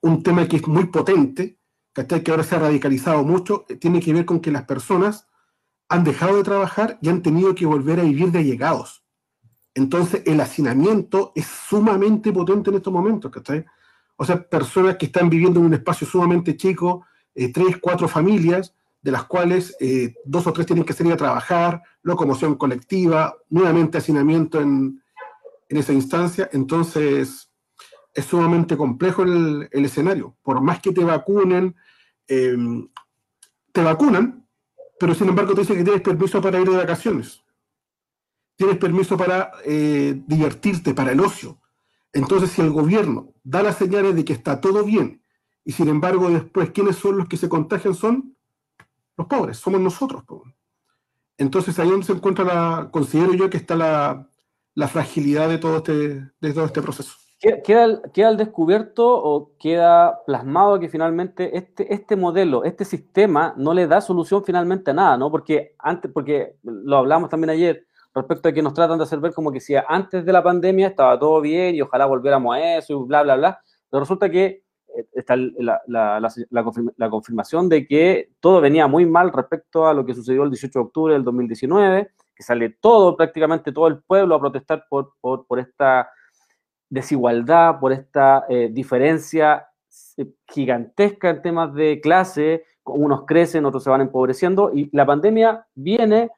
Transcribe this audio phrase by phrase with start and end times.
[0.00, 1.58] un tema que es muy potente,
[2.06, 5.26] que ahora se ha radicalizado mucho, eh, tiene que ver con que las personas
[5.88, 9.02] han dejado de trabajar y han tenido que volver a vivir de allegados.
[9.74, 13.64] Entonces, el hacinamiento es sumamente potente en estos momentos, ¿cachai?
[14.16, 18.74] O sea, personas que están viviendo en un espacio sumamente chico, eh, tres, cuatro familias,
[19.00, 23.98] de las cuales eh, dos o tres tienen que salir a trabajar, locomoción colectiva, nuevamente
[23.98, 25.02] hacinamiento en,
[25.68, 26.48] esa instancia.
[26.52, 27.47] Entonces,
[28.18, 30.36] es sumamente complejo el, escenario.
[30.42, 31.76] Por más que te vacunen,
[32.26, 32.88] em,
[33.70, 34.44] te vacunan,
[34.98, 37.44] pero sin embargo te dicen que tienes permiso para ir de vacaciones.
[38.56, 41.60] Tienes permiso para eh, divertirte, para el ocio.
[42.12, 45.22] Entonces, si el gobierno da las señales de que está todo bien,
[45.64, 47.94] y sin embargo después, ¿quiénes son los que se contagian?
[47.94, 48.36] Son
[49.16, 50.24] los pobres, somos nosotros.
[51.36, 56.32] Entonces, ahí donde se encuentra la, considero yo que está la, fragilidad de todo este,
[56.40, 57.27] de todo este proceso.
[57.40, 63.74] ¿Queda, ¿Queda al descubierto o queda plasmado que finalmente este, este modelo, este sistema no
[63.74, 65.30] le da solución finalmente a nada, ¿no?
[65.30, 69.32] Porque antes, porque lo hablamos también ayer, respecto a que nos tratan de hacer ver
[69.32, 72.92] como que si antes de la pandemia estaba todo bien y ojalá volviéramos a eso
[72.92, 74.64] y bla, bla, bla, pero resulta que
[74.96, 80.04] eh, está la, la, la, confirmación de que todo venía muy mal respecto a lo
[80.04, 84.34] que sucedió el 18 de octubre del 2019, que sale todo, prácticamente todo el pueblo
[84.34, 86.10] a protestar por, por, por esta
[86.90, 89.68] desigualdad, por esta eh, diferencia
[90.16, 95.66] eh, gigantesca en temas de clase, unos crecen, otros se van empobreciendo, y la pandemia
[95.74, 96.30] viene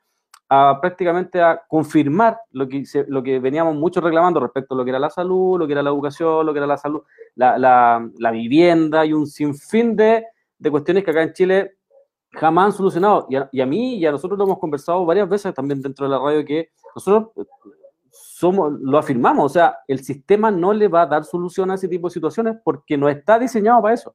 [0.52, 4.90] a prácticamente a confirmar lo que, lo que veníamos mucho reclamando respecto a lo que
[4.90, 7.02] era la salud, lo que era la educación, lo que era la salud,
[7.36, 10.24] la, la, vivienda y un sinfín de,
[10.58, 11.76] de, cuestiones que acá en Chile
[12.32, 13.26] jamás han solucionado.
[13.30, 16.06] Y a, y a, mí y a nosotros lo hemos conversado varias veces también dentro
[16.06, 17.30] de la radio que nosotros
[18.42, 22.08] lo afirmamos, o sea, el sistema no le va a dar solución a ese tipo
[22.08, 24.14] de situaciones porque no está diseñado para eso.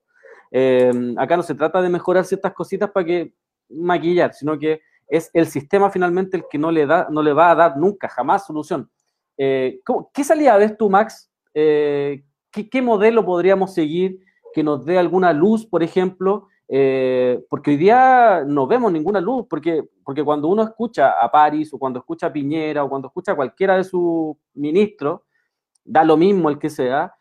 [0.52, 3.34] Eh, acá no se trata de mejorar ciertas cositas para que
[3.70, 7.52] maquillar, sino que es el sistema finalmente el que no le, da, no le va
[7.52, 8.90] a dar nunca, jamás solución.
[9.38, 9.82] Eh,
[10.14, 11.32] ¿Qué salida ves tú, Max?
[11.54, 14.20] Eh, ¿qué, modelo podríamos seguir
[14.54, 16.48] que nos dé alguna luz, por ejemplo?
[16.68, 21.74] Eh, porque hoy día no vemos ninguna luz, porque, porque cuando uno escucha a París
[21.74, 25.22] o cuando escucha a Piñera o cuando escucha a cualquiera de sus ministros,
[25.84, 27.14] da lo mismo el que sea,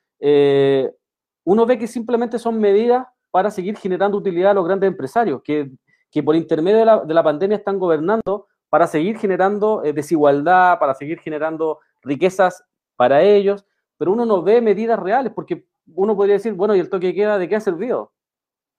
[1.45, 5.71] uno ve que simplemente son medidas para seguir generando utilidad a los grandes empresarios, que
[6.15, 11.19] que por intermedio de la, pandemia están gobernando para seguir generando eh, desigualdad, para seguir
[11.19, 12.63] generando riquezas
[12.95, 13.67] para ellos,
[13.99, 17.37] pero uno no ve medidas reales, porque uno podría decir, bueno, ¿y el toque queda
[17.37, 18.13] de qué ha servido?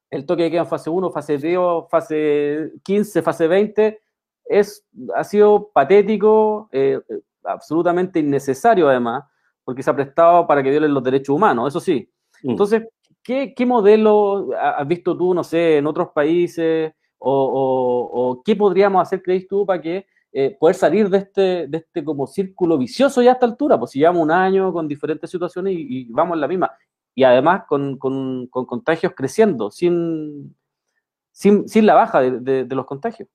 [0.09, 3.99] El toque de queda en fase 1, fase 2, fase 15, fase 20,
[4.45, 4.85] es,
[5.15, 6.99] ha sido patético, eh,
[7.43, 9.23] absolutamente innecesario además,
[9.63, 12.09] porque se ha prestado para que violen los derechos humanos, eso sí.
[12.43, 12.51] Mm.
[12.51, 12.83] Entonces,
[13.23, 16.93] ¿qué, ¿qué, modelo has visto tú, no sé, en otros países?
[17.27, 22.03] o, qué podríamos hacer, creéis tú, para que eh, poder salir de este, de este
[22.03, 25.73] como círculo vicioso ya a esta altura, pues si llevamos un año con diferentes situaciones
[25.75, 26.71] y, vamos en la misma.
[27.15, 30.55] Y además con, con, contagios creciendo, sin,
[31.31, 33.29] sin, sin, la baja de, los contagios.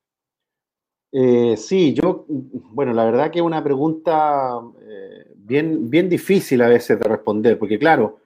[1.11, 6.69] Eh, sí, yo, bueno, la verdad que es una pregunta eh, bien, bien difícil a
[6.69, 8.19] veces de responder, porque claro,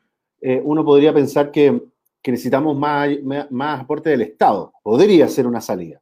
[0.63, 1.81] uno podría pensar que
[2.25, 3.07] que necesitamos más,
[3.51, 4.73] más, aporte del Estado.
[4.81, 6.01] Podría ser una salida.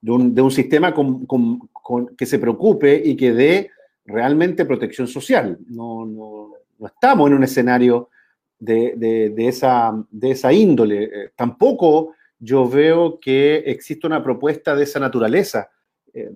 [0.00, 0.94] De un, sistema
[2.16, 3.70] que se preocupe y que dé
[4.04, 5.58] realmente protección social.
[5.66, 8.08] No, estamos en un escenario
[8.58, 11.04] de, esa, de esa índole.
[11.04, 15.70] Eh, tampoco yo veo que exista una propuesta de esa naturaleza.
[16.12, 16.30] Eh,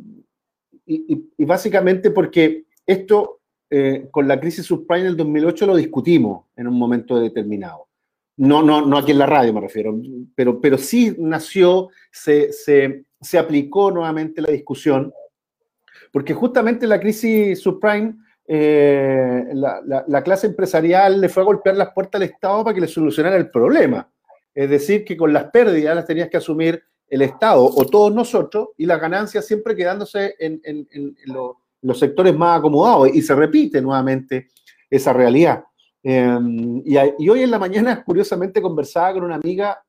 [0.86, 6.78] y, básicamente porque esto, eh, con la crisis subprime del 2008, lo discutimos en un
[6.78, 7.88] momento determinado.
[8.36, 10.00] No, no, no aquí en la radio me refiero,
[10.34, 15.12] pero, pero sí nació, se, se, aplicó nuevamente la discusión,
[16.10, 18.14] porque justamente la crisis subprime,
[18.52, 22.88] eh, la, clase empresarial le fue a golpear las puertas al Estado para que le
[22.88, 24.10] solucionara el problema.
[24.52, 28.70] Es decir, que con las pérdidas las tenías que asumir el Estado o todos nosotros
[28.76, 30.60] y las ganancias siempre quedándose en,
[31.82, 33.14] los sectores más acomodados.
[33.14, 34.48] Y se repite nuevamente
[34.90, 35.62] esa realidad.
[36.02, 39.80] Em, y, hoy en la mañana, curiosamente, conversaba con una amiga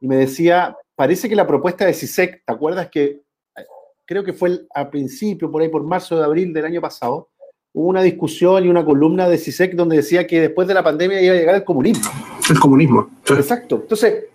[0.00, 3.64] y me decía, parece que la propuesta de CISEC, ¿te acuerdas que eh,
[4.06, 7.28] creo que fue a principio, por ahí por marzo de abril del año pasado,
[7.72, 11.22] hubo una discusión y una columna de CISEC donde decía que después de la pandemia
[11.22, 12.10] iba a llegar el comunismo.
[12.48, 13.10] El comunismo.
[13.28, 13.76] Exacto.
[13.82, 14.26] Entonces,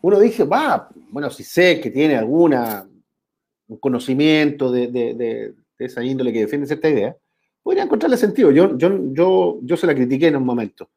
[0.00, 2.88] uno dice, va, bueno, CISEC que tiene alguna
[3.68, 7.16] un conocimiento de, de esa índole que defiende cierta idea,
[7.62, 8.50] podría encontrarle sentido.
[8.50, 10.88] Yo, yo, yo, yo se la critiqué en un momento.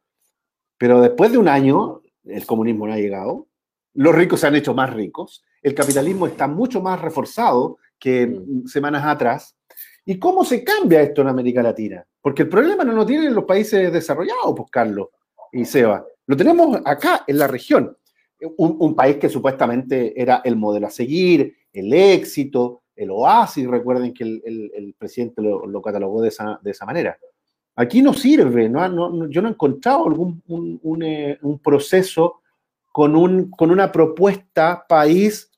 [0.78, 3.48] Pero después de un año, el comunismo no ha llegado,
[3.94, 8.68] los ricos se han hecho más ricos, el capitalismo está mucho más reforzado que mm.
[8.68, 9.56] semanas atrás.
[10.06, 12.06] ¿Y cómo se cambia esto en América Latina?
[12.22, 15.10] Porque el problema no lo tienen los países desarrollados, pues Carlos
[15.52, 16.06] y Seba.
[16.26, 17.96] Lo tenemos acá, en la región.
[18.58, 23.68] Un, país que supuestamente era el modelo a seguir, el éxito, el oasis.
[23.68, 27.18] Recuerden que el, presidente lo, catalogó de esa, manera.
[27.76, 32.42] Aquí no sirve, no, yo no he encontrado algún un, eh, proceso
[32.92, 35.52] con, un, con una propuesta país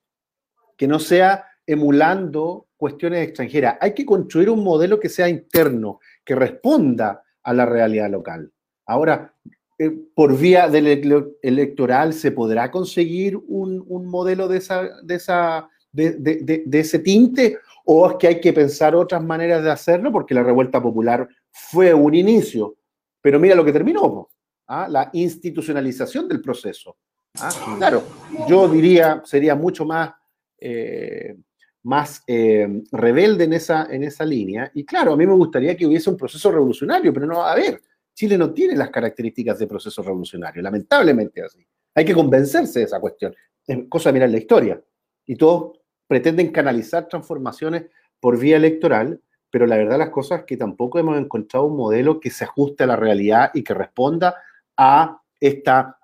[0.75, 3.77] que no sea emulando cuestiones extranjeras.
[3.80, 8.51] Hay que construir un modelo que sea interno, que responda a la realidad local.
[8.86, 9.33] Ahora,
[9.80, 16.63] eh, por vía del electoral se podrá conseguir un, modelo de, esa, de, esa, de,
[16.71, 20.81] ese tinte o es que hay que pensar otras maneras de hacerlo porque la revuelta
[20.81, 22.75] popular fue un inicio.
[23.21, 24.30] Pero mira lo que terminó,
[24.68, 24.88] ¿ah?
[24.89, 26.98] la institucionalización del proceso.
[27.39, 27.50] ¿ah?
[27.77, 28.04] Claro,
[28.48, 30.13] yo diría, sería mucho más,
[30.60, 31.36] eh,
[31.84, 34.72] más eh, rebelde en esa, en esa línea.
[34.74, 37.54] Y claro, a mí me gustaría que hubiese un proceso revolucionario, pero no va a
[37.54, 37.82] haber.
[38.14, 41.66] Chile no tiene las características de proceso revolucionario, lamentablemente así.
[41.96, 43.36] Hay que convencerse de esa cuestión.
[43.66, 44.82] Es cosa de mirar la historia.
[45.26, 47.86] Y todos pretenden canalizar transformaciones
[48.20, 49.20] por vía electoral,
[49.50, 52.84] pero la verdad las cosas es que tampoco hemos encontrado un modelo que se ajuste
[52.84, 54.36] a la realidad y que responda
[54.78, 55.98] a esta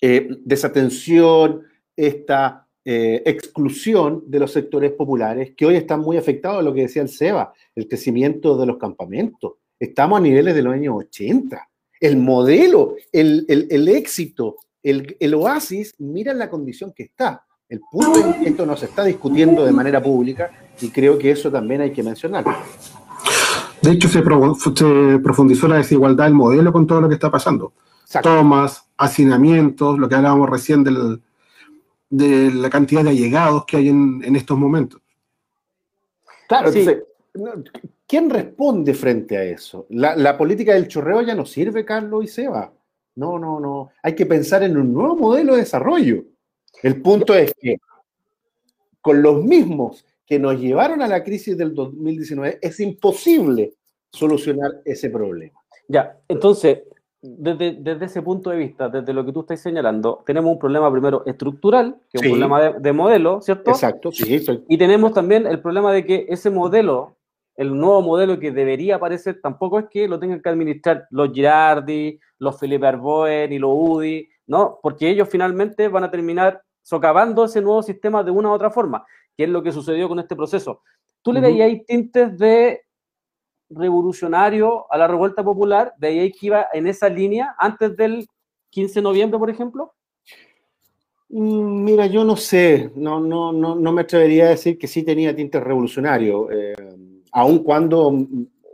[0.00, 1.64] eh, desatención,
[1.96, 6.82] esta eh, exclusión de los sectores populares que hoy están muy afectados a lo que
[6.82, 11.68] decía el SEBA, el crecimiento de los campamentos, Estamos a niveles de los años 80.
[12.00, 17.44] El modelo, el, éxito, el, oasis, mira la condición que está.
[17.68, 20.50] El punto es que esto no se está discutiendo de manera pública
[20.80, 22.54] y creo que eso también hay que mencionarlo.
[23.82, 27.72] De hecho, se, profundizó la desigualdad del modelo con todo lo que está pasando.
[28.22, 30.82] Tomas, hacinamientos, lo que hablábamos recién
[32.10, 35.00] de la cantidad de allegados que hay en, estos momentos.
[36.48, 37.04] Claro, entonces,
[38.08, 39.86] ¿Quién responde frente a eso?
[39.90, 42.72] La, política del chorreo ya no sirve, Carlos y Seba.
[43.16, 43.90] No, no, no.
[44.02, 46.24] Hay que pensar en un nuevo modelo de desarrollo.
[46.82, 47.76] El punto es que
[49.02, 53.74] con los mismos que nos llevaron a la crisis del 2019 es imposible
[54.10, 55.60] solucionar ese problema.
[55.86, 56.78] Ya, entonces,
[57.20, 61.24] desde, ese punto de vista, desde lo que tú estás señalando, tenemos un problema primero
[61.26, 63.70] estructural, que es un problema de, modelo, ¿cierto?
[63.70, 64.44] Exacto, sí.
[64.68, 67.18] Y tenemos también el problema de que ese modelo
[67.58, 72.20] el nuevo modelo que debería aparecer tampoco es que lo tengan que administrar los Girardi,
[72.38, 74.78] los Felipe Arboen y los UDI, ¿no?
[74.80, 79.04] Porque ellos finalmente van a terminar socavando ese nuevo sistema de una u otra forma,
[79.36, 80.82] que es lo que sucedió con este proceso.
[81.20, 82.82] ¿Tú le veías ahí tintes de
[83.70, 85.94] revolucionario a la revuelta popular?
[85.98, 88.26] ¿De ahí que iba en esa línea antes del
[88.70, 89.94] 15 de noviembre, por ejemplo?
[91.28, 95.02] Mm, mira, yo no sé, no, no, no, no me atrevería a decir que sí
[95.02, 96.48] tenía tintes revolucionarios.
[96.50, 96.74] Eh,
[97.32, 98.26] aun cuando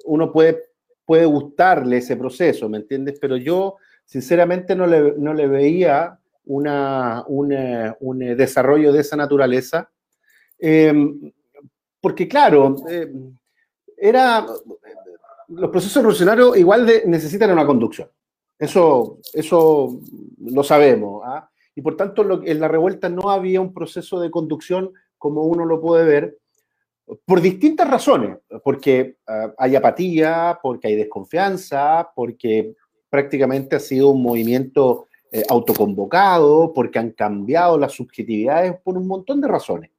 [0.04, 0.62] uno puede,
[1.04, 3.18] puede gustarle ese proceso, ¿me entiendes?
[3.20, 9.90] Pero yo, sinceramente, no le, no le veía una, un desarrollo de esa naturaleza,
[10.58, 11.32] em,
[12.00, 12.76] porque claro,
[13.96, 14.46] era,
[15.48, 18.08] los procesos revolucionarios igual necesitan una conducción.
[18.58, 20.00] Eso, eso
[20.38, 21.22] lo sabemos.
[21.24, 21.48] ¿ah?
[21.74, 25.80] Y por tanto, en la revuelta no había un proceso de conducción como uno lo
[25.80, 26.38] puede ver,
[27.24, 32.74] por distintas razones, porque ah, hay apatía, porque hay desconfianza, porque
[33.08, 39.40] prácticamente ha sido un movimiento eh, autoconvocado, porque han cambiado las subjetividades por un montón
[39.40, 39.90] de razones.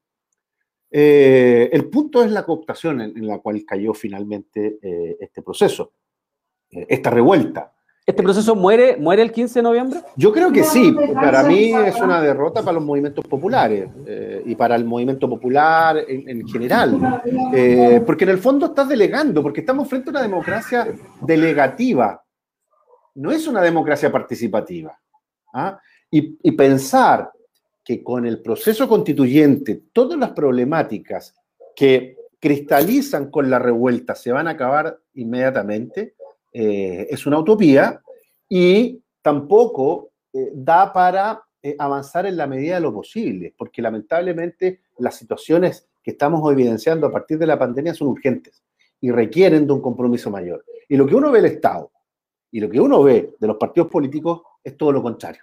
[0.97, 5.91] Eh, el punto es la cooptación en, la cual cayó finalmente eh, este proceso,
[6.69, 7.73] esta revuelta.
[8.05, 9.99] ¿Este proceso muere, muere el 15 de noviembre?
[10.15, 10.95] Yo creo que sí.
[11.15, 15.97] Para mí es una derrota para los movimientos populares eh, y para el movimiento popular
[16.07, 17.21] en, general.
[17.53, 20.87] Eh, porque en el fondo estás delegando, porque estamos frente a una democracia
[21.19, 22.23] delegativa.
[23.15, 24.97] No es una democracia participativa.
[25.53, 25.77] ¿ah?
[26.09, 27.31] Y, y pensar
[27.85, 31.35] que con el proceso constituyente todas las problemáticas
[31.75, 36.15] que cristalizan con la revuelta se van a acabar inmediatamente
[36.51, 38.01] eh, es una utopía
[38.49, 44.81] y tampoco eh, da para eh, avanzar en la medida de lo posible, porque lamentablemente
[44.99, 48.63] las situaciones que estamos evidenciando a partir de la pandemia son urgentes
[49.01, 50.63] y requieren de un compromiso mayor.
[50.87, 51.91] Y lo que uno ve del Estado
[52.51, 55.41] y lo que uno ve de los partidos políticos es todo lo contrario.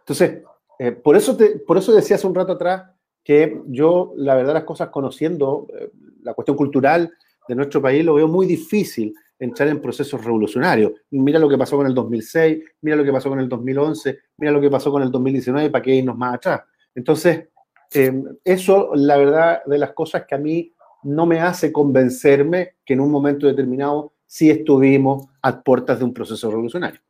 [0.00, 0.42] Entonces,
[1.02, 1.36] por, eso
[1.66, 2.90] por eso decía hace un rato atrás
[3.22, 5.68] que yo, la verdad, las cosas conociendo
[6.22, 7.12] la cuestión cultural
[7.48, 10.92] de nuestro país, lo veo muy difícil entrar en procesos revolucionarios.
[11.10, 14.52] Mira lo que pasó con el 2006, mira lo que pasó con el 2011, mira
[14.52, 16.62] lo que pasó con el 2019, para qué irnos más atrás.
[16.94, 17.48] Entonces,
[17.92, 22.94] eh, eso, la verdad, de las cosas que a mí no me hace convencerme que
[22.94, 27.00] en un momento determinado sí estuvimos a puertas de un proceso revolucionario.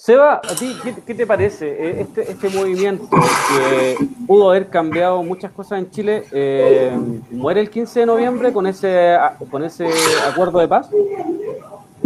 [0.00, 5.50] Seba, ¿a ti qué, te parece eh, este, este, movimiento que pudo haber cambiado muchas
[5.50, 6.24] cosas en Chile?
[6.30, 6.96] Eh,
[7.30, 9.16] ¿Muere el 15 de noviembre con ese,
[9.50, 9.88] con ese
[10.30, 10.88] acuerdo de paz?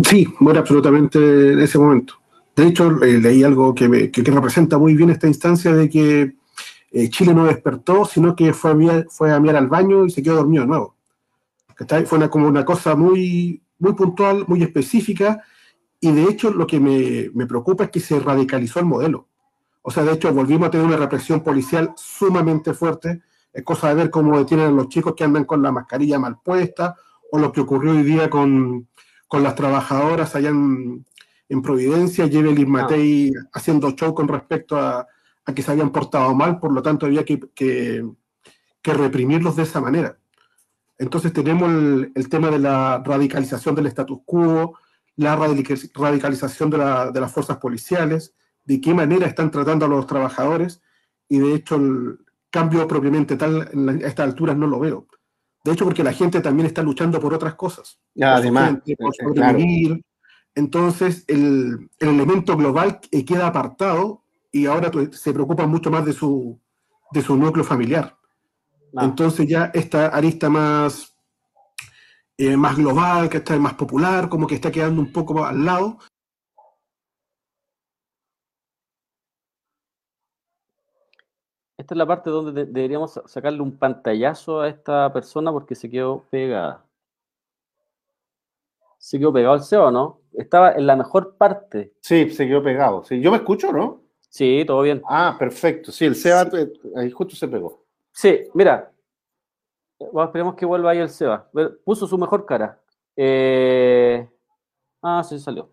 [0.02, 1.18] Sí, muere absolutamente
[1.52, 2.14] en ese momento.
[2.56, 6.32] De hecho, eh, leí algo que, representa muy bien esta instancia de que
[7.11, 10.22] Chile no despertó, sino que fue a, mirar, fue a mirar al baño y se
[10.22, 10.94] quedó dormido de nuevo.
[12.06, 15.42] Fue una, como una cosa muy, muy puntual, muy específica,
[16.04, 19.28] y de hecho, lo que me, preocupa es que se radicalizó el modelo.
[19.82, 23.23] O sea, de hecho, volvimos a tener una represión policial sumamente fuerte.
[23.52, 26.40] Es cosa de ver cómo detienen a los chicos que andan con la mascarilla mal
[26.42, 26.97] puesta,
[27.30, 28.88] o lo que ocurrió hoy día con,
[29.30, 31.04] las trabajadoras allá en,
[31.62, 32.82] Providencia, Jevelin ah.
[32.82, 35.06] Matei haciendo show con respecto a,
[35.54, 38.04] que se habían portado mal, por lo tanto había que, que,
[38.82, 40.18] reprimirlos de esa manera.
[40.99, 44.75] Entonces tenemos el, el, tema de la radicalización del status quo,
[45.16, 50.83] la radicalización de, las fuerzas policiales, de qué manera están tratando a los trabajadores,
[51.28, 52.19] y de hecho el
[52.50, 55.07] cambio propiamente tal a estas alturas no lo veo.
[55.64, 58.00] De hecho, porque la gente también está luchando por otras cosas.
[58.21, 60.04] además, por sobrevivir.
[60.54, 66.61] Entonces, el, elemento global queda apartado y ahora se preocupa mucho más de su,
[67.12, 68.16] de su núcleo familiar.
[68.97, 69.04] Ah.
[69.04, 71.12] Entonces ya esta arista más
[72.44, 75.99] eh, más global, que está más popular, como que está quedando un poco al lado.
[81.76, 86.25] Esta es la parte donde deberíamos sacarle un pantallazo a esta persona porque se quedó
[86.30, 86.84] pegada.
[88.99, 90.20] Se quedó pegado el CEO, ¿no?
[90.32, 91.92] Estaba en la mejor parte.
[92.00, 93.02] Sí, se quedó pegado.
[93.04, 93.20] Sí.
[93.20, 94.02] Yo me escucho, ¿no?
[94.28, 95.02] Sí, todo bien.
[95.08, 95.90] Ah, perfecto.
[95.92, 96.50] Sí, el SEO
[96.96, 97.84] ahí justo se pegó.
[98.12, 98.91] Sí, mira,
[100.25, 101.49] esperemos que vuelva ahí el Seba.
[101.85, 102.80] Puso su mejor cara.
[103.16, 104.28] Eh,
[105.02, 105.71] ah, sí, salió.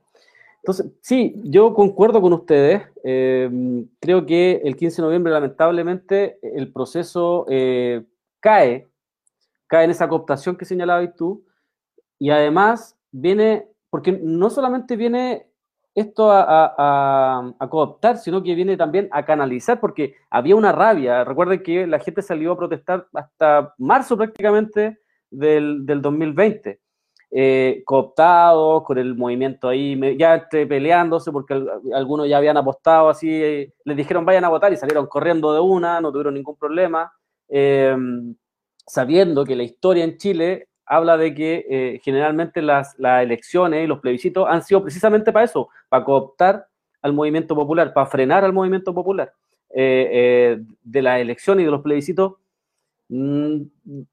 [0.62, 2.84] Entonces, sí, yo concuerdo con ustedes.
[3.04, 3.50] Eh,
[4.00, 8.06] creo que el 15 de noviembre, lamentablemente, el proceso eh,
[8.40, 8.88] cae,
[9.68, 11.46] cae en esa cooptación que señalabas tú,
[12.18, 15.49] y además viene, porque no solamente viene
[15.96, 21.24] esto a, cooptar, sino que viene también a canalizar, porque había una rabia.
[21.24, 26.80] Recuerden que la gente salió a protestar hasta marzo prácticamente del, 2020.
[27.32, 33.74] Eh, cooptados, con el movimiento ahí, ya peleándose, porque algunos ya habían apostado así, eh,
[33.86, 37.12] les dijeron vayan a votar y salieron corriendo de una, no tuvieron ningún problema,
[37.48, 37.96] eh,
[38.88, 44.00] sabiendo que la historia en Chile habla de que eh, generalmente las, elecciones y los
[44.00, 46.68] plebiscitos han sido precisamente para eso, para cooptar
[47.04, 49.32] al movimiento popular, para frenar al movimiento popular.
[49.72, 52.34] Eh, eh, de las elecciones y de los plebiscitos,
[53.08, 53.62] mm,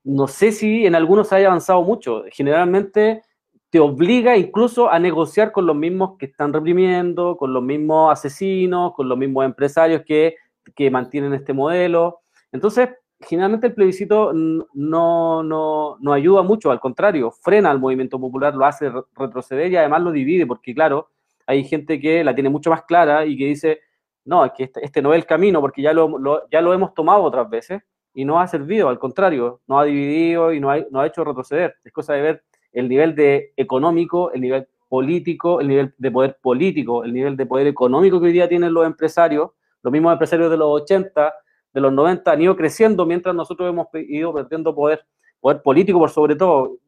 [0.04, 2.24] no sé si en algunos haya avanzado mucho.
[2.30, 3.22] Generalmente
[3.70, 8.92] te obliga incluso a negociar con los mismos que están reprimiendo, con los mismos asesinos,
[8.94, 10.36] con los mismos empresarios que,
[10.74, 12.20] que mantienen este modelo.
[12.52, 18.64] Entonces, generalmente el plebiscito no, no, ayuda mucho, al contrario, frena al movimiento popular, lo
[18.64, 21.10] hace retroceder y además lo divide, porque claro,
[21.46, 23.80] hay gente que la tiene mucho más clara y que dice,
[24.24, 26.94] no, es que este, este no es el camino, porque ya lo, ya lo hemos
[26.94, 27.82] tomado otras veces
[28.12, 31.24] y no ha servido, al contrario, no ha dividido y no ha, no ha hecho
[31.24, 31.76] retroceder.
[31.84, 36.38] Es cosa de ver el nivel de económico, el nivel político, el nivel de poder
[36.40, 39.50] político, el nivel de poder económico que hoy día tienen los empresarios,
[39.82, 41.34] los mismos empresarios de los 80,
[41.76, 45.04] de los 90 han ido creciendo mientras nosotros hemos ido perdiendo poder,
[45.38, 46.78] poder político por sobre todo,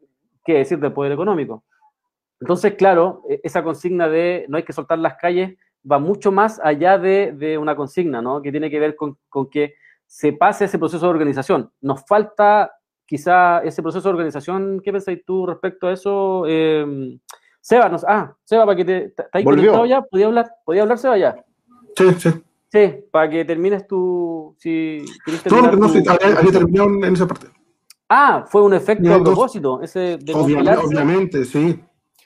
[0.42, 1.62] qué decir del poder económico.
[2.40, 5.58] Entonces, claro, e, esa consigna de no hay que soltar las calles
[5.90, 8.40] va mucho más allá de, una consigna, ¿no?
[8.40, 9.18] Que tiene que ver con,
[9.50, 9.74] que
[10.06, 11.70] se pase ese proceso de organización.
[11.82, 12.72] Nos falta
[13.04, 14.80] quizá ese proceso de organización.
[14.82, 16.44] ¿Qué pensáis tú respecto a eso?
[16.48, 17.18] Eh,
[17.60, 20.00] Seba, ah, Seba, para que te, ¿está ahí conectado ya?
[20.00, 21.44] ¿Podía hablar, ¿Podía hablar Seba ya?
[21.94, 22.30] Sí, sí.
[22.70, 24.54] Sí, para que termines tu.
[24.58, 25.02] Si
[25.50, 27.46] no, no, sí, había, terminado en esa parte.
[28.08, 29.80] Ah, fue un efecto a propósito.
[29.82, 31.80] Ese de obviamente, obviamente, sí.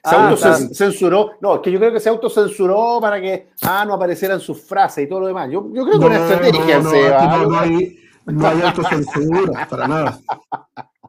[0.05, 1.33] Se ah, autocensuró.
[1.41, 5.05] No, es que yo creo que se autocensuró para que ah, no aparecieran sus frases
[5.05, 5.49] y todo lo demás.
[5.49, 7.37] Yo, yo creo que una estrategia no, se va.
[7.37, 10.19] No, no, hay, no hay autocensura, para nada.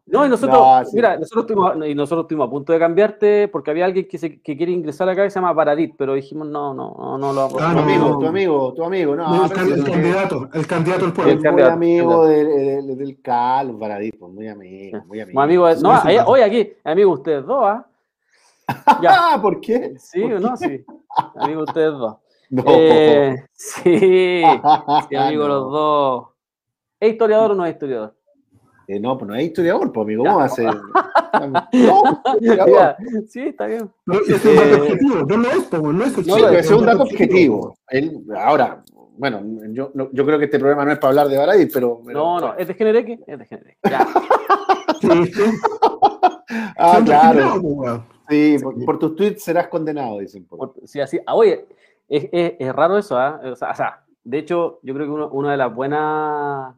[0.06, 3.86] No, y nosotros, mira, nosotros estuvimos, y nosotros estuvimos a punto de cambiarte porque había
[3.86, 6.94] alguien que, se, que quiere ingresar acá que se llama Paradit, pero dijimos no, no,
[6.98, 9.46] no, no lo vamos a ah, Tu amigo, tu amigo, tu amigo, no.
[9.46, 9.52] el,
[9.84, 11.52] candidato, el candidato del pueblo.
[11.54, 15.42] muy amigo del, del, Cal, Paradit, pues, muy amigo, muy amigo.
[15.42, 17.88] amigo no, hoy aquí, amigo ustedes dos, ¿ah?
[19.02, 19.38] Ya.
[19.42, 19.94] ¿Por qué?
[19.98, 20.68] Sí ¿Por o no, qué?
[20.68, 20.86] sí.
[21.36, 22.18] Amigo, ustedes dos.
[22.50, 22.64] No.
[22.68, 24.44] Eh, sí,
[25.10, 26.26] sí, amigo, los dos.
[27.00, 28.14] ¿Es historiador o no es historiador?
[28.96, 30.24] Eh, no, pues no es historiador, pues amigo.
[30.24, 30.68] ¿cómo va a ser?
[31.74, 32.96] No, historiador.
[33.28, 33.90] Sí, está bien.
[34.06, 36.72] No, es un dato Eh, objetivo, no lo es, pues, no es Sí, No, es
[36.72, 37.76] un dato objetivo.
[37.90, 38.84] Él- ahora,
[39.18, 42.02] bueno, yo, no- yo creo que este programa no es para hablar de Baradit, pero.
[42.06, 43.78] pero- No, no, es de Genereque, es de Genereque.
[43.90, 44.08] Ya.
[46.78, 47.62] Ah, claro.
[47.62, 48.00] pues.
[48.30, 50.46] Sí, por, por tus tweets serás condenado, dicen.
[50.46, 51.20] por- Por- Sí, así.
[51.26, 51.66] Ah, oye,
[52.08, 53.42] es, es- es raro eso, ¿ah?
[53.44, 56.76] O, sea, o sea, de hecho, yo creo que uno- una de las buenas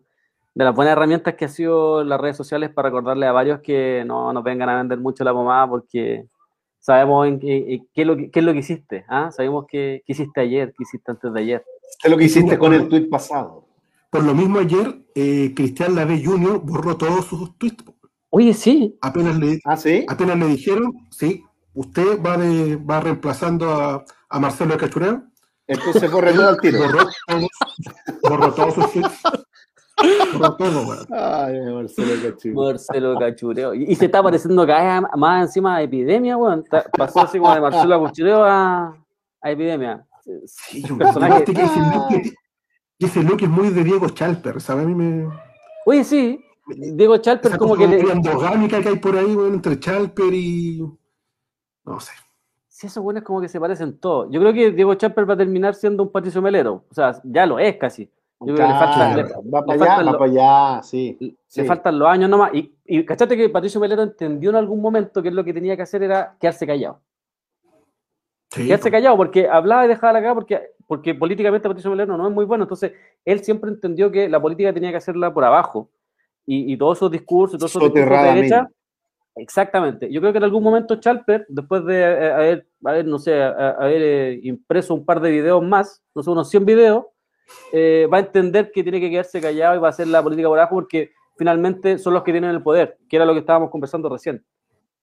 [0.55, 4.03] de las buenas herramientas que ha sido las redes sociales para recordarle a varios que
[4.07, 6.27] no nos vengan a vender mucho la pomada porque
[6.79, 9.31] sabemos en qué, en qué es, lo que, qué es lo que hiciste, ¿ah?
[9.31, 11.65] Sabemos qué, qué hiciste ayer, qué hiciste antes de ayer.
[12.01, 13.65] ¿Qué es lo que hiciste con el tweet pasado?
[14.09, 16.61] Por lo mismo ayer, eh, Cristian Lave Jr.
[16.63, 17.83] borró todos sus tweets.
[18.29, 20.05] Oye, sí, Apenas le, Ah, sí.
[20.07, 21.43] apenas le dijeron, sí,
[21.73, 25.21] usted va, de, va reemplazando a, a Marcelo Cachureo.
[25.67, 26.79] Entonces corre todo al tiro.
[26.79, 27.49] Borró todos,
[28.23, 29.21] borró todos sus tweets.
[30.57, 31.07] Todo, weón.
[31.11, 32.63] Ay, Marcelo Cachureo.
[32.63, 33.73] Marcelo Cachureo.
[33.73, 36.59] Y, y se está pareciendo cada vez más encima de epidemia, weón.
[36.61, 38.97] Está- Pasó así como de Marcelo Cachureo a,
[39.41, 40.05] a epidemia.
[40.45, 40.97] Sí, weón.
[40.99, 42.21] personaje- Aparte que ese look, que-
[42.99, 44.85] que ese look es muy de Diego Chalper, ¿sabes?
[44.85, 45.29] A mí me...
[45.85, 49.53] Oye, sí, Diego Chalper Esa como cosa que le, endogámica que hay por ahí, weón,
[49.55, 50.81] entre Chalper y...
[51.85, 52.11] No sé.
[52.67, 54.27] Sí, esos buenos como que se parecen todos.
[54.31, 56.83] Yo creo que Diego Champer va a terminar siendo un Patricio Melero.
[56.89, 58.11] O sea, ya lo es casi.
[58.45, 60.31] Yo creo que le falta- Claro, le- va le para faltan allá, va lo- para
[60.31, 61.17] allá, sí.
[61.19, 61.63] Le Sí.
[61.65, 62.53] faltan los años nomás.
[62.53, 65.81] Y, y cachate que Patricio Melero entendió en algún momento que lo que tenía que
[65.83, 67.01] hacer era quedarse callado.
[68.51, 72.27] Sí, Quedarse callado porque hablaba y dejaba la cara porque, porque políticamente Patricio Melero no
[72.27, 72.63] es muy bueno.
[72.63, 72.93] Entonces,
[73.25, 75.89] él siempre entendió que la política tenía que hacerla por abajo.
[76.45, 78.69] Y, y todos esos discursos, todos esos discursos de derecha.
[79.37, 80.09] Exactamente.
[80.11, 84.01] Yo creo que en algún momento Chalper, después de eh, haber, haber, no sé, haber
[84.01, 87.05] eh, impreso un par de videos más, no sé, unos 100 videos,
[87.71, 90.47] eh, va a entender que tiene que quedarse callado y va a hacer la política
[90.47, 93.69] por abajo porque finalmente son los que tienen el poder, que era lo que estábamos
[93.69, 94.43] conversando recién.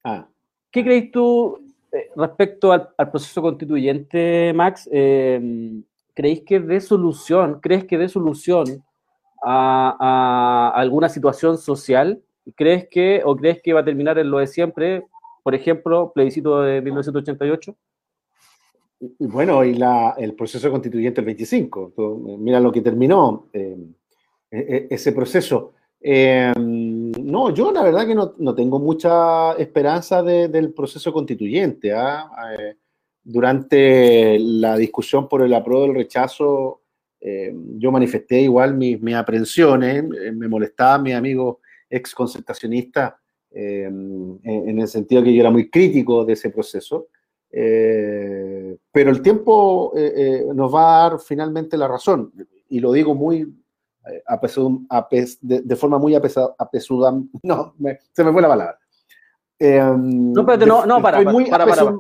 [0.04, 0.26] Ah,
[0.70, 1.58] ¿Qué crees tú
[1.92, 4.88] eh, respecto al, al proceso constituyente, Max?
[4.92, 5.82] Eh,
[6.14, 8.84] ¿Creéis que dé solución, crees que dé solución
[9.42, 9.96] a,
[10.74, 12.22] a alguna situación social?
[12.56, 15.04] ¿Crees que, o crees que va a terminar en lo de siempre?
[15.42, 17.74] Por ejemplo, plebiscito de 1988.
[19.18, 21.92] Bueno, y la, el proceso constituyente el 25.
[21.94, 23.76] Tú, mira lo que terminó eh,
[24.50, 25.72] e- e- ese proceso.
[26.00, 31.92] Eh, no, yo la verdad que no, no tengo mucha esperanza de- del proceso constituyente.
[31.92, 32.30] ¿ah?
[32.58, 32.76] Eh,
[33.24, 36.80] durante la discusión por el apruebo del rechazo,
[37.20, 43.14] eh, yo manifesté igual mis, mis aprensiones, eh, me molestaban mis amigos ex concertacionistas
[43.52, 47.08] eh, en, en el sentido que yo era muy crítico de ese proceso.
[47.54, 52.32] Eh, pero el tiempo eh, eh, nos va a dar finalmente la razón,
[52.68, 53.40] y lo digo muy
[54.06, 58.48] eh, apesu- apes- de, de forma muy apesa- apesuda, no, me- se me fue la
[58.48, 58.78] palabra.
[59.58, 61.18] Eh, No, espérate, no, no, para,
[61.50, 61.96] para, para.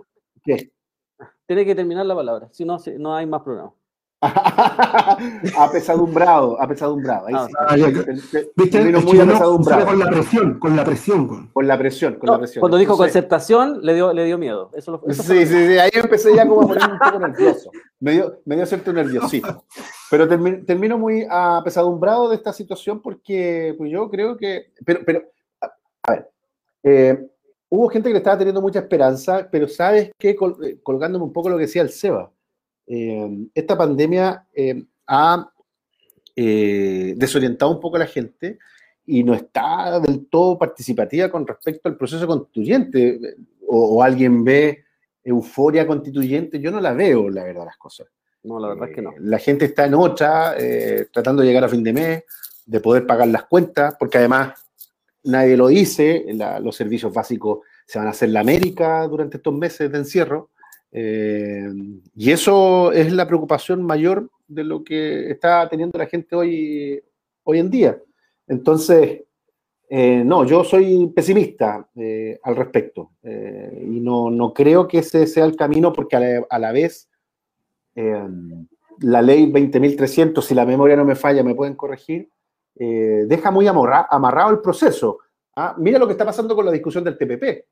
[1.46, 3.72] Tiene que terminar la palabra, si no, no hay más programa.
[5.58, 7.26] apesadumbrado, apesadumbrado.
[7.26, 7.52] Ahí Ah, sí.
[7.58, 8.80] Ah, ya, Te- te- ¿Viste?
[8.92, 9.86] muy que apesadumbrado.
[9.86, 11.50] Con la presión, con la presión.
[11.52, 12.60] Con la presión, con No, la presión.
[12.60, 14.70] cuando dijo Entonces- concertación, le dio, le dio miedo.
[14.74, 16.98] Eso, lo- eso fue Sí, lo- sí, sí, ahí empecé ya como a ponerme un
[16.98, 17.70] poco nervioso.
[18.00, 19.64] Me dio, me dio cierto nerviosismo.
[20.10, 24.72] Pero termi- termino muy apesadumbrado de esta situación porque pues yo creo que.
[24.84, 25.22] Pero, pero
[25.60, 25.66] a,
[26.04, 26.30] a ver,
[26.84, 27.26] eh,
[27.68, 30.34] hubo gente que le estaba teniendo mucha esperanza, pero ¿sabes qué?
[30.36, 32.30] Col- eh, colgándome un poco lo que decía el Seba.
[32.86, 35.50] Eh, esta pandemia eh, ha
[36.34, 38.58] eh, desorientado un poco a la gente
[39.06, 43.36] y no está del todo participativa con respecto al proceso constituyente.
[43.66, 44.84] O, o alguien ve
[45.24, 48.08] euforia constituyente, yo no la veo, la verdad, las cosas.
[48.42, 49.10] No, la verdad es que no.
[49.12, 52.24] Eh, La gente está en otra, eh, tratando de llegar a fin de mes,
[52.66, 54.52] de poder pagar las cuentas, porque además
[55.24, 59.54] nadie lo dice, la- los servicios básicos se van a hacer la América durante estos
[59.54, 60.50] meses de encierro.
[60.94, 61.68] Eh,
[62.14, 67.02] y eso es la preocupación mayor de lo que está teniendo la gente hoy,
[67.44, 67.98] hoy en día.
[68.46, 69.22] Entonces,
[69.88, 75.44] eh, no, yo soy pesimista eh, al respecto y no, no creo que ese sea
[75.44, 77.08] el camino porque a la, la vez
[77.94, 82.30] la ley 20.300, si la memoria no me falla, me pueden corregir,
[82.74, 85.18] deja muy amarrado el proceso.
[85.56, 87.66] Ah, Mira lo que está pasando con la discusión del TPP.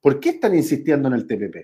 [0.00, 1.56] ¿Por qué están insistiendo en el TPP?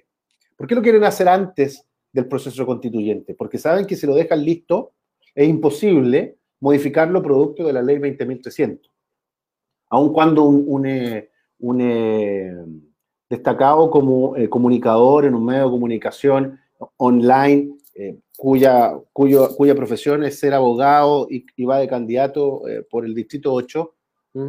[0.61, 3.33] ¿Por qué lo quieren hacer antes del proceso constituyente?
[3.33, 4.93] Porque saben que si lo dejan listo,
[5.35, 8.79] es imposible modificarlo producto de la ley 20.300.
[9.89, 12.55] Aun cuando un, un, eh, un, eh,
[13.31, 16.61] destacado como eh, comunicador en un medio de comunicación
[16.99, 23.15] online, eh, cuya, cuyo, cuya profesión es ser abogado y, va de candidato por el
[23.15, 23.95] Distrito 8,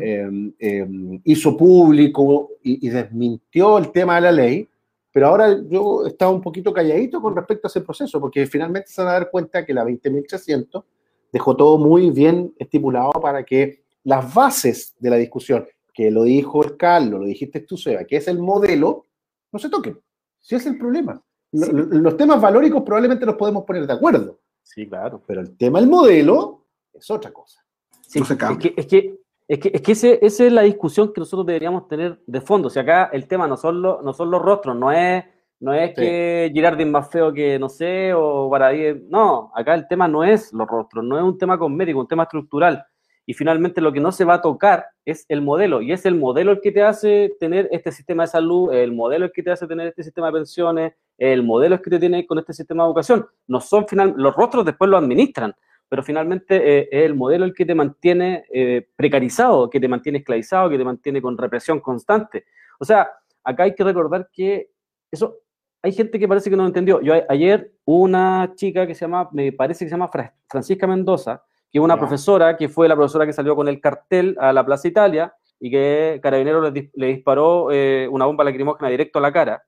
[0.01, 4.67] em, em, hizo público y, desmintió el tema de la ley,
[5.11, 9.01] pero ahora yo estaba un poquito calladito con respecto a ese proceso, porque finalmente se
[9.01, 10.83] van a dar cuenta que la 20.300
[11.31, 16.63] dejó todo muy bien estipulado para que las bases de la discusión, que lo dijo
[16.63, 19.05] el Carlos, lo dijiste tú, Seba, que es el modelo,
[19.51, 19.99] no se toquen.
[20.39, 21.21] Si es el problema.
[21.51, 24.39] Los temas valóricos probablemente los podemos poner de acuerdo.
[24.63, 25.21] Sí, claro.
[25.27, 27.61] Pero el tema del modelo es otra cosa.
[28.01, 29.20] Sí, es, que, es, que,
[29.51, 32.67] es que, es que esa es la discusión que nosotros deberíamos tener de fondo.
[32.67, 35.25] O sea, acá el tema no son, los, no son los rostros, no es,
[35.59, 38.71] no es que Girardin es más feo que, no sé, o para
[39.09, 42.23] No, acá el tema no es los rostros, no es un tema cosmético, un tema
[42.23, 42.81] estructural.
[43.25, 46.15] Y finalmente lo que no se va a tocar es el modelo, y es el
[46.15, 49.51] modelo el que te hace tener este sistema de salud, el modelo el que te
[49.51, 52.83] hace tener este sistema de pensiones, el modelo es que te tiene con este sistema
[52.83, 53.27] de educación.
[53.47, 55.53] No son final, los rostros después lo administran,
[55.91, 60.19] pero finalmente eh, es el modelo el que te mantiene eh, precarizado, que te mantiene
[60.19, 62.45] esclavizado, que te mantiene con represión constante.
[62.79, 63.09] O sea,
[63.43, 64.69] acá hay que recordar que
[65.11, 65.39] eso,
[65.83, 67.01] hay gente que parece que no lo entendió.
[67.01, 70.09] Yo ayer una chica que se llama, me parece que se llama
[70.47, 74.37] Francisca Mendoza, que es una profesora, que fue la profesora que salió con el cartel
[74.39, 79.23] a la Plaza Italia y que Carabinero le, disparó eh, una bomba lacrimógena directo a
[79.23, 79.61] la cara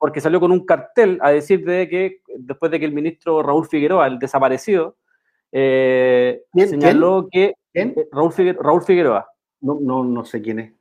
[0.00, 3.68] porque salió con un cartel a decir de que después de que el ministro Raúl
[3.68, 4.96] Figueroa, el desaparecido,
[5.52, 7.94] eh, señaló que ¿Quién?
[7.96, 9.26] Eh, Raúl, Figueroa, Raúl Figueroa.
[9.60, 10.72] No, no, no sé quién es.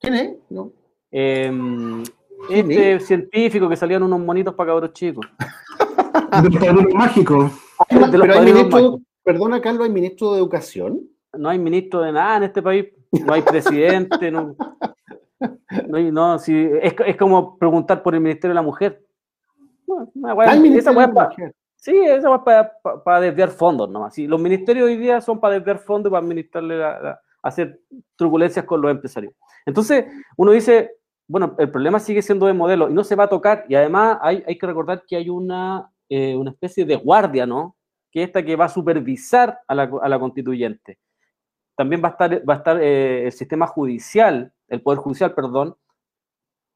[0.00, 0.36] ¿Quién es?
[0.48, 0.72] No.
[1.10, 2.02] Em,
[2.48, 5.26] este científico que salían unos monitos para cabros chicos.
[6.60, 7.52] de los mágicos.
[7.88, 11.00] Pero hay ministro, perdona, Carlos, ¿hay ministro de Educación?
[11.36, 12.86] No hay ministro de nada en este país.
[13.26, 14.30] No hay presidente.
[14.30, 14.54] no,
[15.88, 19.04] no, no si, es, es, como preguntar por el Ministerio de la Mujer.
[20.76, 20.92] esa
[21.80, 22.72] Sí, esa es para,
[23.04, 24.14] para, desviar fondos nomás.
[24.14, 26.84] Sí, los ministerios hoy día son para desviar fondos para administrarle
[27.42, 27.80] hacer
[28.16, 29.32] turbulencias con los empresarios.
[29.64, 30.04] Entonces,
[30.36, 30.90] uno dice,
[31.26, 33.64] bueno, el problema sigue siendo de modelo y no se va a tocar.
[33.66, 37.76] Y además hay, hay que recordar que hay una, eh, una especie de guardia, ¿no?
[38.12, 40.98] Que esta que va a supervisar a la, a la constituyente.
[41.74, 45.76] También va a estar, va a estar eh, el sistema judicial el Poder Judicial, perdón,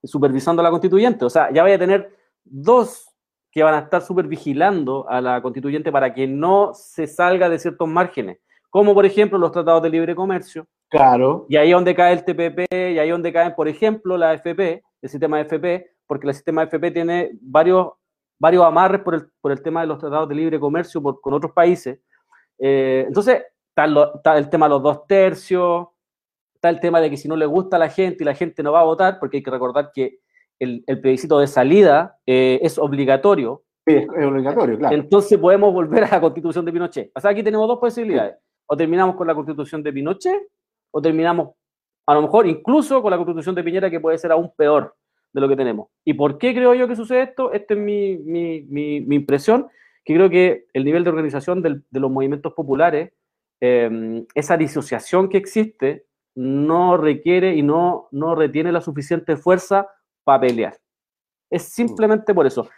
[0.03, 1.25] supervisando a la constituyente.
[1.25, 2.15] O sea, ya vaya a tener
[2.45, 3.14] dos
[3.55, 7.89] que van a estar supervigilando a la constituyente para que no se salga de ciertos
[7.89, 8.39] márgenes,
[8.69, 10.67] como por ejemplo los tratados de libre comercio.
[10.89, 11.47] Claro.
[11.49, 14.35] Y ahí es donde cae el TPP, y ahí es donde caen, por ejemplo, la
[14.35, 17.93] FP, el sistema FP, porque el sistema FP tiene varios,
[18.41, 21.53] varios amarres por el, por el tema de los tratados de libre comercio con otros
[21.53, 22.01] países.
[22.59, 25.87] Eh, entonces, está, el tema de los dos tercios,
[26.61, 28.73] el tema de que si no le gusta a la gente y la gente no
[28.73, 30.19] va a votar, porque hay que recordar que
[30.65, 33.63] el, el plebiscito de salida eh, es obligatorio.
[33.87, 34.97] Sí, es, obligatorio, claro.
[34.97, 37.13] Entonces podemos volver a la constitución de Pinochet.
[37.15, 38.37] O sea, aquí tenemos dos posibilidades.
[38.67, 40.49] O terminamos con la constitución de Pinochet,
[40.91, 41.51] o terminamos
[42.07, 44.95] a lo mejor incluso con la constitución de Piñera, que puede ser aún peor
[45.33, 45.89] de lo que tenemos.
[46.05, 47.53] ¿Y por qué creo yo que sucede esto?
[47.53, 49.69] Esta es mi, mi, mi, impresión,
[50.05, 53.13] que creo que el nivel de organización del, de los movimientos populares,
[53.61, 59.89] eh, esa disociación que existe no requiere y no, no retiene la suficiente fuerza
[60.25, 60.77] para pelear.
[61.51, 62.69] Es simplemente por eso.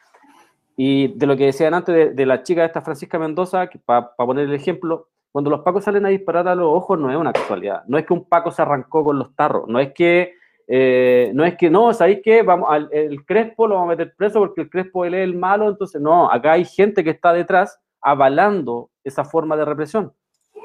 [0.76, 4.54] Y de lo que decían antes de, la chica esta Francisca Mendoza, para poner el
[4.54, 7.84] ejemplo, cuando los pacos salen a disparar a los ojos no es una casualidad.
[7.86, 10.34] No es que un paco se arrancó con los tarros, no es que,
[10.68, 12.42] eh, no es que, no, ¿sabéis qué?
[12.42, 15.36] Vamos, al, el Crespo lo vamos a meter preso porque el Crespo él es el
[15.36, 20.12] malo, entonces no, acá hay gente que está detrás avalando esa forma de represión.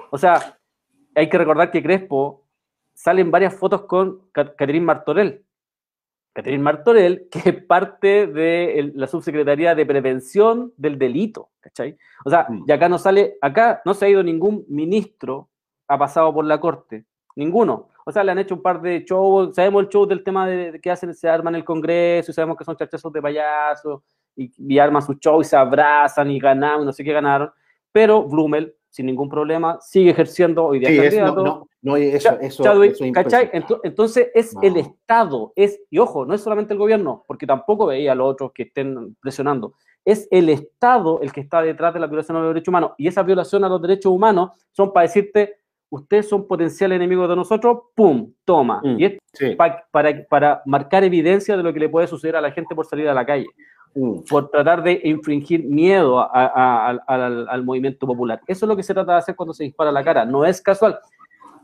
[0.10, 0.58] O sea,
[1.16, 2.46] hay que recordar que Crespo
[2.94, 5.44] salen varias fotos con Catherine Martorell.
[6.34, 11.98] Catherine Martorell, que es parte de la subsecretaría de prevención del delito, ¿cachai?
[12.26, 12.66] O sea, mm.
[12.68, 15.50] y acá no sale, acá no se ha ido ningún ministro,
[15.88, 17.90] ha pasado por la corte, ninguno.
[18.06, 20.80] O sea, le han hecho un par de shows, sabemos el show del tema de,
[20.82, 24.04] que hacen, se arman el Congreso, y sabemos que son chachazos de payaso,
[24.36, 27.52] y, y arman su show y se abrazan y ganan, no sé qué ganaron,
[27.92, 31.44] pero Blumel sin ningún problema, sigue ejerciendo hoy día sí, candidato.
[31.44, 32.64] no, no, eso, eso,
[33.14, 33.50] ¿cachai?
[33.84, 38.12] Entonces es el Estado, es, y ojo, no es solamente el gobierno, porque tampoco veía
[38.12, 42.08] a los otros que estén presionando, es el Estado el que está detrás de la
[42.08, 45.56] violación a los derechos humanos, y esa violación a los derechos humanos son para decirte,
[45.90, 48.34] ustedes son potenciales enemigos de nosotros, ¡pum!
[48.44, 48.82] Toma.
[48.84, 49.18] Mm, y es
[49.56, 53.08] para, para marcar evidencia de lo que le puede suceder a la gente por salir
[53.08, 53.48] a la calle.
[53.94, 54.22] Mm.
[54.30, 58.42] por tratar de infringir miedo al, movimiento popular.
[58.48, 60.24] Eso es lo que se trata de hacer cuando se dispara la cara.
[60.24, 60.98] No es casual.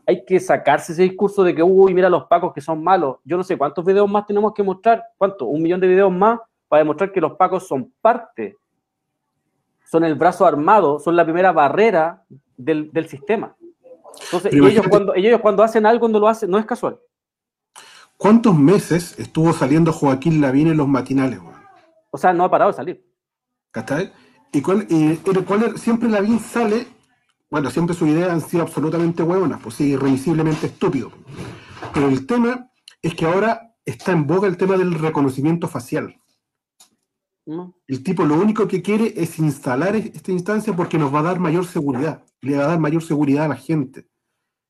[0.06, 3.18] hay que sacarse ese discurso de que, uy, mira los pacos que son malos.
[3.24, 5.46] Yo no sé cuántos videos más tenemos que mostrar, ¿cuánto?
[5.46, 8.58] Un millón de videos más para demostrar que los pacos son parte,
[9.86, 12.24] son el brazo armado, son la primera barrera
[12.58, 13.56] del, sistema.
[14.26, 17.00] Entonces, ellos cuando, ellos cuando hacen algo, cuando lo hacen, no es casual.
[18.18, 21.40] ¿Cuántos meses estuvo saliendo Joaquín Lavín en los matinales?
[22.18, 23.06] O sea, no ha parado de salir.
[23.72, 24.12] ¿Cachai?
[24.52, 26.88] ¿Y cuál, y, cuál siempre Lavín sale
[27.50, 31.12] bueno, siempre sus ideas han sido absolutamente hueonas, pues sí, irremisiblemente estúpido.
[31.94, 32.70] Pero el tema
[33.02, 36.20] es que ahora está en boga el tema del reconocimiento facial.
[37.88, 41.40] El tipo lo único que quiere es instalar esta instancia porque nos va a dar
[41.40, 44.10] mayor seguridad, le va a dar mayor seguridad a la gente.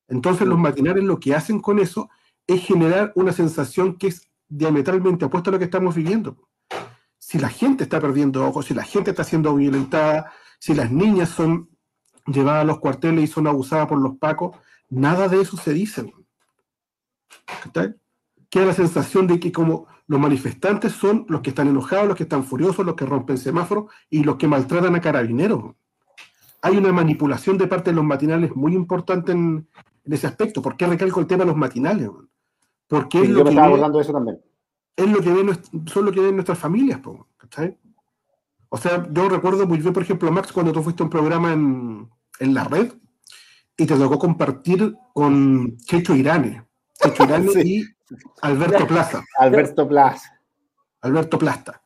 [0.08, 2.12] Entonces los matinales lo que hacen con eso
[2.46, 6.47] es generar una sensación que es diametralmente opuesta a lo que estamos viviendo.
[7.28, 11.28] Si la gente está perdiendo ojos, si la gente está siendo violentada, si las niñas
[11.28, 11.68] son
[12.26, 14.56] llevadas a los cuarteles y son abusadas por los pacos,
[14.90, 16.13] nada de eso se dice.
[18.50, 22.24] Queda la sensación de que como los manifestantes son los que están enojados, los que
[22.24, 25.76] están furiosos, los que rompen semáforos y los que maltratan a carabineros.
[26.62, 29.68] Hay una manipulación de parte de los matinales muy importante en,
[30.06, 30.62] ese aspecto.
[30.62, 32.10] ¿Por qué recalco el tema de los matinales?
[32.88, 34.47] Porque es lo que eso también.
[34.98, 37.00] Es lo que ven, son lo que ven nuestras familias.
[38.70, 41.54] O sea, yo recuerdo muy bien, por ejemplo, Max, cuando tú fuiste a un programa
[41.54, 42.92] en, en la red
[43.78, 46.66] y te tocó compartir con Checho Irane.
[47.02, 47.86] Checho Irane y
[48.42, 49.24] Alberto Plaza.
[49.38, 50.42] Alberto Plaza.
[51.02, 51.82] Alberto Plasta.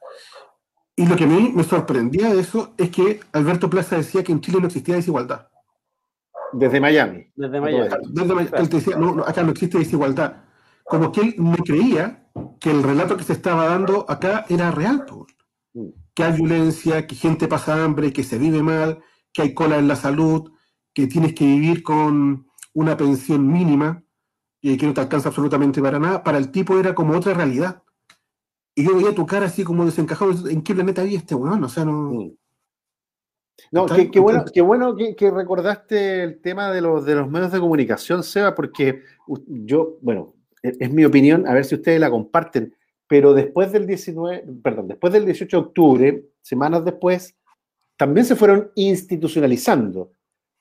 [0.96, 4.32] Y lo que a mí me sorprendía de eso es que Alberto Plaza decía que
[4.32, 5.48] en Chile no existía desigualdad.
[6.54, 7.28] Desde Miami.
[7.36, 7.90] Desde Miami.
[8.54, 10.44] Él decía, no, acá no existe desigualdad.
[10.92, 12.28] Como que él no creía
[12.60, 15.06] que el relato que se estaba dando acá era real.
[15.74, 15.88] Mm.
[16.14, 19.02] Que hay violencia, que gente pasa hambre, que se vive mal,
[19.32, 20.52] que hay cola en la salud,
[20.94, 24.04] que tienes que vivir con una pensión mínima
[24.62, 27.84] y que no te alcanza absolutamente para nada, para el tipo era como otra realidad.
[28.76, 31.64] Y yo veía tu cara así como desencajado, ¿en qué planeta había este weón?
[31.64, 32.12] O sea, no...
[32.12, 32.36] Mm.
[33.72, 37.60] No, qué, bueno, qué bueno que, recordaste el tema de los, de los medios de
[37.60, 39.04] comunicación, Seba, porque
[39.48, 42.76] yo, bueno, es, mi opinión, a ver si ustedes la comparten,
[43.08, 47.36] pero después del 19, perdón, después del 18 de octubre, semanas después,
[47.98, 50.12] también se fueron institucionalizando.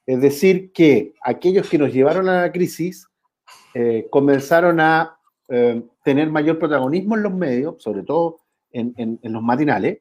[0.06, 3.06] Es decir, que aquellos que nos llevaron a la crisis
[3.74, 8.40] eh, comenzaron a eh, tener mayor protagonismo en los medios, sobre todo
[8.72, 9.98] en, los matinales,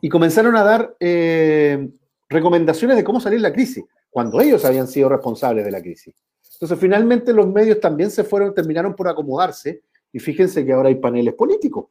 [0.00, 1.88] y comenzaron a dar eh,
[2.28, 6.14] recomendaciones de cómo salir de la crisis, cuando ellos habían sido responsables de la crisis.
[6.60, 10.96] Entonces, finalmente los medios también se fueron, terminaron por acomodarse, y fíjense que ahora hay
[10.96, 11.86] paneles políticos.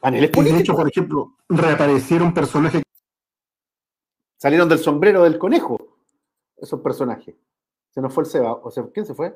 [0.00, 0.58] Paneles políticos.
[0.58, 2.82] De hecho, por ejemplo, reaparecieron personajes
[4.38, 5.78] Salieron del sombrero del conejo
[6.56, 7.34] esos personajes.
[7.90, 8.52] Se nos fue el Seba.
[8.52, 9.34] O sea, ¿quién se fue?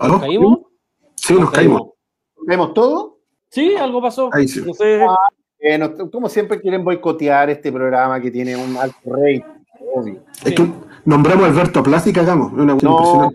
[0.00, 0.58] ¿Nos caímos?
[1.16, 1.82] Sí, nos, caímos.
[2.46, 3.18] ¿Vemos todo?
[3.50, 4.30] Sí, algo pasó.
[4.32, 4.62] Ahí sí.
[6.12, 9.42] como siempre quieren boicotear este programa que tiene un alto rey.
[10.44, 10.70] Es que
[11.04, 12.52] nombramos a Alberto Plaza y cagamos.
[12.52, 13.30] Una no,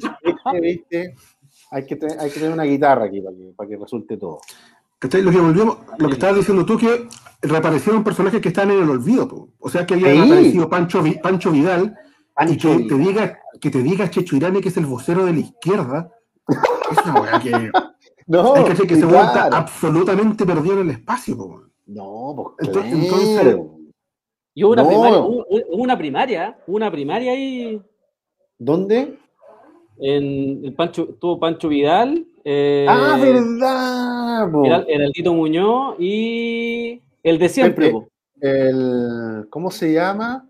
[0.61, 1.15] ¿viste,
[1.71, 4.41] Hay, que tener, hay que tener una guitarra aquí para que, para que resulte todo.
[4.99, 5.21] ¿Cachai?
[5.21, 7.07] Lo que lo que estabas diciendo tú, que
[7.41, 9.47] reaparecieron personajes que están en el olvido.
[9.59, 11.95] O sea, que había aparecido Pancho, Pancho Vidal
[12.47, 15.39] y que te diga que te diga Checho Irane que es el vocero de la
[15.39, 16.11] izquierda
[16.49, 17.71] es una weá que.
[18.27, 21.71] No, es que, que se vuelta absolutamente perdido en el espacio.
[21.87, 23.57] No, pues entonces, entonces
[24.59, 27.81] y hubo una, primaria, hubo, una primaria, una primaria ahí.
[28.57, 29.17] ¿Dónde?
[29.99, 32.25] En el Pancho, tuvo Pancho Vidal.
[32.43, 34.65] Eh, ah, verdad.
[34.65, 37.93] Era, era, el Tito Muñoz y el de siempre.
[38.41, 40.48] el, ¿Cómo se llama?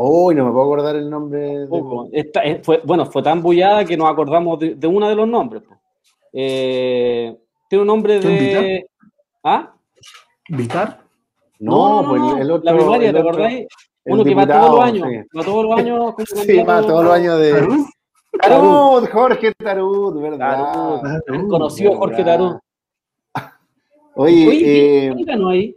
[0.00, 1.66] Uy, no me puedo acordar el nombre.
[2.12, 5.64] Eh, fue, bueno, fue tan bullada que nos acordamos de, uno de los nombres.
[6.32, 7.36] Eh,
[7.68, 8.90] Tiene un nombre ¿Quién, de.
[9.42, 9.74] ¿Ah?
[10.50, 11.00] ¿Vicar?
[11.58, 12.70] No, pues el otro.
[12.70, 13.66] la primaria, ¿te acordáis?
[14.04, 15.08] Uno que va todos los años.
[15.08, 15.36] sí.
[15.36, 16.14] Va todos los años.
[16.46, 17.52] Sí, va todos los años de.
[17.52, 17.86] ¿Tarú?
[18.40, 21.02] Tarud, Jorge Tarud, ¿verdad?
[21.02, 21.40] Tarud.
[21.40, 22.38] El conocido Jorge ¿verdad?
[22.38, 22.60] Tarú.
[24.14, 25.76] Oye, Oye, eh, ¿quién ganó ahí?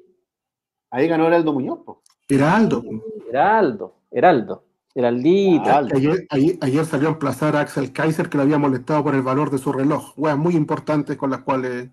[0.91, 1.79] ahí ganó Heraldo Muñoz.
[1.84, 2.01] po.
[2.29, 2.84] Heraldo.
[3.27, 5.63] Heraldo, Heraldo, Heraldita.
[5.63, 5.95] Heraldo.
[5.97, 9.21] Ayer, ayer, ayer salió a emplazar a Axel Kaiser que lo había molestado por el
[9.21, 10.13] valor de su reloj.
[10.17, 11.89] Weas muy importantes con las cuales.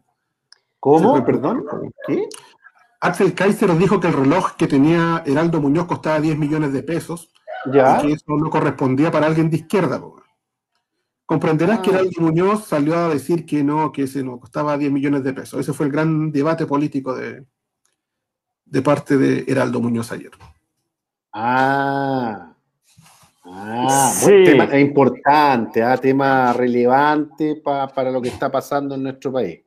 [0.80, 1.12] ¿Cómo?
[1.12, 1.64] Fue- Perdón.
[2.06, 2.28] ¿Qué?
[3.00, 7.30] Axel Kaiser dijo que el reloj que tenía Heraldo Muñoz costaba 10 millones de pesos
[7.72, 7.98] Ya.
[8.02, 10.00] y que eso no correspondía para alguien de izquierda.
[10.00, 10.20] po.
[11.24, 11.94] Comprenderás que Ah.
[11.94, 15.60] Heraldo Muñoz salió a decir que no, que ese no costaba 10 millones de pesos.
[15.60, 17.44] Ese fue el gran debate político de,
[18.64, 20.30] de parte de Heraldo Muñoz ayer.
[21.40, 22.52] Ah.
[23.44, 24.30] Ah, Sí.
[24.30, 29.32] buen tema, es importante, ah, tema relevante pa- para lo que está pasando en nuestro
[29.32, 29.60] país.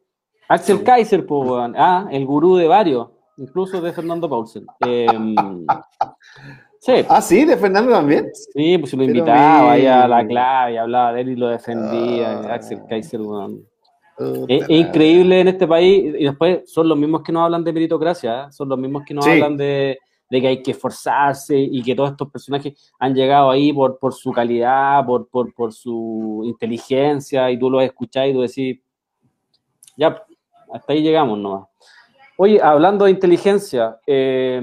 [0.49, 1.71] Axel Kaiser, pues.
[1.77, 3.07] Ah, el gurú de varios,
[3.37, 4.65] incluso de Fernando Paulsen.
[4.81, 5.33] Em,
[6.79, 8.29] sí, Ah, sí, de Fernando también.
[8.33, 12.41] sí, pues lo Pero invitaba ahí a la clave, hablaba de él y lo defendía.
[12.49, 12.53] Ah.
[12.55, 13.21] Axel Kaiser.
[13.21, 13.47] Puta
[14.49, 18.43] Es, increíble en este país, y después son los mismos que nos hablan de meritocracia,
[18.43, 18.47] ¿eh?
[18.51, 19.31] son los mismos que nos Sí.
[19.31, 19.97] hablan de,
[20.31, 24.13] de que hay que esforzarse y que todos estos personajes han llegado ahí por, por
[24.13, 28.79] su calidad, por, por, por su inteligencia, y tú los escuchás y tú decís,
[29.97, 30.23] ya,
[30.73, 31.67] hasta ahí llegamos nomás.
[32.37, 34.61] Oye, hablando de inteligencia, eh,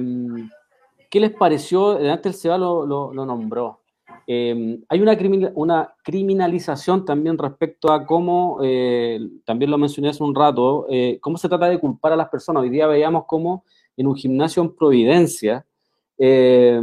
[1.10, 1.98] ¿qué les pareció?
[1.98, 3.80] Antes el Seba lo, lo- nombró.
[4.26, 5.16] Eh, hay una,
[5.54, 11.36] una criminalización también respecto a cómo, eh, también lo mencioné hace un rato, eh, cómo
[11.36, 12.62] se trata de culpar a las personas.
[12.62, 13.64] Hoy día veíamos cómo
[13.98, 15.66] en un gimnasio en Providencia,
[16.16, 16.80] eh,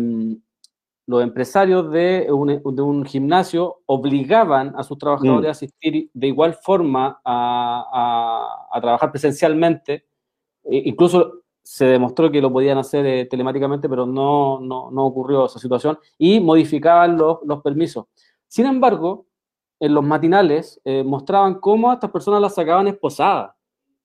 [1.08, 5.48] los empresarios de un, de un gimnasio obligaban a sus trabajadores Mm.
[5.48, 10.06] a asistir de igual forma a, a- a trabajar presencialmente.
[10.64, 15.46] E- incluso se demostró que lo podían hacer eh, telemáticamente, pero no, no, no ocurrió
[15.46, 18.06] esa situación, y modificaban los, los permisos.
[18.48, 19.26] Sin embargo,
[19.80, 23.52] en los matinales eh, mostraban cómo a estas personas las sacaban esposadas,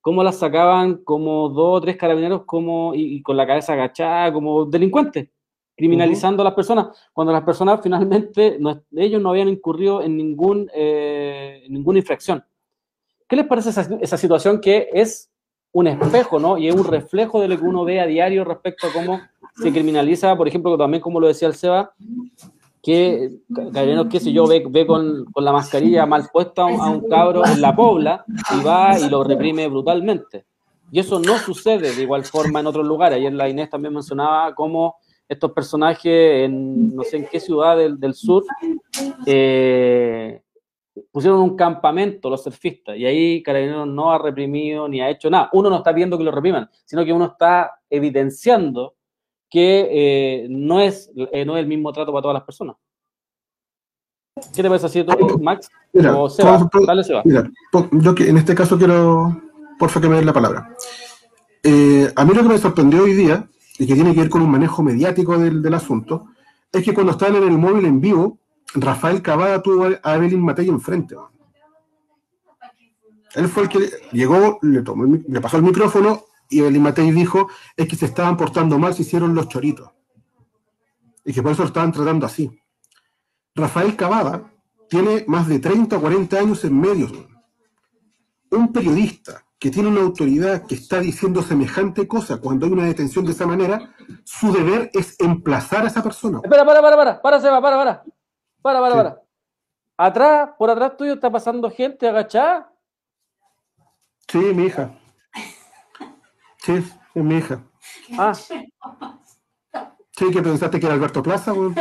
[0.00, 4.64] cómo las sacaban como dos o tres carabineros como, y, con la cabeza agachada, como
[4.64, 5.28] delincuentes,
[5.76, 10.70] criminalizando a las personas, cuando las personas finalmente, no- ellos no habían incurrido en, ningún,
[10.74, 12.44] eh, ninguna infracción.
[13.28, 15.30] ¿Qué les parece esa, esa situación que es
[15.72, 16.58] un espejo, ¿no?
[16.58, 19.20] Y es un reflejo de lo que uno ve a diario respecto a cómo
[19.54, 21.92] se criminaliza, por ejemplo, también como lo decía el Seba,
[22.82, 26.80] que Carabineros, qué sé yo, ve, ve con, con la mascarilla mal puesta a un,
[26.80, 30.46] a un cabro en la pobla y va y lo reprime brutalmente.
[30.90, 33.18] Y eso no sucede de igual forma en otros lugares.
[33.18, 34.96] Ayer la Inés también mencionaba cómo
[35.28, 38.44] estos personajes en no sé en qué ciudad del, del sur
[39.24, 40.42] eh,
[41.12, 45.48] pusieron un campamento los surfistas y ahí Carabineros no ha reprimido ni ha hecho nada.
[45.52, 48.96] Uno no está viendo que lo repriman, sino que uno está evidenciando
[49.50, 52.76] que eh, no, es, eh, no es el mismo trato para todas las personas.
[54.54, 55.68] ¿Qué te parece así tú, Max?
[55.92, 57.22] Mira, o Seba, dale Seba.
[57.24, 57.50] Mira,
[57.92, 59.42] yo que en este caso quiero,
[59.78, 60.74] porfa que me den la palabra.
[61.62, 64.42] Eh, a mí lo que me sorprendió hoy día, y que tiene que ver con
[64.42, 66.28] un manejo mediático del, del asunto,
[66.72, 68.38] es que cuando estaban en el móvil en vivo,
[68.74, 71.16] Rafael Cavada tuvo a Evelyn Matei enfrente.
[73.34, 77.48] Él fue el que llegó, le, tomó le pasó el micrófono y Evelyn Matei dijo
[77.76, 79.90] es que se estaban portando mal, se hicieron los choritos.
[81.24, 82.50] Y que por eso lo estaban tratando así.
[83.54, 84.52] Rafael Cavada
[84.88, 87.12] tiene más de 30 o 40 años en medios.
[88.50, 93.26] Un periodista que tiene una autoridad que está diciendo semejante cosa cuando hay una detención
[93.26, 96.40] de esa manera, su deber es emplazar a esa persona.
[96.42, 98.04] Espera, para, para, para, para, Seba, para, para.
[98.62, 98.96] Para, para, Sí.
[98.96, 99.22] para.
[99.98, 102.72] Atrás, por atrás tuyo está pasando gente agachada.
[104.26, 104.98] Sí, mi hija.
[106.62, 106.72] Sí,
[107.14, 107.62] es mi hija.
[108.18, 111.74] Ah, Sí, que pensaste que era Alberto Plaza, weón?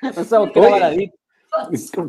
[0.00, 0.80] pensaba que era Oye.
[0.80, 1.12] Baradit.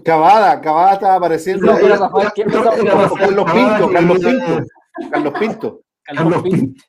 [0.04, 1.67] Cavada, Cavada estaba apareciendo.
[1.67, 2.82] No, era Rafael, ¿quién Era- pensaba?
[2.82, 4.65] era O Rafael Carlos Pinto, Carlos Pinto.
[5.12, 5.82] Carlos Pinto.
[6.04, 6.84] Carlos Pinto.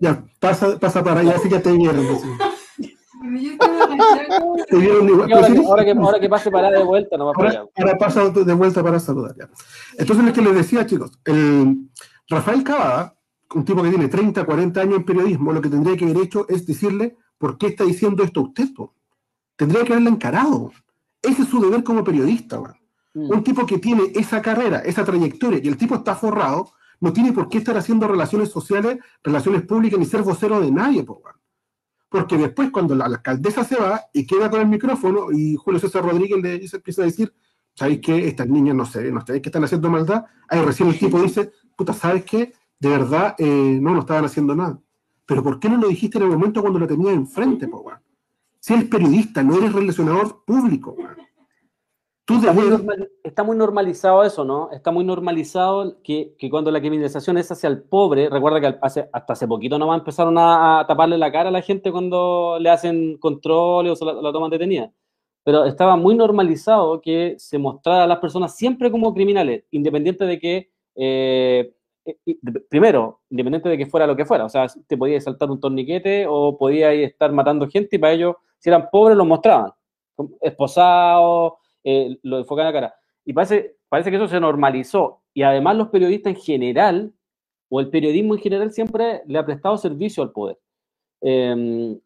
[0.00, 2.06] Ya, pasa, pasa para allá, así que te vieron.
[2.06, 2.28] así.
[4.68, 5.28] Te vieron igual.
[5.28, 7.48] Y ahora, que, sí, ahora, que, ahora que pase para de vuelta, no va para
[7.50, 7.70] Ahora, allá.
[7.76, 9.34] ahora pasa de vuelta para saludar.
[9.38, 9.48] ya.
[9.98, 11.88] Entonces, lo que les decía, chicos, el
[12.30, 13.16] Rafael Cavada,
[13.54, 16.46] un tipo que tiene 30, 40 años en periodismo, lo que tendría que haber hecho
[16.48, 18.72] es decirle por qué está diciendo esto usted.
[18.74, 18.94] po?
[19.56, 20.70] Tendría que haberle encarado.
[21.20, 22.60] Ese es su deber como periodista.
[23.14, 23.30] Mm.
[23.30, 26.70] Un tipo que tiene esa carrera, esa trayectoria, y el tipo está forrado,
[27.00, 31.02] no tiene por qué estar haciendo relaciones sociales, relaciones públicas, ni ser vocero de nadie.
[31.02, 31.20] po.
[32.08, 35.80] Porque después, cuando la, la alcaldesa se va y queda con el micrófono, y Julio
[35.80, 37.32] César Rodríguez le dice- empieza a decir,
[37.74, 40.24] ¿sabéis que estas niñas no sé, no sabéis que están haciendo maldad?
[40.48, 42.52] Ahí recién el tipo dice, puta, ¿sabes qué?
[42.78, 44.78] De verdad, eh, no, no estaban haciendo nada.
[45.24, 48.00] Pero ¿por qué no lo dijiste en el momento cuando lo tenías enfrente, po, weón?
[48.58, 51.16] Si eres periodista, no eres relacionador público, weón.
[53.24, 54.70] Está muy, normalizado eso, ¿no?
[54.70, 59.32] Está muy normalizado que, cuando la criminalización es hacia el pobre, recuerda que hace, hasta
[59.32, 64.00] hace poquito nomás empezaron a, taparle la cara a la gente cuando le hacen controles
[64.00, 64.92] o la, la toman detenida.
[65.42, 70.38] Pero estaba muy normalizado que se mostrara a las personas siempre como criminales, independiente de
[70.38, 70.70] que,
[71.02, 71.72] eh,
[72.68, 74.44] primero, independiente de que fuera lo que fuera.
[74.44, 78.36] O sea, te podías saltar un torniquete o podías estar matando gente y para ellos,
[78.58, 79.72] si eran pobres, lo mostraban.
[80.42, 82.94] Esposados eh, lo enfocan en la cara.
[83.24, 85.22] Y parece, parece que eso se normalizó.
[85.32, 87.14] Y además los periodistas en general,
[87.70, 90.58] o el periodismo en general, siempre le ha prestado servicio al poder.
[91.22, 91.98] Em,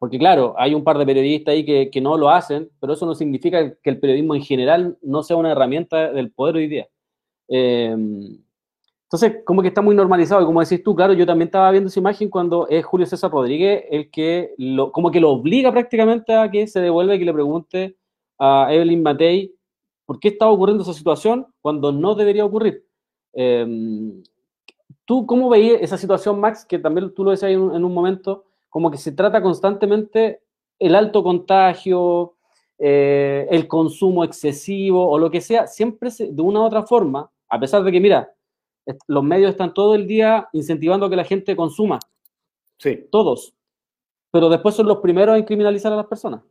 [0.00, 3.14] porque claro, hay un par de periodistas ahí que, no lo hacen, pero eso no
[3.14, 6.88] significa que el periodismo en general no sea una herramienta del poder hoy día.
[7.50, 8.38] Em,
[9.02, 11.88] entonces, como que está muy normalizado, y como decís tú, claro, yo también estaba viendo
[11.88, 16.32] esa imagen cuando es Julio César Rodríguez el que, lo, como que lo obliga prácticamente
[16.32, 17.96] a que se devuelva y que le pregunte
[18.38, 19.52] a Evelyn Matei
[20.06, 22.84] por qué está ocurriendo esa situación cuando no debería ocurrir.
[23.32, 24.22] Em,
[25.04, 27.92] ¿Tú cómo veías esa situación, Max, que también tú lo decías en un, en un
[27.92, 30.40] momento, como que se trata constantemente
[30.78, 32.36] el alto contagio,
[32.82, 37.60] eh, el consumo excesivo o lo que sea, siempre de una u otra forma, a
[37.60, 38.32] pesar de que, mira,
[39.06, 41.98] los medios están todo el día incentivando a que la gente consuma.
[42.78, 43.06] Sí.
[43.10, 43.54] Todos.
[44.30, 46.42] Pero después son los primeros en criminalizar a las personas.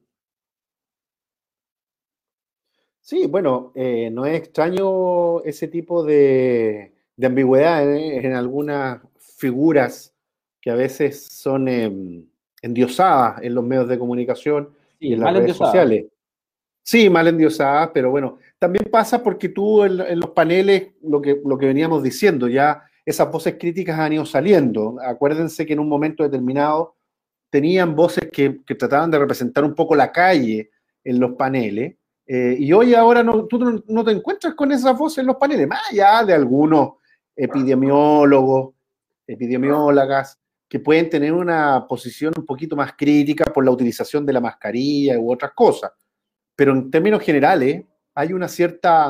[3.02, 6.93] Sí, bueno, eh, no es extraño ese tipo de,
[7.24, 10.14] ambigüedad en algunas figuras
[10.62, 12.30] que a veces son em,
[12.62, 14.70] endiosadas en los medios de comunicación
[15.00, 16.06] y en las redes sociales.
[16.84, 21.58] Sí, mal endiosadas, pero bueno, también pasa porque tú en, los paneles, lo que, lo
[21.58, 24.98] que veníamos diciendo, ya esas voces críticas han ido saliendo.
[25.02, 26.96] Acuérdense que en un momento determinado
[27.50, 30.72] tenían voces que, que trataban de representar un poco la calle
[31.04, 31.96] en los paneles
[32.32, 35.68] eh, y hoy ahora no, tú no, te encuentras con esa voz en los paneles,
[35.68, 36.92] más allá de algunos
[37.36, 38.76] epidemiólogos,
[39.26, 44.42] epidemiólogas, que pueden tener una posición un poquito más crítica por la utilización de la
[44.42, 45.92] mascarilla u otras cosas.
[46.60, 49.07] Pero en términos generales, hay una cierta,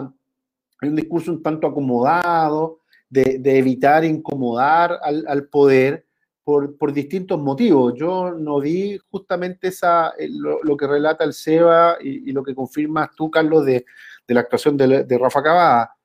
[0.82, 6.06] hay un discurso un tanto acomodado de, evitar incomodar al poder
[6.43, 7.95] por, distintos motivos.
[7.95, 13.10] Yo no vi justamente esa, eh, lo, que relata el SEBA y, lo que confirmas
[13.16, 13.84] tú, Carlos, de,
[14.28, 15.95] la actuación de, Rafa Cavada,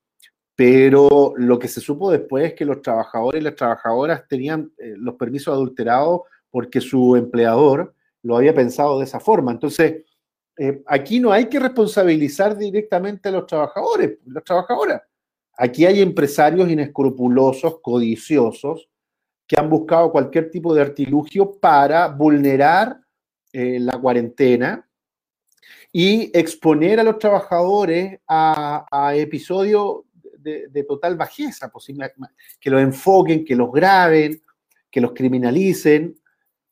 [0.57, 4.95] pero lo que se supo después es que los trabajadores y las trabajadoras tenían eh,
[4.97, 9.53] los permisos adulterados porque su empleador lo había pensado de esa forma.
[9.53, 10.05] Entonces,
[10.57, 15.03] eh, aquí no hay que responsabilizar directamente a los trabajadores, las trabajadoras.
[15.57, 18.89] Aquí hay empresarios inescrupulosos, codiciosos,
[19.47, 22.99] que han buscado cualquier tipo de artilugio para vulnerar
[23.53, 24.89] eh, la cuarentena
[25.93, 30.03] y exponer a los trabajadores a, episodios
[30.39, 31.87] de, total bajeza, pues,
[32.61, 34.43] que los enfoquen, que los graben,
[34.91, 36.19] que los criminalicen.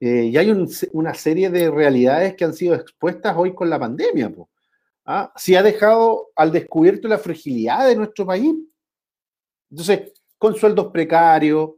[0.04, 0.50] Eh, y hay
[0.94, 4.32] una serie de realidades que han sido expuestas hoy con la pandemia.
[5.04, 5.32] ¿ah?
[5.36, 8.52] Si ha dejado al descubierto la fragilidad de nuestro país.
[9.70, 11.74] Entonces, con sueldos precarios,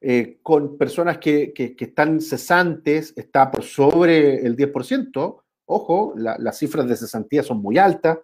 [0.00, 6.96] eh, con personas que, están cesantes, está por sobre el 10%, ojo, las cifras de
[6.96, 8.18] cesantía son muy altas,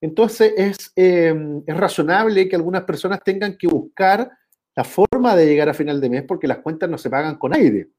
[0.00, 4.30] entonces es, em, es, razonable que algunas personas tengan que buscar
[4.74, 7.54] la forma de llegar a final de mes porque las cuentas no se pagan con
[7.54, 7.90] aire,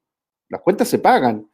[0.50, 1.48] las cuentas se pagan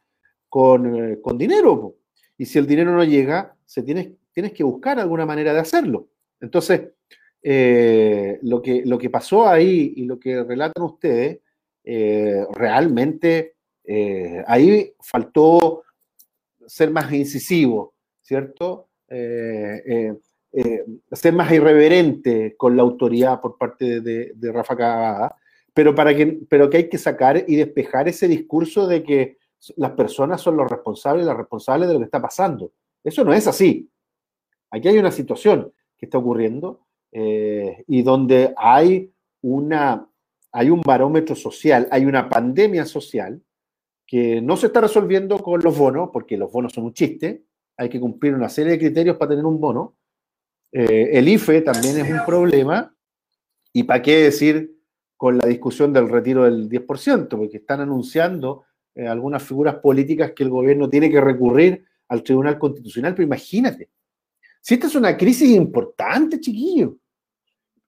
[0.48, 1.96] con, eh, con dinero,
[2.36, 6.08] y si el dinero no llega, se tienes, tienes que buscar alguna manera de hacerlo.
[6.40, 6.90] Entonces,
[7.42, 11.40] eh, lo, que, lo que pasó ahí y lo que relatan ustedes
[11.84, 13.54] eh, realmente
[14.46, 15.82] ahí faltó
[16.66, 18.88] ser más incisivo, ¿cierto?
[19.08, 20.18] Ser
[21.32, 25.36] más irreverente con la autoridad por parte de, Rafa Cagada,
[25.74, 29.38] pero, para que, pero que hay que sacar y despejar ese discurso de que
[29.76, 32.72] las personas son los responsables, las responsables de lo que está pasando.
[33.04, 33.88] Eso no es así.
[34.70, 36.80] Aquí hay una situación que está ocurriendo
[37.12, 39.12] y donde hay
[39.42, 40.08] una
[40.52, 43.42] hay un barómetro social, hay una pandemia social
[44.06, 47.44] que no se está resolviendo con los bonos, porque los bonos son un chiste,
[47.78, 49.96] hay que cumplir una serie de criterios para tener un bono.
[50.70, 52.94] Eh, el IFE también es un problema,
[53.72, 54.76] y para qué decir
[55.22, 60.42] con la discusión del retiro del 10%, porque están anunciando eh, algunas figuras políticas que
[60.42, 63.88] el gobierno tiene que recurrir al Tribunal Constitucional, pero imagínate,
[64.60, 66.96] Si esta es una crisis importante, chiquillo.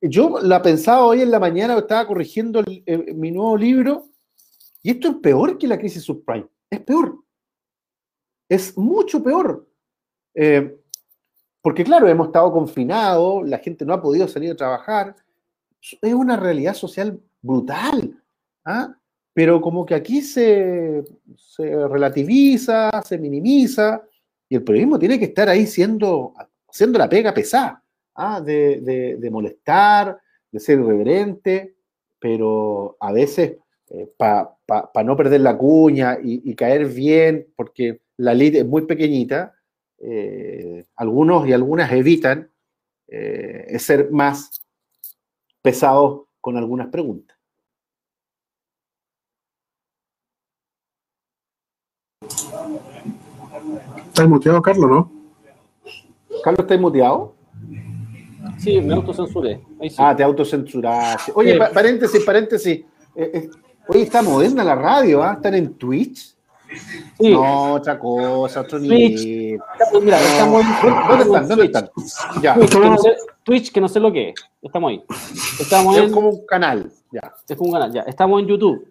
[0.01, 2.62] Yo la pensaba hoy en la mañana, estaba corrigiendo
[3.16, 4.05] mi nuevo libro,
[4.80, 6.47] y esto es peor que la crisis subprime.
[6.70, 7.18] Es peor.
[8.49, 9.68] Es mucho peor.
[10.35, 10.72] Eh,
[11.61, 15.16] porque claro, hemos estado confinados, la gente no ha podido salir a trabajar.
[16.01, 18.22] Es una realidad social brutal.
[18.64, 18.97] ¿ah?
[19.32, 21.03] Pero como que aquí se,
[21.59, 24.03] relativiza, se minimiza,
[24.49, 26.35] y el periodismo tiene que estar ahí siendo,
[26.68, 27.82] haciendo la pega pesada,
[28.14, 28.41] ¿ah?
[28.41, 30.18] de, molestar,
[30.51, 31.74] de ser irreverente,
[32.18, 33.57] pero a veces
[33.91, 39.55] eh, para no perder la cuña y, caer bien, porque la ley es muy pequeñita,
[39.99, 42.51] eh, algunos y algunas evitan
[43.09, 44.63] eh, ser más
[45.64, 47.38] pesados con algunas preguntas.
[54.08, 55.12] ¿Estás muteado, Carlos, no?
[56.42, 57.34] ¿Carlos, está muteado?
[58.58, 59.62] Sí, me autocensuré.
[59.96, 61.32] Ah, te autocensuraste.
[61.34, 62.84] Oye, paréntesis, paréntesis.
[63.16, 63.48] Eh,
[63.88, 65.32] oye, está moderna la radio, ¿ah?
[65.32, 66.36] ¿Están en Twitch?
[67.18, 67.30] Sí.
[67.32, 69.58] No, otra cosa, otro nivel.
[70.02, 70.62] Mira, estamos
[71.08, 71.48] ¿Dónde están?
[71.48, 71.90] ¿Dónde están?
[72.42, 72.54] Ya.
[72.54, 74.34] Twitch que, no sé, Twitch, que no sé lo que es.
[74.64, 75.04] Estamos ahí.
[75.60, 76.90] Estamos es como un canal.
[77.12, 77.34] Ya.
[77.46, 78.00] Es como un canal, ya.
[78.02, 78.88] Estamos en YouTube.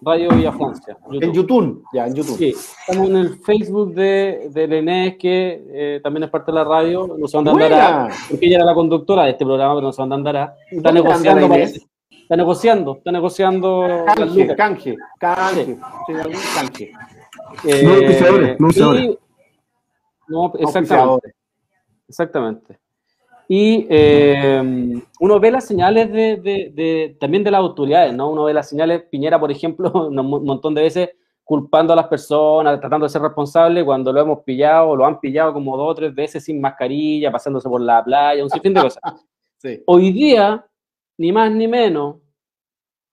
[0.00, 0.96] Radio Villa Francia.
[1.10, 2.36] En YouTube, ya, en YouTube.
[2.36, 2.54] Sí,
[2.86, 7.16] estamos en el Facebook de, de Lenés, que eh, también es parte de la radio.
[7.18, 10.02] No se van a porque ella era la conductora de este programa, pero no se
[10.02, 11.54] van a andar Está negociando,
[12.10, 14.04] Está negociando, está negociando.
[14.06, 15.78] Canje, canje, canje.
[16.54, 16.92] canje.
[17.64, 19.18] Eh, no, no,
[20.28, 21.34] no, exactamente.
[22.08, 22.83] Exactamente.
[23.48, 28.30] Y eh, uno ve las señales de, también de las autoridades, ¿no?
[28.30, 31.10] Uno ve las señales, Piñera, por ejemplo, un montón de veces
[31.44, 35.52] culpando a las personas, tratando de ser responsable cuando lo hemos pillado, lo han pillado
[35.52, 39.02] como dos o tres veces sin mascarilla, pasándose por la playa, un sinfín de cosas.
[39.86, 40.66] Hoy día,
[41.18, 42.16] ni más ni menos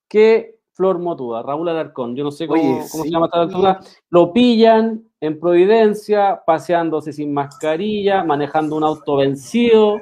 [0.07, 3.79] que Flor Motuda, Raúl Alarcón, yo no sé cómo, se llama esta altura,
[4.09, 10.01] lo pillan en Providencia, paseándose sin mascarilla, manejando un auto vencido,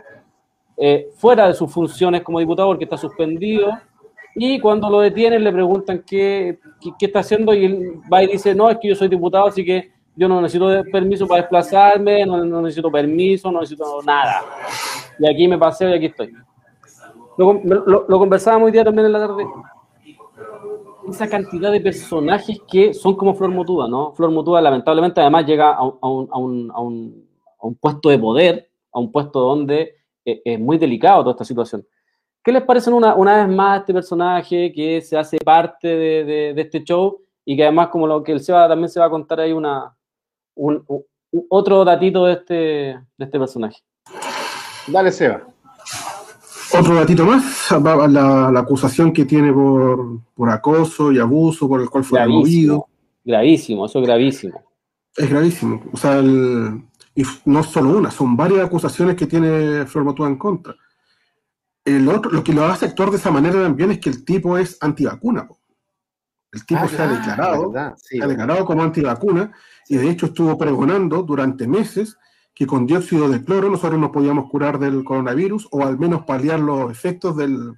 [0.82, 3.78] eh, fuera de sus funciones como diputado porque está suspendido.
[4.34, 6.58] Y cuando lo detienen le preguntan qué,
[6.98, 9.66] qué, está haciendo y él va y dice, no, es que yo soy diputado, así
[9.66, 14.42] que yo no necesito permiso para desplazarme, no, necesito permiso, no necesito nada.
[15.20, 16.34] Y aquí me paseo y aquí estoy.
[17.38, 19.46] Lo, lo, lo conversábamos hoy día también en la tarde.
[21.10, 24.14] Esa cantidad de personajes que son como Flor Motuda, ¿no?
[24.14, 25.98] Flor Motuda lamentablemente además llega a un,
[26.32, 27.28] a un, a un,
[27.62, 29.99] a un puesto de poder, a un puesto donde
[30.32, 31.86] eh, es muy delicado toda esta situación.
[32.44, 36.62] ¿Qué les parece una, una vez más este personaje que se hace parte de, de,
[36.62, 39.42] este show y que además, como lo que el Seba también se va a contar
[39.42, 39.94] ahí, una,
[40.56, 40.84] un,
[41.50, 43.78] otro datito de este, de este personaje?
[44.88, 45.42] Dale, Seba.
[46.78, 51.90] Otro datito más, la, la acusación que tiene por, por, acoso y abuso por el
[51.90, 52.88] cual fue removido.
[53.26, 54.64] Gravísimo, eso es gravísimo.
[55.18, 55.82] Es gravísimo.
[55.92, 56.84] O sea, el,
[57.20, 60.74] y no solo una, son varias acusaciones que tiene Flor en contra.
[61.84, 64.58] El otro, lo que lo hace actuar de esa manera también es que el tipo
[64.58, 65.46] es antivacuna.
[66.54, 69.52] El tipo se ha ah, declarado, ha declarado como antivacuna
[69.90, 72.18] y de hecho estuvo pregonando durante meses
[72.56, 76.62] que con dióxido de cloro nosotros nos podíamos curar del coronavirus o al menos paliar
[76.62, 77.74] los efectos del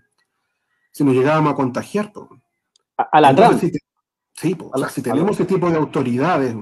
[0.91, 2.13] si nos llegábamos a contagiar.
[2.95, 3.71] A, la Entonces,
[4.35, 6.55] Sí, o sea, si tenemos ese tipo de autoridades,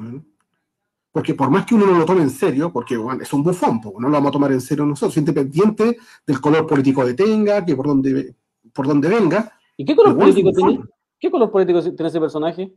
[1.12, 4.08] porque por más que uno no lo tome en serio, porque es un bufón, no
[4.08, 7.88] lo vamos a tomar en serio nosotros, independiente del color político que tenga, que por
[7.88, 8.36] donde,
[8.74, 9.52] por donde venga.
[9.76, 10.80] ¿Y qué color político tiene?
[11.20, 12.74] ¿Qué color político tiene ese personaje?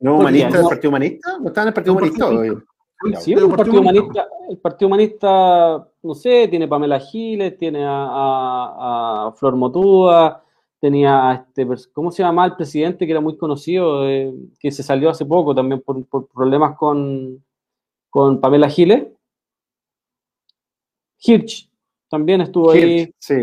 [0.00, 1.38] ¿No humanista del Partido Humanista?
[1.40, 2.28] ¿No está en el Partido Humanista?
[3.20, 9.54] Sí, el partido, humanista, el Partido Humanista, no sé, tiene Pamela Giles, tiene a, Flor
[9.54, 10.42] Motúa,
[10.80, 14.82] tenía a este, ¿cómo se llama el presidente que era muy conocido, eh, que se
[14.82, 17.40] salió hace poco también por problemas con,
[18.10, 19.06] con Pamela Giles.
[21.20, 21.68] Hirsch
[22.08, 23.12] también estuvo ahí.
[23.18, 23.34] Sí,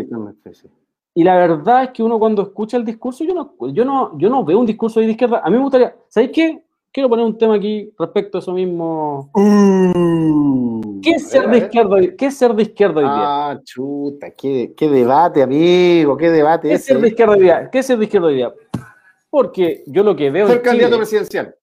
[0.52, 0.68] sí.
[1.14, 4.28] Y la verdad es que uno cuando escucha el discurso, yo no, yo no, yo
[4.28, 5.40] no veo un discurso de izquierda.
[5.42, 6.62] A mí me gustaría, ¿sabéis qué?
[6.92, 9.30] Quiero poner un tema aquí respecto a eso mismo.
[9.34, 13.50] Uh, ¿Qué, es ser de izquierda, ¿Qué es ser de izquierda hoy día?
[13.50, 16.68] Ah, chuta, qué, qué debate, amigo, qué debate.
[16.68, 17.70] ¿Qué es ser de izquierda hoy día?
[17.70, 18.52] ¿Qué es ser de izquierda hoy día?
[19.30, 20.48] Porque yo lo que veo.
[20.48, 21.54] Ser candidato presidencial.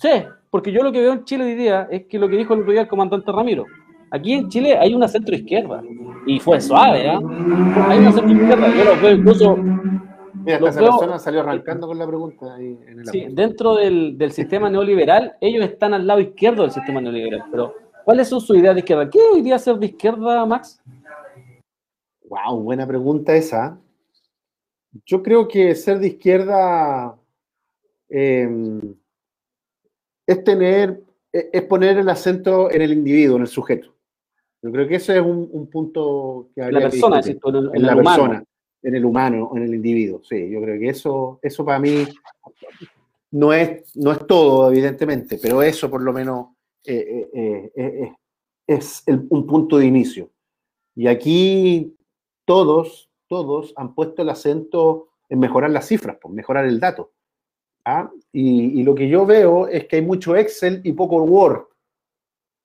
[0.00, 0.08] Sí,
[0.50, 2.60] porque yo lo que veo en Chile hoy día es que lo que dijo el
[2.60, 3.64] otro día el comandante Ramiro.
[4.10, 5.82] Aquí en Chile hay una centro izquierda.
[6.26, 7.18] Y fue suave, ¿eh?
[7.88, 8.68] Hay una centro izquierda.
[8.74, 9.56] Yo lo veo incluso.
[9.56, 12.54] Mira, esta persona salió arrancando con la pregunta.
[12.54, 16.72] Ahí en el sí, dentro del, del, sistema neoliberal, ellos están al lado izquierdo del
[16.72, 17.44] sistema neoliberal.
[17.50, 17.74] Pero
[18.04, 19.08] ¿Cuáles son sus ideas de izquierda?
[19.08, 20.82] ¿Qué hoy día ser de izquierda, Max?
[22.24, 23.78] Wow, buena pregunta esa.
[25.06, 27.16] Yo creo que ser de izquierda
[28.08, 28.96] em,
[30.30, 31.02] es tener,
[31.32, 33.94] es poner el acento en el individuo, en el sujeto.
[34.62, 37.38] Yo creo que ese es un, punto que habría La persona, en,
[37.74, 38.44] en, la persona,
[38.82, 40.22] en el humano, en el individuo.
[40.22, 42.06] Sí, yo creo que eso, eso para mí
[43.32, 46.48] no es, no es todo, evidentemente, pero eso por lo menos
[46.84, 48.12] eh, eh, eh,
[48.66, 50.30] es un punto de inicio.
[50.94, 51.96] Y aquí
[52.44, 57.12] todos, todos han puesto el acento en mejorar las cifras, por pues, mejorar el dato.
[57.84, 58.10] ¿Ah?
[58.32, 61.66] Y, lo que yo veo es que hay mucho Excel y poco Word.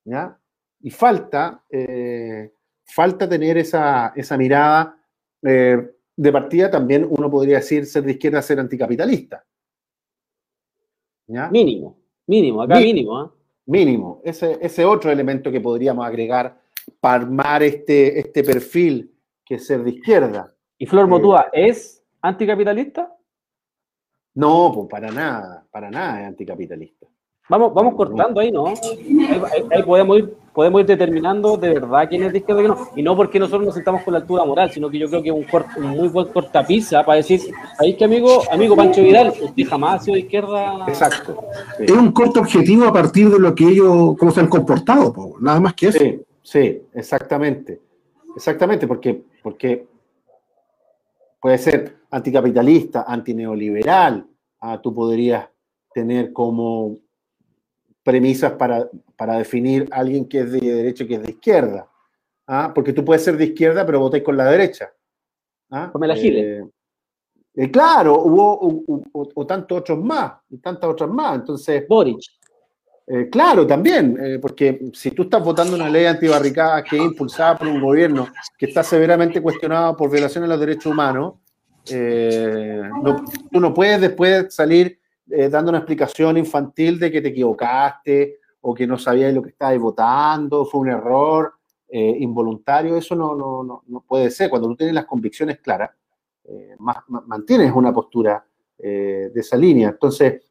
[0.04, 0.38] ¿ya?
[0.80, 1.64] Y falta,
[2.84, 4.98] falta tener esa, esa mirada
[5.42, 6.70] de partida.
[6.70, 9.44] También uno podría decir ser de izquierda, ser anticapitalista.
[11.26, 13.24] Mínimo, mínimo, acá mínimo.
[13.24, 13.28] ¿eh?
[13.66, 16.60] Mínimo, ese, ese otro elemento que podríamos agregar
[17.00, 19.12] para armar este, este perfil
[19.44, 20.54] que es ser de izquierda.
[20.78, 23.15] ¿Y Flor Motúa eh, es anticapitalista?
[24.36, 27.06] No, pues para nada, para nada es anticapitalista.
[27.48, 28.66] Vamos, vamos cortando ahí, ¿no?
[28.66, 32.88] Ahí, podemos, ir, podemos ir determinando de verdad quién es de izquierda y no.
[32.96, 35.30] Y no porque nosotros nos sentamos con la altura moral, sino que yo creo que
[35.30, 37.40] es un, muy buen cortapisa para decir,
[37.78, 40.84] ahí que amigo, amigo Pancho Vidal, usted jamás ha sido de izquierda.
[40.86, 41.44] Exacto.
[41.78, 45.60] Es un corto objetivo a partir de lo que ellos, cómo se han comportado, nada
[45.60, 45.98] más que eso.
[45.98, 47.80] Sí, sí, exactamente.
[48.36, 49.86] Exactamente, porque, porque
[51.46, 54.26] puede ser anticapitalista, antineoliberal,
[54.62, 55.48] ah, tú podrías
[55.94, 56.96] tener como
[58.02, 61.88] premisas para, para definir a alguien que es de derecha y que es de izquierda.
[62.48, 62.72] ¿ah?
[62.74, 64.92] Porque tú puedes ser de izquierda, pero votéis con la derecha.
[65.70, 65.88] ¿ah?
[65.92, 66.16] Como la.
[66.16, 66.64] Eh,
[67.54, 68.82] eh, claro, hubo
[69.12, 71.36] o, tantos otros más, y tantas otras más.
[71.36, 71.86] Entonces.
[71.86, 72.18] Boric.
[73.08, 77.68] Eh, claro, también, porque si tú estás votando una ley antibarricada que es impulsada por
[77.68, 78.28] un gobierno
[78.58, 81.34] que está severamente cuestionado por violaciones a los derechos humanos,
[81.84, 84.98] tú no puedes después salir
[85.28, 89.48] eh, dando una explicación infantil de que te equivocaste o que no sabías lo que
[89.50, 91.54] estabas votando, fue un error
[91.88, 94.48] eh, involuntario, eso no, no, no, puede ser.
[94.48, 95.90] Cuando tú tienes las convicciones claras,
[96.44, 98.44] eh, mantienes una postura
[98.78, 99.88] de esa línea.
[99.88, 100.42] Entonces,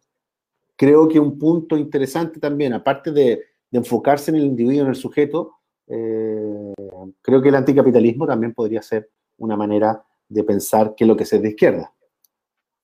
[0.76, 4.96] creo que un punto interesante también, aparte de, de enfocarse en el individuo, en el
[4.96, 5.56] sujeto,
[5.88, 11.24] creo que el anticapitalismo también podría ser una manera de pensar qué es lo que
[11.24, 11.92] es de izquierda.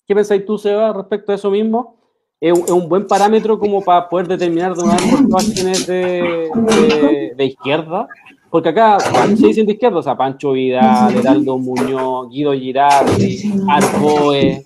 [0.06, 1.98] ¿Qué pensáis tú, Seba, respecto a eso mismo?
[2.39, 8.08] ¿Es un, buen parámetro como para poder determinar de una vez por es de, izquierda?
[8.50, 14.66] Porque acá se dicen de izquierda, o sea, Pancho Vidal, Heraldo Muñoz, Guido Girardi, Arcoe,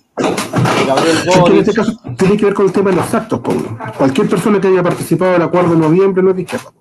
[0.86, 1.68] Gabriel Boris.
[1.68, 3.76] En este tiene que ver con el tema de los actos, Pablo.
[3.96, 6.72] Cualquier persona que haya participado del acuerdo de noviembre no es de izquierda.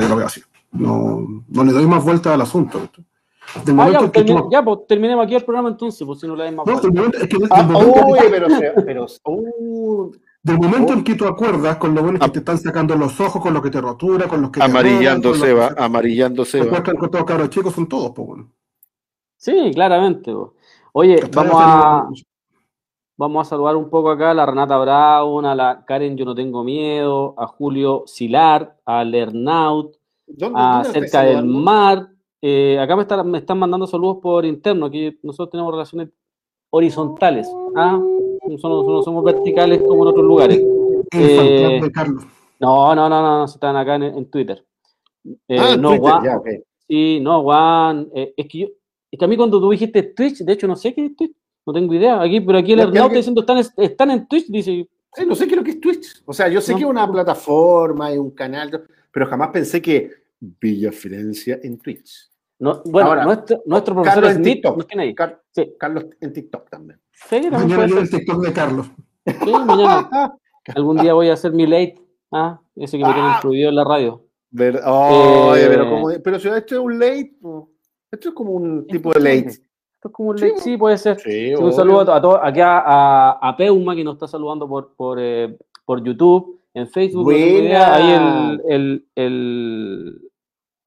[0.00, 0.42] Yo lo veo así.
[0.72, 2.80] No, no le doy más vuelta al asunto.
[3.54, 6.66] Ah, ya, pues, ya, pues terminemos aquí el programa entonces, pues si no le damos
[6.66, 6.84] más.
[6.84, 8.46] No, momento, es que ah, momento pero,
[8.84, 12.94] pero uh, del momento en que tú acuerdas con lo bueno que te están sacando
[12.94, 16.62] los ojos, con lo que te rotura, con los que amarillando se va, amarillando se
[16.62, 16.82] va.
[16.82, 18.50] con todos cabros chicos son todos, pues bueno.
[19.38, 20.32] Sí, claramente.
[20.32, 20.50] Pues.
[21.00, 22.08] Oye, vamos a
[23.16, 26.34] vamos a saludar un poco acá a la Renata Brown, a la Karen Yo No
[26.34, 29.96] Tengo Miedo, a Julio Silar, a Lernaut,
[30.56, 32.08] a Cerca del Mar,
[32.42, 34.86] eh, acá me, me, están mandando saludos por interno.
[34.86, 36.08] Aquí nosotros tenemos relaciones
[36.70, 37.48] horizontales.
[37.76, 37.96] ¿ah?
[38.48, 40.60] No, somos, verticales como en otros lugares.
[41.12, 41.80] Eh,
[42.58, 44.66] no, no, no, no, están acá en, Twitter.
[45.46, 48.08] Eh, ah, no, Twitter, Sí, no, Juan.
[48.12, 48.66] es, que yo,
[49.10, 51.36] es que a mí cuando tú dijiste Twitch, de hecho no sé qué es Twitch,
[51.66, 52.20] no tengo idea.
[52.20, 54.88] Aquí, pero aquí el Hernán está diciendo están, están en Twitch, dice.
[55.26, 56.22] no sé qué es lo que es Twitch.
[56.24, 60.10] O sea, yo sé que es una plataforma y un canal, pero jamás pensé que
[60.40, 62.28] Villa Fidencia en Twitch.
[62.60, 65.38] No, bueno, nuestro, nuestro profesor Carlos Smith, en TikTok.
[65.52, 65.74] sí.
[65.78, 67.00] Carlos en TikTok también.
[67.12, 68.90] Sí, también mañana el TikTok de Carlos.
[69.26, 70.38] Sí, mañana.
[70.74, 72.00] Algún día voy a hacer mi late.
[72.32, 74.24] Ah, ese que me tiene incluido en la radio.
[74.50, 77.36] Ver, oh, eh, pero, como, pero si esto es un late,
[78.10, 79.48] esto es como un tipo de late.
[79.48, 81.18] Esto es como un late, sí, puede ser.
[81.18, 85.18] Sí, un saludo a, todos, aquí a, a, Peuma que nos está saludando por, por,
[85.20, 87.30] eh, por YouTube, en Facebook.
[87.32, 87.66] Ahí
[88.12, 90.30] el, el, el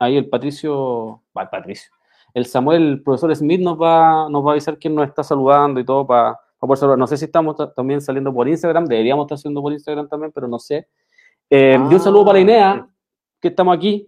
[0.02, 1.92] ahí el Patricio, va, el Patricio,
[2.34, 5.80] el Samuel, el profesor Smith nos va, nos va a avisar quién nos está saludando
[5.80, 6.98] y todo para, poder saludar.
[6.98, 10.48] No sé si estamos también saliendo por Instagram, deberíamos estar haciendo por Instagram también, pero
[10.48, 10.88] no sé.
[11.50, 12.88] Eh, y un saludo para la Inea,
[13.40, 14.08] que estamos aquí.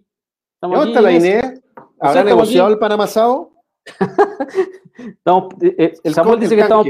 [0.54, 1.54] Estamos está la Inea?
[2.00, 3.52] ¿Habrá negociado el Panamasao?
[4.96, 6.86] estamos, eh, eh, el Samuel dice que estamos...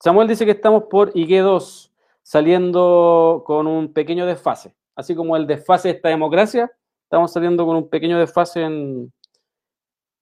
[0.00, 1.90] Samuel dice que estamos por IG2,
[2.22, 4.74] saliendo con un pequeño desfase.
[4.94, 6.70] así como el desfase de esta democracia,
[7.04, 9.12] estamos saliendo con un pequeño desfase en,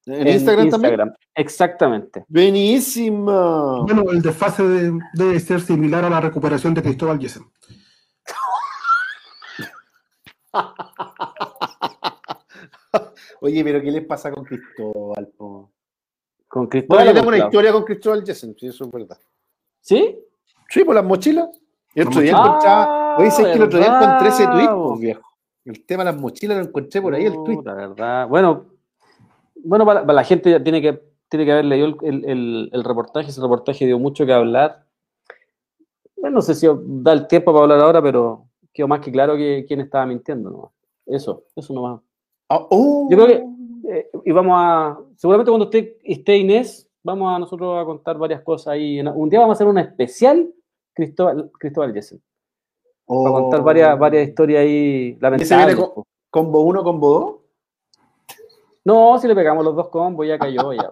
[0.07, 1.13] ¿En, Instagram, también?
[1.35, 2.25] Exactamente.
[2.29, 3.85] Buenísimo.
[3.85, 4.63] Bueno, el desfase
[5.15, 7.45] debe ser similar a la recuperación de Cristóbal Yesen.
[13.45, 15.31] Oye, pero ¿qué les pasa con Cristóbal?
[16.49, 17.05] Con Cristóbal.
[17.05, 19.19] Bueno, yo tengo una historia con Cristóbal Yesen, sí, eso es verdad.
[19.83, 20.19] ¿Sí?
[20.71, 21.51] Sí, por las mochilas.
[21.95, 23.19] El otro día encontraba.
[23.19, 25.29] Oye, que el otro día encontré ese tweet, viejo.
[25.67, 27.61] El tema de las mochilas lo encontré por ahí, el tweet.
[27.63, 28.29] La verdad.
[28.29, 28.65] Bueno,
[29.57, 33.29] bueno, para, la gente ya tiene que, tiene que haber leído el, el, reportaje.
[33.29, 34.87] Ese reportaje dio mucho que hablar.
[36.17, 39.37] Bueno, no sé si da el tiempo para hablar ahora, pero quedó más que claro
[39.37, 40.49] que quién estaba mintiendo.
[40.49, 40.73] ¿no?
[41.05, 42.01] Eso, eso nomás.
[42.49, 43.09] Ah, oh.
[43.11, 47.81] Yo creo que, eh, y vamos a, seguramente cuando esté, esté Inés, vamos a nosotros
[47.81, 49.01] a contar varias cosas ahí.
[49.01, 50.53] Un día vamos a hacer una especial
[50.95, 52.21] Cristóbal, Cristóbal Jessen.
[53.07, 53.65] Para contar oh.
[53.65, 55.77] varias, varias historias ahí lamentables.
[56.31, 57.35] combo 1, combo 2?
[58.87, 60.91] No, si le pegamos los dos combos, ya cayó, ya.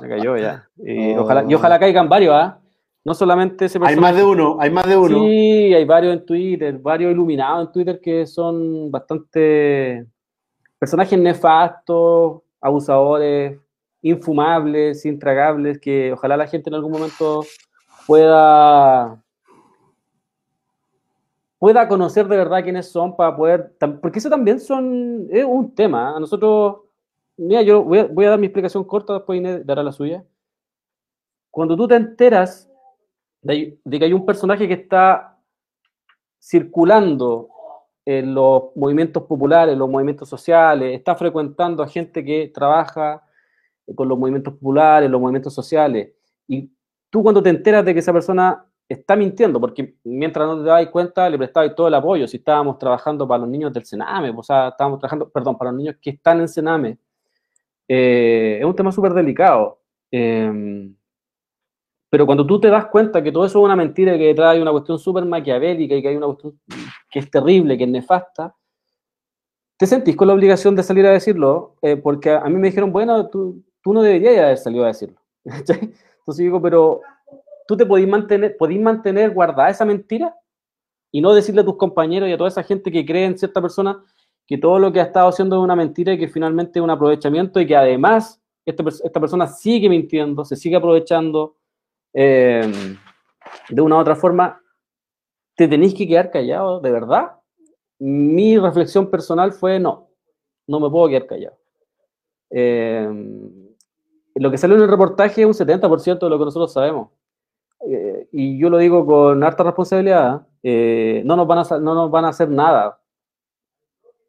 [0.00, 0.68] ya cayó, ya.
[0.76, 2.58] Y, ojalá, y ojalá caigan varios, ¿ah?
[3.04, 5.20] No solamente ese Hay más de uno, hay más de uno.
[5.20, 10.06] Sí, hay varios en Twitter, varios iluminados en Twitter que son bastante
[10.80, 13.56] personajes nefastos, abusadores,
[14.02, 17.44] infumables, intragables, que ojalá la gente en algún momento
[18.08, 19.22] pueda
[21.60, 26.16] pueda conocer de verdad quiénes son para poder, porque eso también son, es un tema,
[26.16, 26.78] a nosotros
[27.42, 30.22] Mira, yo voy a, dar mi explicación corta, después Inés dará la suya.
[31.50, 32.70] Cuando tú te enteras
[33.40, 35.38] de, que hay un personaje que está
[36.38, 37.48] circulando
[38.18, 43.22] en los movimientos populares, los movimientos sociales, está frecuentando a gente que trabaja
[43.94, 46.10] con los movimientos populares, los movimientos sociales,
[46.48, 46.70] y
[47.08, 50.88] tú cuando te enteras de que esa persona está mintiendo, porque mientras no te das
[50.88, 52.26] cuenta, le prestabas todo el apoyo.
[52.26, 55.78] Si estábamos trabajando para los niños del Sename, o sea, estábamos trabajando, perdón, para los
[55.78, 56.98] niños que están en Sename,
[57.86, 59.80] eh, es un tema súper delicado.
[60.10, 60.96] Em,
[62.10, 64.60] pero cuando tú te das cuenta que todo eso es una mentira, que detrás hay
[64.60, 66.60] una cuestión súper maquiavélica y que hay una cuestión
[67.08, 68.54] que es terrible, que es nefasta,
[69.78, 72.92] te sentís con la obligación de salir a decirlo, eh, porque a, mí me dijeron,
[72.92, 75.20] bueno, tú, tú, no deberías haber salido a decirlo.
[75.44, 77.00] Entonces digo, pero
[77.66, 80.36] tú te podís mantener, podís mantener guardada esa mentira
[81.12, 83.62] y no decirle a tus compañeros y a toda esa gente que cree en cierta
[83.62, 84.04] persona,
[84.46, 86.90] que todo lo que ha estado haciendo es una mentira y que finalmente es un
[86.90, 91.56] aprovechamiento y que además esta, esta persona sigue mintiendo, se sigue aprovechando
[92.12, 92.70] eh,
[93.68, 94.60] de una u otra forma,
[95.56, 97.32] te tenéis que quedar callado, de verdad.
[97.98, 100.10] Mi reflexión personal fue no,
[100.66, 101.58] no me puedo quedar callado.
[102.50, 103.08] Eh,
[104.34, 107.10] lo que salió en el reportaje es un 70% de lo que nosotros sabemos.
[107.86, 112.24] Eh, y yo lo digo con harta responsabilidad, no, nos van a, no nos van
[112.24, 113.00] a hacer nada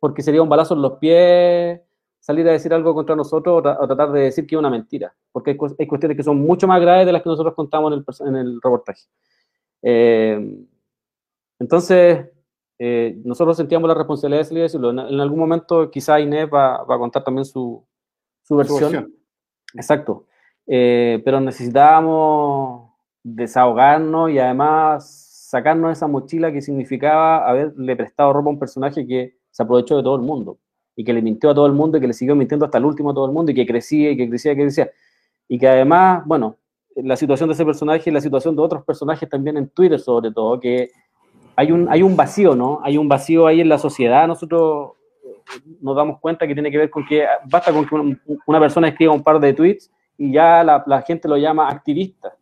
[0.01, 1.79] porque sería un balazo en los pies
[2.21, 5.51] salir a decir algo contra nosotros o, tratar de decir que es una mentira, porque
[5.51, 7.91] hay, cuestiones que son mucho más graves de las que nosotros contamos
[8.21, 9.01] en el, reportaje.
[9.81, 10.55] Eh,
[11.59, 12.27] entonces,
[12.77, 14.91] eh, nosotros sentíamos la responsabilidad de salir a decirlo.
[14.91, 17.83] En, algún momento quizá Inés va, a contar también su,
[18.49, 19.13] versión.
[19.73, 20.27] Exacto.
[20.67, 22.91] Eh, pero necesitábamos
[23.23, 29.37] desahogarnos y además sacarnos esa mochila que significaba haberle prestado ropa a un personaje que
[29.49, 30.59] se aprovechó de todo el mundo
[30.95, 32.85] y que le mintió a todo el mundo y que le siguió mintiendo hasta el
[32.85, 34.91] último a todo el mundo y que crecía y que crecía y que crecía.
[35.47, 36.57] Y que además, bueno,
[36.95, 40.31] la situación de ese personaje y la situación de otros personajes también en Twitter sobre
[40.31, 40.89] todo, que
[41.55, 42.79] hay un, hay un vacío, ¿no?
[42.83, 44.27] Hay un vacío ahí en la sociedad.
[44.27, 44.91] Nosotros
[45.81, 49.13] nos damos cuenta que tiene que ver con que basta con que una, persona escriba
[49.13, 52.33] un par de tweets y ya la, la gente lo llama activista.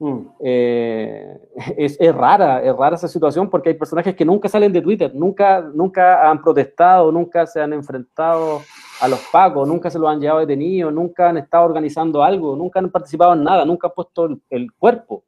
[0.00, 0.20] Mm.
[0.40, 1.38] Eh,
[1.76, 5.60] es, rara, es rara esa situación porque hay personajes que nunca salen de Twitter, nunca,
[5.60, 8.62] nunca han protestado, nunca se han enfrentado
[9.00, 12.80] a los pacos, nunca se los han llevado detenidos, nunca han estado organizando algo, nunca
[12.80, 15.24] han participado en nada, nunca han puesto el, cuerpo.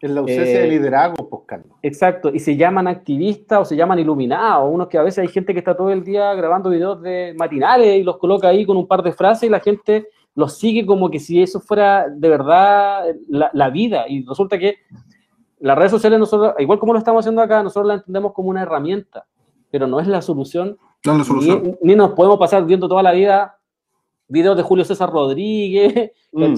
[0.00, 3.98] Es la ausencia de eh, liderazgo, pues, Exacto, y se llaman activistas o se llaman
[3.98, 7.34] iluminados, unos que a veces hay gente que está todo el día grabando videos de
[7.38, 10.84] matinales y los coloca ahí con un par de frases y la gente lo sigue
[10.84, 14.06] como que si eso fuera de verdad la, vida.
[14.08, 14.76] Y resulta que
[15.60, 18.62] las redes sociales, nosotros, igual como lo estamos haciendo acá, nosotros la entendemos como una
[18.62, 19.26] herramienta,
[19.70, 20.76] pero no es la solución.
[21.04, 21.76] No la solución.
[21.82, 23.58] Ni, nos podemos pasar viendo toda la vida
[24.26, 26.54] videos de Julio César Rodríguez, mm,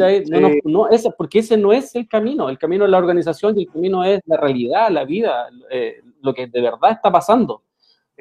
[0.64, 4.04] no, porque ese no es el camino, el camino es la organización y el camino
[4.04, 7.62] es la realidad, la vida, eh, lo que de verdad está pasando.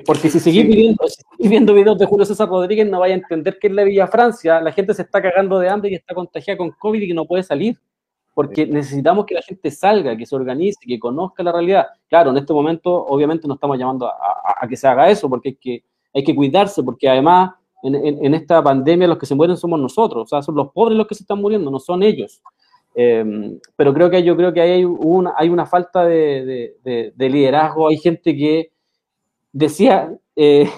[0.05, 0.67] Porque si seguís
[1.39, 4.59] viendo, videos de Julio César Rodríguez, no vaya a entender que en la Villa Francia
[4.59, 7.25] la gente se está cagando de hambre y está contagiada con COVID y que no
[7.25, 7.77] puede salir.
[8.33, 11.87] porque necesitamos que la gente salga, que se organice, que conozca la realidad.
[12.09, 15.55] Claro, en este momento obviamente no estamos llamando a, que se haga eso, porque hay
[15.55, 15.83] que,
[16.13, 20.27] hay que cuidarse, porque además en, esta pandemia los que se mueren somos nosotros, o
[20.27, 22.41] sea, son los pobres los que se están muriendo, no son ellos.
[22.95, 26.75] Em, pero creo que yo creo que hay una, hay una falta de,
[27.17, 28.71] liderazgo, hay gente que
[29.55, 30.69] decía, eh,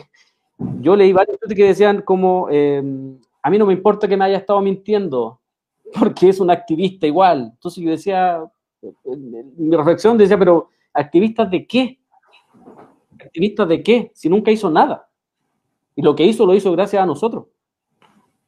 [0.80, 4.38] yo leí varios que decían como, em, a mí no me importa que me haya
[4.38, 5.40] estado mintiendo,
[6.00, 7.52] porque es un activista igual.
[7.54, 8.44] Entonces yo decía,
[9.58, 12.00] mi reflexión decía, pero ¿activistas de qué?
[13.20, 14.12] ¿Activistas de qué?
[14.14, 15.10] Si nunca hizo nada.
[15.96, 17.46] Y lo que hizo lo hizo gracias a nosotros.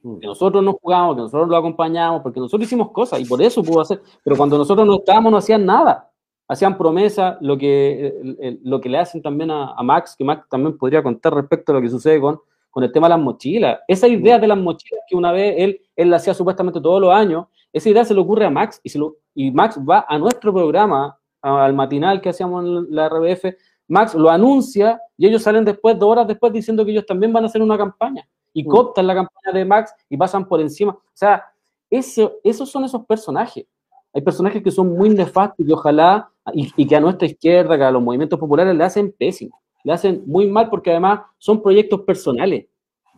[0.03, 3.63] Que nosotros nos jugamos, que nosotros lo acompañamos, porque nosotros hicimos cosas y por eso
[3.63, 4.01] pudo hacer.
[4.23, 6.11] Pero cuando nosotros no estábamos, no hacían nada.
[6.49, 10.77] Hacían promesas, lo que, lo que le hacen también a, a Max, que Max también
[10.77, 13.79] podría contar respecto a lo que sucede con con el tema de las mochilas.
[13.87, 17.11] Esa idea de las mochilas que una vez él, él la hacía supuestamente todos los
[17.11, 20.17] años, esa idea se le ocurre a Max y, se lo, y Max va a
[20.17, 23.45] nuestro programa, al matinal que hacíamos en la RBF,
[23.87, 27.43] Max lo anuncia y ellos salen después, dos horas después, diciendo que ellos también van
[27.43, 28.67] a hacer una campaña y mm.
[28.67, 30.91] cooptan la campaña de Max y pasan por encima.
[30.91, 31.43] O sea,
[31.89, 33.65] ese, esos son esos personajes.
[34.13, 37.83] Hay personajes que son muy nefastos y ojalá, y, y que a nuestra izquierda, que
[37.83, 42.01] a los movimientos populares le hacen pésimo le hacen muy mal porque además son proyectos
[42.01, 42.65] personales.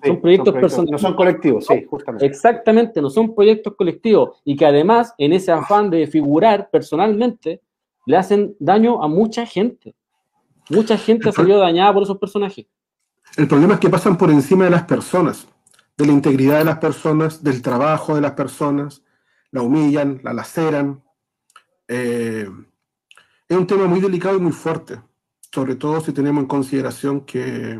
[0.03, 0.91] son proyectos personales.
[0.91, 2.25] No son colectivos, sí, justamente.
[2.25, 7.61] Exactamente, no son proyectos colectivos y que además en ese afán de figurar personalmente
[8.05, 9.95] le hacen daño a mucha gente.
[10.69, 12.65] Mucha gente ha salido dañada por esos personajes.
[13.37, 15.47] El problema es que pasan por encima de las personas,
[15.97, 19.03] de la integridad de las personas, del trabajo de las personas,
[19.51, 21.03] la humillan, la laceran.
[21.87, 22.49] Eh,
[23.47, 25.01] es un tema muy delicado y muy fuerte
[25.53, 27.79] sobre todo si tenemos en consideración que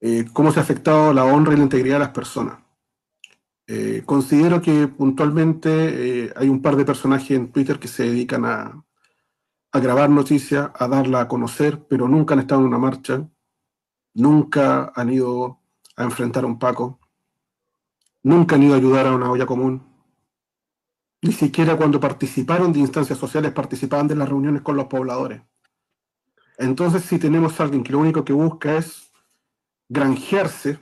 [0.00, 2.60] eh, cómo se ha afectado la honra y la integridad de las personas.
[3.66, 8.84] Eh, considero que puntualmente hay un par de personajes en Twitter que se dedican a,
[9.72, 13.28] a grabar noticias, a darla a conocer, pero nunca han estado en una marcha,
[14.14, 15.60] nunca han ido
[15.96, 17.00] a enfrentar a un Paco,
[18.22, 19.93] nunca han ido a ayudar a una olla común,
[21.24, 25.40] ni siquiera cuando participaron de instancias sociales participaban de las reuniones con los pobladores.
[26.58, 29.10] Entonces, si tenemos a alguien que lo único que busca es
[29.88, 30.78] granjearse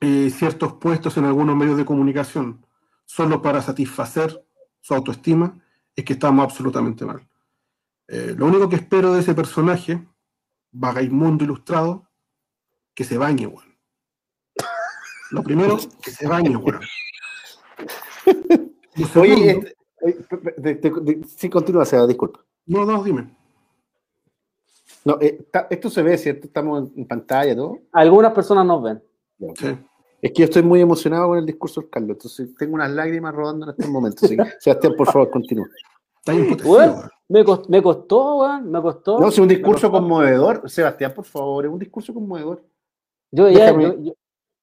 [0.00, 2.66] eh, ciertos puestos en algunos medios de comunicación
[3.04, 4.44] solo para satisfacer
[4.80, 5.62] su autoestima,
[5.94, 7.24] es que estamos absolutamente mal.
[8.08, 10.04] Eh, lo único que espero de ese personaje,
[10.72, 12.10] vagaimundo ilustrado,
[12.96, 13.78] que se bañe, weón.
[15.30, 16.80] Lo primero, que se bañe, weón.
[19.16, 19.60] Oye,
[20.02, 22.40] eh, sí, continúa, sea, disculpa.
[22.66, 23.34] No, no, dime.
[25.04, 26.46] No, eh, esto se ve, ¿cierto?
[26.46, 27.78] Estamos en, pantalla, ¿no?
[27.92, 29.02] Algunas personas nos ven.
[30.20, 33.34] Es que yo estoy muy emocionado con el discurso de Carlos, entonces tengo unas lágrimas
[33.34, 34.26] rodando en este momento.
[34.26, 35.66] Sebastián, por favor, continúa.
[36.26, 39.20] me, costó, me costó, me costó.
[39.20, 40.68] No, es un discurso conmovedor.
[40.68, 42.64] Sebastián, por favor, es un discurso conmovedor.
[43.30, 43.72] Yo veía,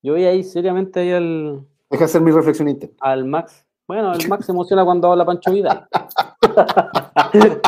[0.02, 1.66] yo, ahí seriamente ahí al.
[1.90, 2.96] Deja hacer mi reflexión interna.
[3.00, 3.63] Al Max.
[3.88, 5.88] Bueno, el Max se emociona cuando habla Pancho Vida.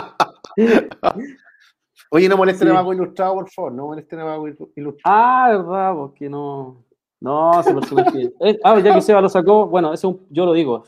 [2.11, 5.01] Oye, no molesten a Vago Ilustrado, por favor, no molesten a Vago Ilustrado.
[5.03, 6.85] Ah, verdad, porque no.
[7.19, 8.33] No, ese personaje.
[8.39, 10.83] Eh, ah, ya que Seba lo sacó, bueno, eso yo lo digo.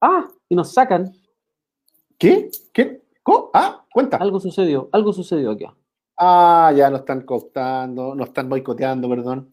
[0.00, 1.12] Ah, y nos sacan.
[2.18, 2.48] ¿Qué?
[2.72, 3.02] ¿Qué?
[3.22, 3.50] ¿Cómo?
[3.52, 4.18] Ah, cuenta.
[4.18, 5.66] Algo sucedió, algo sucedió aquí.
[6.16, 9.50] Ah, ya nos están cooptando, nos están boicoteando, perdón.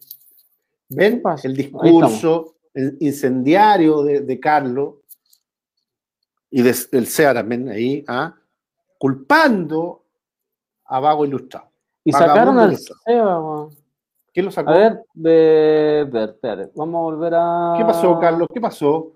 [0.90, 1.24] ¿Ven?
[1.44, 2.56] El discurso
[3.00, 4.96] incendiario de, Carlos
[6.52, 8.36] y del SEA también ahí, ¿ah?
[8.98, 10.04] culpando
[10.86, 11.72] a Vago Ilustrado.
[12.04, 13.70] Y sacaron al Seba,
[14.34, 14.70] ¿Quién lo sacó?
[14.70, 16.08] A ver, de,
[16.42, 17.76] ver, vamos a volver a.
[17.78, 18.48] ¿Qué pasó, Carlos?
[18.54, 19.14] ¿Qué pasó?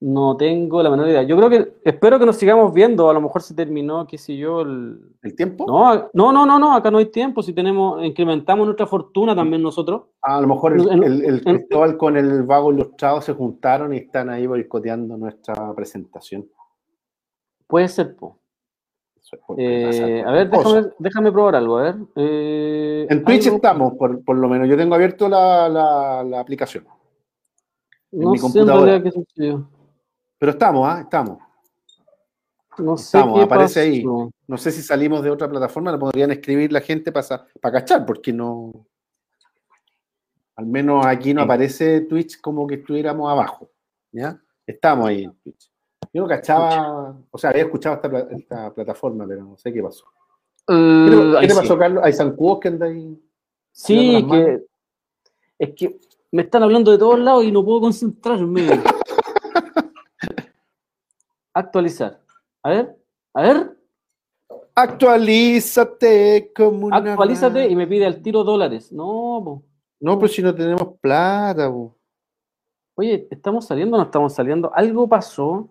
[0.00, 1.24] No tengo la menor idea.
[1.24, 3.10] Yo creo que, espero que nos sigamos viendo.
[3.10, 5.00] A lo mejor se terminó, qué sé yo, el.
[5.22, 5.66] ¿El tiempo?
[5.66, 7.42] No, no, no, no, no, acá no hay tiempo.
[7.42, 10.02] Si tenemos, incrementamos nuestra fortuna también nosotros.
[10.22, 14.46] a lo mejor el, el, Cristóbal con el vago ilustrado se juntaron y están ahí
[14.46, 16.48] boicoteando nuestra presentación.
[17.66, 18.38] Puede ser, po.
[19.58, 20.50] Eh, a ver,
[20.98, 21.96] déjame, probar algo, a ver.
[22.16, 24.68] Eh, en Twitch estamos, por, lo menos.
[24.68, 26.86] Yo tengo abierto la, aplicación.
[28.12, 29.02] En mi computadora.
[29.02, 29.68] qué sucedió.
[30.38, 31.00] Pero estamos, ¿ah?
[31.02, 31.38] Estamos.
[32.78, 34.04] No sé estamos, aparece ahí.
[34.04, 38.06] No sé si salimos de otra plataforma, lo podrían escribir la gente para, para cachar,
[38.06, 38.86] porque no.
[40.56, 43.70] Al menos aquí no aparece Twitch como que estuviéramos abajo.
[44.12, 44.40] ¿Ya?
[44.66, 45.70] Estamos ahí en Twitch.
[46.12, 50.04] Yo no cachaba, o sea, había escuchado esta, plataforma, pero no sé qué pasó.
[50.66, 52.02] ¿Qué, te, pasó, Carlos?
[52.04, 53.22] ¿Hay zancudos que andan ahí?
[53.72, 54.64] Sí, que
[55.58, 55.98] es que
[56.30, 58.68] me están hablando de todos lados y no puedo concentrarme.
[61.58, 62.20] Actualizar.
[62.62, 62.96] A ver,
[63.34, 63.76] a ver.
[64.76, 68.92] Actualízate como una Actualízate y me pide al tiro dólares.
[68.92, 69.62] No, po.
[69.98, 71.96] No, pues si no tenemos plata, po.
[72.94, 74.70] Oye, ¿estamos saliendo o no estamos saliendo?
[74.72, 75.68] Algo pasó.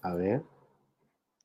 [0.00, 0.42] A ver.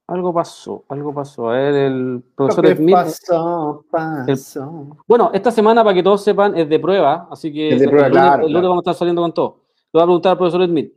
[0.07, 1.49] Algo pasó, algo pasó.
[1.49, 2.93] A ver, el Lo profesor que Smith.
[2.95, 4.97] pasó, pasó.
[5.05, 8.07] Bueno, esta semana, para que todos sepan, es de prueba, así que Es de prueba,
[8.07, 8.69] el, lunes, claro, el lunes claro.
[8.69, 9.59] vamos a estar saliendo con todo.
[9.75, 10.93] Le voy a preguntar al profesor Smith.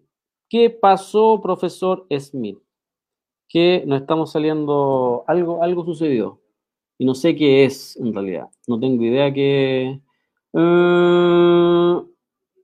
[0.50, 2.58] ¿Qué pasó, profesor Smith?
[3.48, 6.40] Que no estamos saliendo, algo, algo sucedió.
[6.98, 8.48] Y no sé qué es en realidad.
[8.66, 10.00] No tengo idea qué.
[10.52, 12.02] Eh,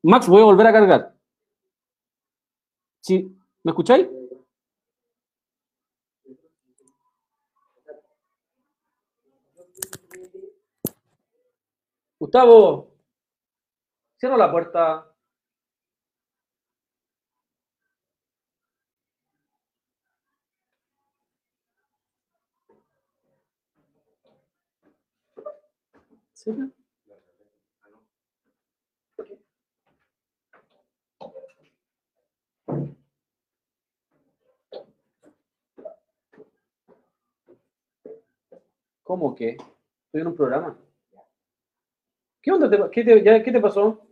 [0.02, 1.14] Max, voy a volver a cargar.
[3.62, 4.08] ¿me escucháis?
[12.18, 12.90] Gustavo,
[14.18, 15.15] cierra la puerta.
[39.02, 39.56] ¿Cómo que?
[40.06, 40.76] Estoy en un programa.
[42.42, 42.70] ¿Qué onda?
[42.70, 44.05] te- ¿Qué te, ya- qué te pasó?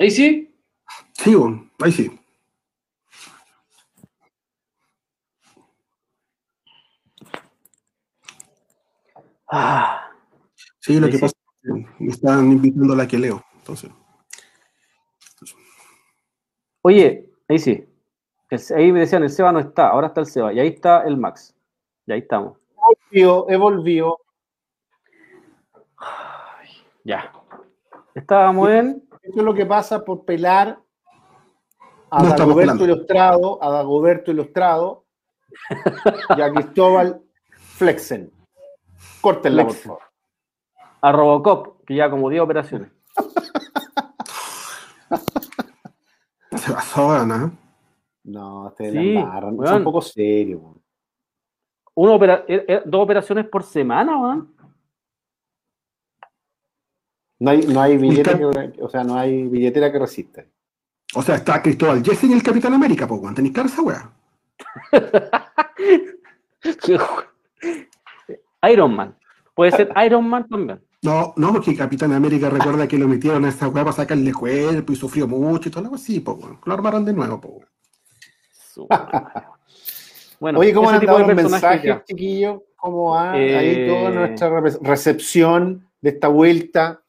[0.00, 0.56] ¿Ahí sí?
[1.12, 2.10] Sí, bueno, ahí sí.
[9.50, 10.06] Ah,
[10.80, 11.20] Sí, lo que sí.
[11.20, 13.44] pasa es que me están invitando a la que leo.
[13.56, 13.90] Entonces,
[16.82, 17.84] Oye, ahí sí.
[18.48, 20.50] El- ahí me decían, el Seba no está, ahora está el Seba.
[20.54, 21.54] Y ahí está el Max.
[22.06, 22.58] Y ahí estamos.
[22.74, 24.18] Volvió, he volvido.
[27.04, 27.30] Ya.
[28.14, 29.09] Estábamos en.
[29.30, 30.80] Eso es lo que pasa por pelar
[32.10, 32.84] a No Dagoberto.
[32.84, 35.04] Ilustrado, a Dagoberto Ilustrado
[36.36, 37.22] y a Cristóbal
[37.52, 38.32] Flexen.
[39.20, 39.90] Córtenla, por Flexen.
[39.92, 40.02] favor.
[41.02, 42.90] A Robocop, que ya como 10 operaciones.
[46.56, 47.52] se pasó, Ana.
[48.24, 50.60] No, ustedes Sí, la un poco serios.
[50.60, 50.82] weón.
[51.94, 54.54] Una opera- eh, eh, dos operaciones por semana, weón.
[57.40, 60.44] No hay, no hay billete que- o sea, no hay billetera que resista.
[61.14, 63.34] O sea, está Cristóbal Jesse y el Capitán América, pues, weón.
[63.34, 64.12] Tenéis clara esa weá.
[68.70, 69.16] Iron Man.
[69.54, 70.80] Puede ser Iron Man también.
[71.02, 74.92] No, no, porque Capitán América recuerda que lo metieron a esa weá para sacarle cuerpo
[74.92, 76.58] y sufrió mucho y todo algo así, pues, weón.
[76.64, 77.54] Lo armaron de nuevo, pues,
[78.76, 78.88] weón.
[80.38, 82.60] Bueno, Oye, ¿cómo han de los mensajes, chiquillos?
[82.76, 86.99] ¿Cómo va Eh, ahí toda nuestra rep- recepción de esta vuelta?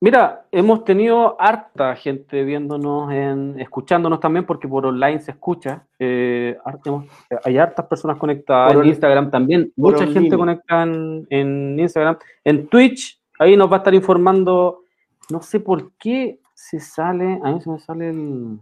[0.00, 5.86] Mira, hemos tenido harta gente viéndonos, en, escuchándonos también, porque por online se escucha.
[5.98, 7.06] eh, hemos-
[7.44, 9.72] hay hartas personas conectadas Por en Instagram también.
[9.74, 12.16] Mucha gente conectada en, en Instagram.
[12.44, 14.84] En Twitch, ahí nos va a estar informando.
[15.30, 17.40] No sé por qué se sale.
[17.42, 18.58] A mí se me sale el.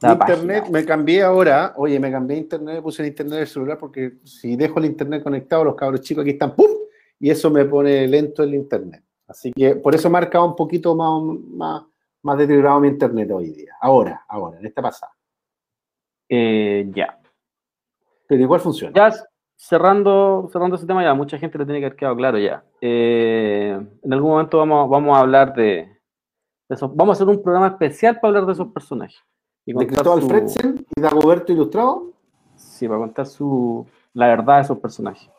[0.00, 0.78] la internet, página.
[0.78, 1.74] me cambié ahora.
[1.76, 5.62] Oye, me cambié internet, puse el internet del celular porque si dejo el internet conectado,
[5.64, 6.70] los cabros chicos aquí están ¡pum!
[7.20, 9.02] Y eso me pone lento el internet.
[9.28, 11.82] Así que por eso me ha marcado un poquito más, más,
[12.22, 13.72] más deteriorado mi internet hoy día.
[13.80, 15.12] Ahora, ahora, en esta pasada.
[16.28, 17.18] Eh, ya.
[18.26, 18.92] Pero igual funciona.
[18.94, 19.14] Ya
[19.56, 22.64] cerrando, cerrando ese tema, ya mucha gente le tiene que haber quedado claro ya.
[22.80, 25.62] Eh, en algún momento vamos, vamos a hablar de,
[26.68, 26.94] de esos.
[26.94, 29.18] Vamos a hacer un programa especial para hablar de esos personajes.
[29.66, 32.12] Y De contar Cristóbal su- Fredsen y Dagoberto Ilustrado.
[32.56, 35.30] Sí, para contar su, la verdad de esos personajes.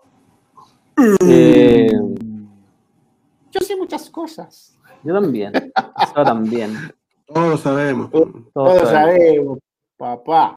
[1.28, 1.90] Eh,
[3.60, 4.78] Yo sé muchas cosas.
[5.04, 5.52] yo también.
[6.16, 6.74] Yo también.
[7.28, 8.10] Todos sabemos.
[8.54, 9.60] Todos sabemos,
[9.98, 10.56] papá.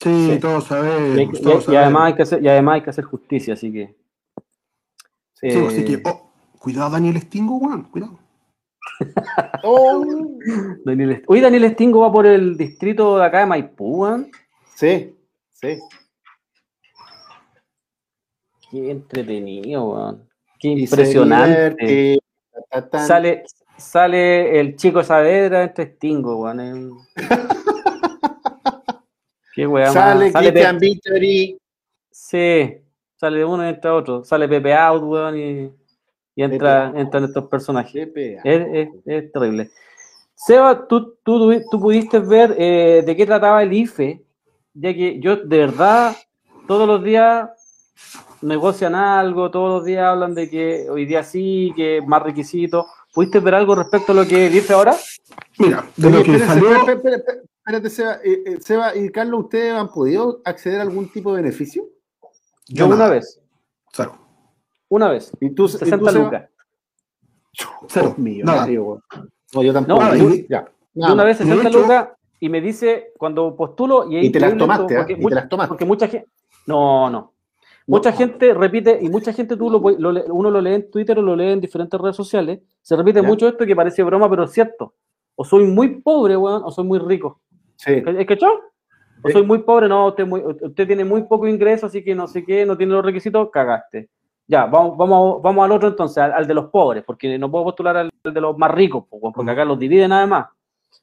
[0.00, 0.40] Sí, Sí.
[0.40, 1.38] todos sabemos.
[1.38, 3.94] y- todos y además hay que hacer, y además hay que hacer justicia, así que.
[5.34, 7.84] Sí, así eh, que, oh, cuidado, Daniel Stingo, weón.
[7.84, 8.18] Cuidado.
[9.66, 10.04] Oh,
[10.84, 14.30] Daniel Est- Oye, Daniel Stingo va por el distrito de acá de Maipú, weón.
[14.74, 15.16] sí,
[15.52, 15.78] sí.
[18.70, 20.28] Qué entretenido, weón.
[20.58, 22.18] Qué Y se impresionante.
[23.06, 23.44] Sale,
[23.76, 26.98] sale el chico Saavedra entre Stingo, weón.
[29.54, 29.92] Qué weón.
[29.92, 31.58] Sale sale Christian Pe- Victory.
[32.10, 32.76] Sí,
[33.16, 34.24] sale uno y entra otro.
[34.24, 35.38] Sale Pepe Out, weón.
[35.38, 35.72] Y...
[36.34, 38.08] y entra, entran estos personajes.
[38.14, 39.70] Es, es, terrible.
[40.34, 44.20] Seba, tú, tú, tú pudiste ver eh, de qué trataba el IFE,
[44.74, 46.16] ya que yo de verdad
[46.66, 47.48] todos los días
[48.44, 52.86] negocian algo, todos los días hablan de que hoy día sí, que más requisitos.
[53.12, 54.94] ¿Pudiste ver algo respecto a lo que dice ahora?
[55.58, 56.68] Mira, de lo que salió...
[56.76, 61.40] Espérate, Seba, eh, eh, Seba, y Carlos, ¿ustedes han podido acceder a algún tipo de
[61.40, 61.88] beneficio?
[62.66, 63.40] Yo, una vez.
[63.90, 64.18] Cero.
[64.90, 65.32] Una vez.
[65.40, 66.50] ¿Y tú, 60 lucas.
[67.88, 68.14] Cero.
[68.18, 68.66] Nada.
[68.66, 70.02] No, yo tampoco.
[70.02, 70.68] No, ya.
[70.94, 75.12] una vez 60 lucas y me dice cuando postulo y, y te las tomaste, porque,
[75.14, 75.68] ¿Y te las tomaste.
[75.68, 76.28] porque mucha gente
[76.66, 77.33] no, no.
[77.86, 81.36] Mucha gente repite, y mucha gente tú lo, uno lo lee en Twitter o lo
[81.36, 84.94] lee en diferentes redes sociales, se repite mucho esto que parece broma, pero es cierto.
[85.36, 87.40] O soy muy pobre, weón, o soy muy rico.
[87.76, 88.02] Sí.
[88.06, 92.14] ¿Es que O soy muy pobre, no, usted, usted tiene muy poco ingreso, así que
[92.14, 94.08] no sé qué, no tiene los requisitos, cagaste.
[94.46, 97.96] Ya, vamos, vamos, vamos al otro entonces, al, de los pobres, porque no puedo postular
[97.96, 100.46] al, de los más ricos, porque acá los dividen nada más.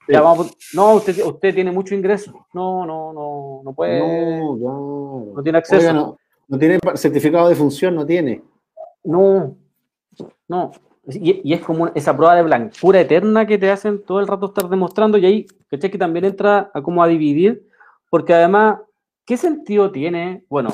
[0.07, 2.47] Ya, vamos, no, usted, usted tiene mucho ingreso.
[2.53, 3.99] No, no, no, no puede.
[3.99, 5.93] No, no tiene acceso.
[5.93, 6.17] no,
[6.59, 8.43] tiene certificado de función, no tiene.
[9.03, 9.55] No,
[10.47, 10.71] no.
[11.07, 14.67] Y, es como esa prueba de blancura eterna que te hacen todo el rato estar
[14.69, 15.89] demostrando y ahí, ¿cachai?
[15.89, 17.67] Que también entra a como a dividir,
[18.09, 18.79] porque además,
[19.25, 20.45] ¿qué sentido tiene?
[20.49, 20.73] Bueno,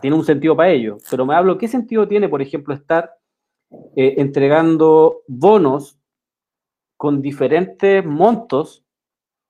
[0.00, 3.12] tiene un sentido para ello, pero me hablo, ¿qué sentido tiene, por ejemplo, estar
[3.94, 5.98] eh, entregando bonos
[6.96, 8.84] con diferentes montos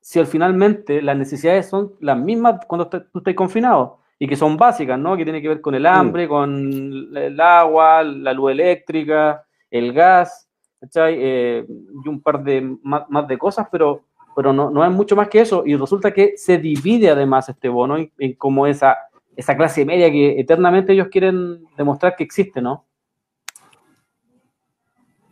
[0.01, 4.57] si al finalmente las necesidades son las mismas cuando tú estás confinado y que son
[4.57, 5.17] básicas, ¿no?
[5.17, 10.49] Que tiene que ver con el hambre, con el agua, la luz eléctrica, el gas,
[10.79, 11.17] ¿cachai?
[11.19, 11.67] Eh,
[12.05, 14.03] y un par de más, de cosas, pero,
[14.37, 15.65] pero no, no, es mucho más que eso.
[15.67, 18.97] Y resulta que se divide además este bono en, como esa,
[19.35, 22.87] esa clase media que eternamente ellos quieren demostrar que existe, ¿no?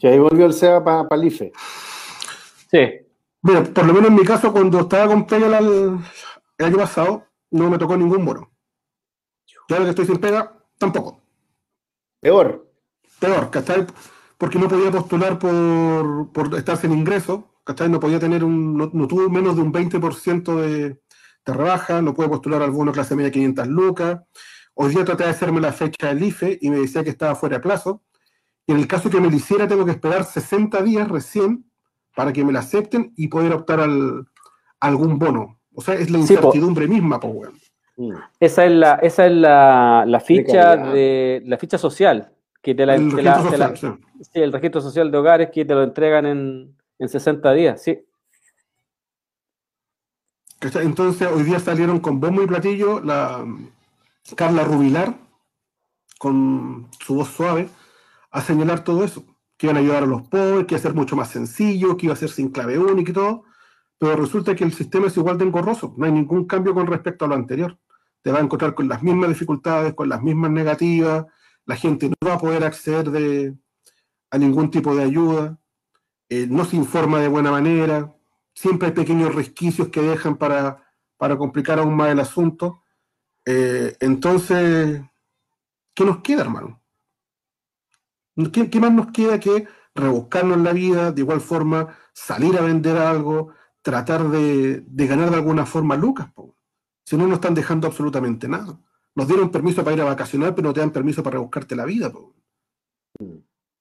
[0.01, 1.53] Y ahí volvió el SEA para pa IFE.
[2.69, 2.91] Sí.
[3.43, 5.97] Mira, por lo menos en mi caso, cuando estaba con pega el,
[6.59, 7.23] año pasado,
[7.53, 8.51] no me tocó ningún bono.
[9.71, 11.23] Y ahora que estoy sin pega, tampoco.
[12.19, 12.69] Peor.
[13.21, 13.87] Peor, ¿cachai?
[14.37, 17.89] Porque no podía postular por, por estar sin ingreso, ¿cachai?
[17.89, 22.29] No podía tener un, no, tuvo menos de un 20% de, de rebaja, no puede
[22.29, 24.21] postular alguno clase media 500 lucas.
[24.75, 27.59] Hoy día traté de hacerme la fecha del IFE y me decía que estaba fuera
[27.59, 28.03] de plazo.
[28.67, 31.71] Y en el caso que me lo hiciera, tengo que esperar 60 días recién
[32.17, 34.27] para que me la acepten y poder optar al,
[34.81, 35.61] a algún bono.
[35.73, 37.70] O sea, es la incertidumbre misma, pues, weón.
[38.01, 38.15] Mm.
[38.41, 42.33] Esa es la, esa es la, la ficha de la ficha social
[42.63, 43.11] que te la, el,
[43.77, 43.87] sí.
[44.33, 48.03] el registro social de hogares que te lo entregan en, en 60 días, sí.
[50.63, 53.45] Entonces hoy día salieron con bombo y platillo la
[54.35, 55.15] Carla Rubilar
[56.19, 57.69] con su voz suave
[58.31, 59.25] a señalar todo eso
[59.59, 62.07] que iban a ayudar a los pobres, que iba a ser mucho más sencillo, que
[62.07, 63.45] iba a ser sin clave única y todo,
[63.99, 67.27] pero resulta que el sistema es igual de engorroso, no hay ningún cambio con respecto
[67.27, 67.79] a lo anterior.
[68.23, 71.27] Te va a encontrar con las mismas dificultades, con las mismas negativas,
[71.67, 73.55] la gente no va a poder acceder de,
[74.31, 75.59] a ningún tipo de ayuda,
[76.29, 78.15] eh, no se informa de buena manera,
[78.55, 80.85] siempre hay pequeños resquicios que dejan para,
[81.39, 82.83] complicar aún más el asunto.
[83.45, 85.03] Eh, entonces,
[85.95, 86.81] ¿qué nos queda, hermano?
[88.53, 93.53] ¿Qué, más nos queda que rebuscarnos la vida, de igual forma salir a vender algo,
[93.83, 96.29] tratar de, ganar de alguna forma lucas?
[97.05, 98.79] Si no, no están dejando absolutamente nada.
[99.15, 101.85] Nos dieron permiso para ir a vacacionar, pero no te dan permiso para rebuscarte la
[101.85, 102.13] vida.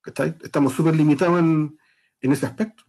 [0.05, 1.77] Estamos súper limitados en,
[2.21, 2.83] ese aspecto.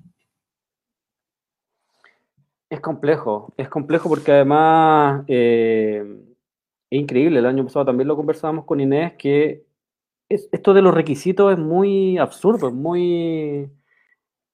[2.68, 6.04] Es complejo, es complejo porque además eh,
[6.88, 7.40] es increíble.
[7.40, 9.66] El año pasado también lo conversábamos con Inés que
[10.28, 13.68] esto de los requisitos es muy absurdo, es muy...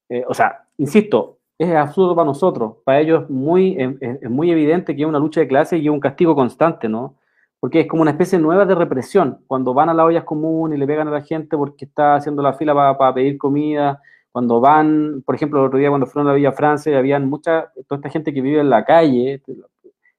[0.09, 2.75] Eh, o sea, insisto, es absurdo para nosotros.
[2.85, 6.01] Para ellos es muy, es, muy evidente que es una lucha de clase y un
[6.01, 7.17] castigo constante, ¿no?
[7.59, 9.39] Porque es como una especie nueva de represión.
[9.47, 12.43] Cuando van a las ollas comunes y le pegan a la gente porque está haciendo
[12.43, 14.01] la fila para, pedir comida,
[14.31, 17.73] cuando van, por ejemplo, el otro día cuando fueron a la Villa Francia, habían mucha,
[17.89, 19.41] toda esta gente que vive en la calle,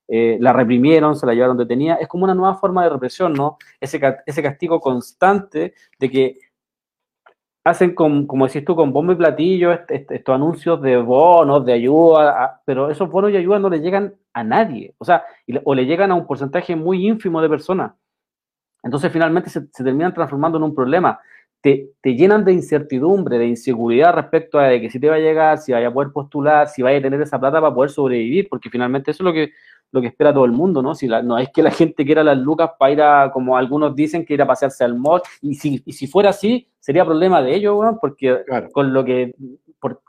[0.08, 1.96] eh, la reprimieron, se la llevaron detenida.
[1.96, 3.58] Es como una nueva forma de represión, ¿no?
[3.80, 6.40] Ese, ese castigo constante de que
[7.68, 12.62] hacen, con, como decís tú, con bombo y platillo estos anuncios de bonos, de ayuda,
[12.66, 15.24] pero esos bonos y ayuda no le llegan a nadie, o sea,
[15.64, 17.94] o le llegan a un porcentaje muy ínfimo de personas.
[18.84, 21.20] Entonces finalmente se, se terminan transformando en un problema.
[22.02, 25.74] Te, llenan de incertidumbre, de inseguridad respecto a que si te va a llegar, si
[25.74, 29.12] vaya a poder postular, si vaya a tener esa plata para poder sobrevivir, porque finalmente
[29.12, 29.52] eso es lo que,
[29.92, 30.96] lo que espera todo el mundo, ¿no?
[30.96, 34.26] Si no es que la gente quiera las lucas para ir a, como algunos dicen,
[34.26, 37.56] que ir a pasearse al mall, y si, y si fuera así, sería problema de
[37.56, 39.34] ellos, porque con, lo que,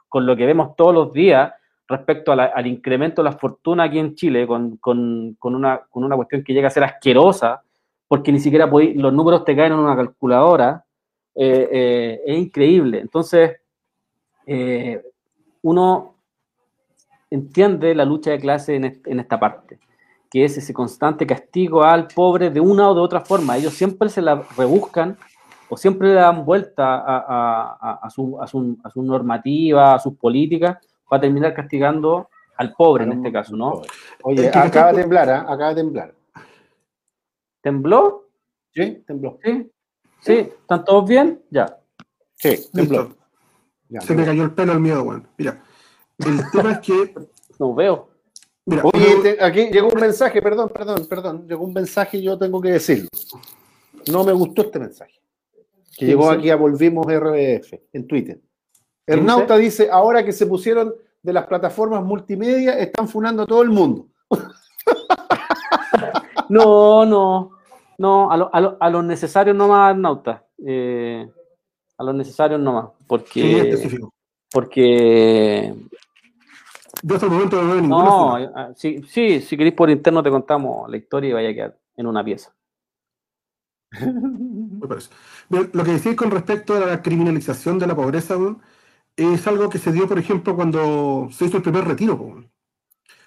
[0.09, 1.53] con lo que vemos todos los días
[1.89, 6.17] respecto al incremento de la fortuna aquí en Chile, con, con, con, una, con una
[6.17, 7.63] cuestión que llega a ser asquerosa,
[8.07, 10.85] porque ni siquiera los números te caen en una calculadora,
[11.41, 12.99] eh, eh, es increíble.
[12.99, 13.61] Entonces,
[14.45, 15.01] eh,
[15.63, 16.17] uno
[17.31, 19.79] entiende la lucha de clase en, esta parte,
[20.29, 23.57] que es ese constante castigo al pobre de una o de otra forma.
[23.57, 25.17] Ellos siempre se la rebuscan
[25.69, 28.37] o siempre le dan vuelta a, su,
[28.93, 30.79] su, normativa, a sus políticas,
[31.09, 33.83] para terminar castigando al pobre en este caso, ¿no?
[34.25, 35.33] Oye, acaba de temblar, ¿eh?
[35.33, 36.15] acaba de temblar.
[37.61, 38.25] ¿Tembló?
[38.73, 39.39] Sí, tembló.
[39.45, 39.71] Sí,
[40.21, 41.43] sí, ¿están todos bien?
[41.51, 41.79] Ya.
[42.37, 43.17] Sí, tembló.
[44.01, 45.27] Se me cayó el pelo al miedo, weón.
[45.37, 45.63] Mira,
[46.19, 47.15] el tema es que.
[47.59, 48.09] No veo.
[48.85, 51.49] Oye, aquí llegó un mensaje, perdón, perdón, perdón.
[51.49, 53.09] Llegó un mensaje y yo tengo que decirlo.
[54.13, 55.21] No me gustó este mensaje.
[55.97, 58.41] Que llegó aquí a Volvimos RBF en Twitter.
[59.07, 63.71] Hernauta dice, ahora que se pusieron de las plataformas multimedia, están funando a todo el
[63.71, 64.09] mundo.
[66.49, 67.51] no, no,
[67.99, 70.45] no, a lo, a lo, a los necesarios nomás, Hernauta.
[70.65, 71.29] Eh,
[71.99, 73.77] a los necesarios nomás, porque...
[74.53, 75.75] porque...
[77.03, 80.31] Yo hasta el momento no veo No, ah, sí, sí, si queréis por interno te
[80.31, 82.55] contamos la historia y vaya a quedar en una pieza.
[85.51, 88.37] lo que decís con respecto a la criminalización de la pobreza,
[89.17, 92.45] es algo que se dio, por ejemplo, cuando se hizo el primer retiro.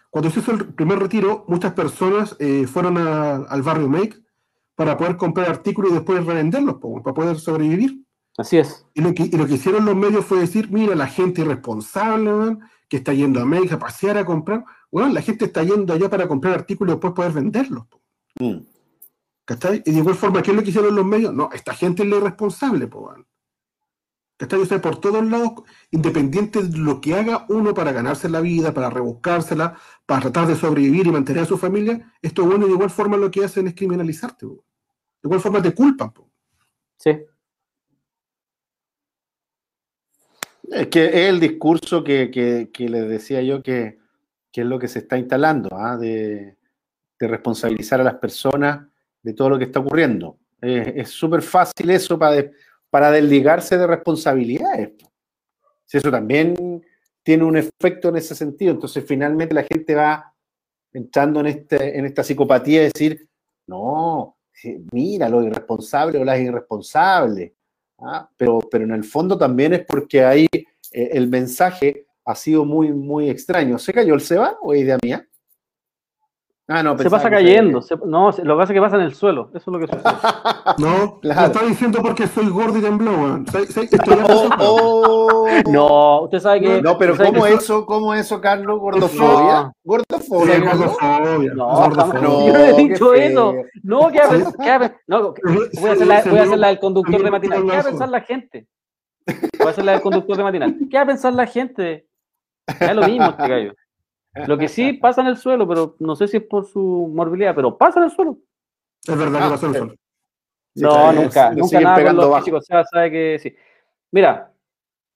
[0.09, 4.21] Cuando se hizo el primer retiro, muchas personas eh, fueron al barrio Make
[4.75, 8.03] para poder comprar artículos y después revenderlos, para poder sobrevivir.
[8.37, 8.85] Así es.
[8.93, 12.57] Y lo, que, lo que hicieron los medios fue decir, mira, la gente irresponsable,
[12.87, 14.65] que está yendo a Make a pasear, a comprar.
[14.91, 17.85] Bueno, la gente está yendo allá para comprar artículos y después poder venderlos.
[18.39, 18.57] Mm.
[19.45, 19.81] ¿Cachai?
[19.85, 21.33] Y de igual forma, ¿qué es lo que hicieron los medios?
[21.33, 23.13] No, esta gente es la irresponsable, po,
[24.41, 24.59] ¿Cachai?
[24.59, 25.51] O sea, por todos lados,
[25.91, 29.77] independiente de lo que haga uno para ganarse la vida, para rebuscársela,
[30.07, 33.29] para tratar de sobrevivir y mantener a su familia, esto bueno de igual forma lo
[33.29, 34.47] que hacen es criminalizarte.
[34.47, 34.55] De
[35.25, 36.11] igual forma te culpan.
[36.97, 37.19] Sí.
[40.71, 43.99] Es que es el discurso que, que, les decía yo que,
[44.51, 45.97] es lo que se está instalando, ¿ah?
[45.97, 46.57] de,
[47.19, 48.87] responsabilizar a las personas
[49.21, 50.39] de todo lo que está ocurriendo.
[50.59, 52.49] es súper fácil eso para
[52.91, 54.91] para desligarse de responsabilidades.
[55.91, 56.83] eso también
[57.23, 58.73] tiene un efecto en ese sentido.
[58.73, 60.33] Entonces, finalmente la gente va
[60.93, 63.29] entrando en, este, en esta psicopatía de decir,
[63.65, 64.37] no,
[64.91, 67.53] mira, lo irresponsable o las irresponsables.
[67.99, 68.29] ¿ah?
[68.35, 72.91] Pero, pero en el fondo también es porque ahí eh, el mensaje ha sido muy,
[72.91, 73.79] muy extraño.
[73.79, 75.25] ¿Se cayó el Seba o idea mía?
[76.73, 77.81] Ah, no, se pasa cayendo.
[78.05, 79.49] no, lo que pasa es que pasa en el suelo.
[79.53, 80.03] Eso es lo que sucede.
[80.77, 81.41] no, claro.
[81.41, 83.45] lo está diciendo porque soy gordo y tembló, weón.
[84.59, 85.47] Oh, oh.
[85.69, 86.81] No, usted sabe que.
[86.81, 88.79] No, pero ¿cómo eso, ¿cómo eso, Carlos?
[88.79, 89.73] ¿Gordofobia?
[89.83, 90.59] ¿Gordofobia?
[90.59, 91.53] gordofobia.
[91.53, 93.53] No, no, yo no he dicho eso.
[93.83, 97.31] No, ¿qué va no, voy a hacer la, voy a hacer la del conductor de
[97.31, 97.63] matinal.
[97.63, 98.67] ¿Qué va a pensar la gente?
[99.25, 100.77] Voy a hacer la del conductor de matinal.
[100.89, 102.07] ¿Qué va a pensar la gente?
[102.79, 103.73] Es lo mismo, este gallo.
[104.33, 107.53] Lo que sí pasa en el suelo, pero no sé si es por su morbilidad,
[107.53, 108.37] pero pasa en el suelo.
[109.05, 109.95] Es verdad que pasa en el suelo.
[110.75, 112.65] No, nunca, nunca nada con los físicos.
[112.65, 113.53] Seba sabe que sí.
[114.11, 114.51] Mira,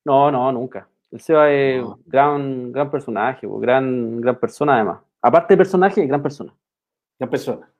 [0.03, 0.87] no, no, nunca.
[1.11, 4.99] El Seba es un gran, gran personaje, gran, gran persona además.
[5.21, 6.53] Aparte de personaje, gran persona.
[7.17, 7.71] Gran persona.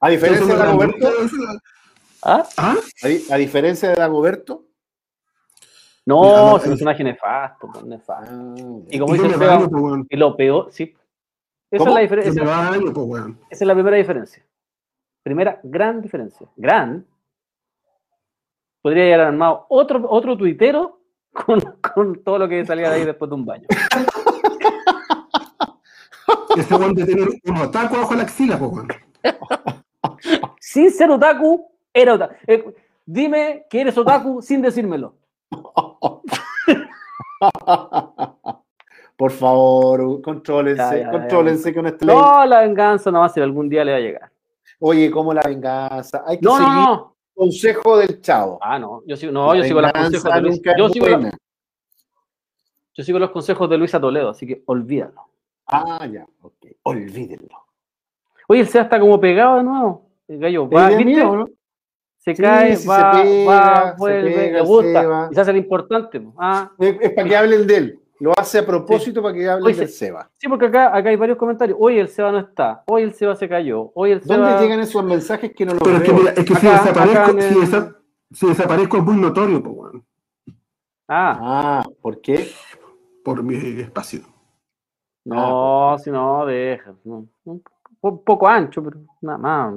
[0.00, 1.08] A diferencia de Dagoberto.
[2.22, 2.44] ¿Ah?
[2.56, 2.76] ¿Ah?
[3.30, 4.65] A, diferencia de Dagoberto,
[6.06, 8.32] no, es un personaje nefasto, pues, nefasto.
[8.32, 8.54] Ah,
[8.88, 9.68] y como dice Seba,
[10.08, 10.94] y lo peor, sí.
[11.68, 12.92] Esa es la diferencia.
[12.94, 14.46] Pues, esa es la primera diferencia.
[15.24, 16.46] Primera gran diferencia.
[16.56, 17.04] Gran.
[18.80, 21.00] Podría haber armado otro, otro tuitero
[21.32, 21.60] con,
[21.94, 23.66] con todo lo que salía de ahí después de un baño.
[26.56, 28.86] Ese weón de tener un otaku bajo la axila, pues,
[30.60, 32.34] Sin ser otaku, era otaku.
[32.46, 32.74] Eh,
[33.04, 35.14] dime que eres otaku sin decírmelo.
[39.16, 43.82] Por favor, contrólense, contrólense con este No, la venganza no va a ser, algún día
[43.84, 44.30] le va a llegar.
[44.78, 46.22] Oye, ¿cómo la venganza?
[46.26, 48.58] Hay que no, seguir no, consejo del chavo.
[48.60, 50.60] Ah, no, yo sigo, no, yo sigo los consejos de Luis.
[50.76, 51.06] Yo sigo,
[52.94, 55.22] yo sigo, los consejos de Luisa Toledo, así que olvídalo.
[55.66, 57.64] Ah, ya, ok, olvídenlo.
[58.48, 60.06] Oye, el SEA está como pegado de nuevo.
[60.28, 60.88] El gallo, ¿va?
[60.90, 61.24] ¿viste?
[61.24, 61.46] ¿no?
[62.26, 65.28] Se Sí, cae, si se va, pega, va, se vuelve, pega le el gusta, Seba.
[65.30, 66.20] y se hace lo importante.
[66.20, 66.34] po.
[66.38, 68.00] Ah, Es, es para que hablen de él.
[68.18, 70.28] Lo hace a propósito para que hablen Oye, del se- Seba.
[70.36, 71.78] sí, porque acá, acá hay varios comentarios.
[71.80, 74.60] Hoy el Seba no está, hoy el Seba se cayó, hoy el ¿Dónde Seba...
[74.60, 77.54] llegan esos mensajes que no los Pero es que, es que si, desaparezco, si, el-
[77.60, 77.96] desa-
[78.32, 80.02] si desaparezco es muy notorio, pues,
[81.08, 82.48] Ah, Ah, ¿por qué?
[83.22, 84.20] por mi espacio.
[85.24, 86.92] no, si no, deja.
[87.04, 89.74] un poco ancho, pero nada más.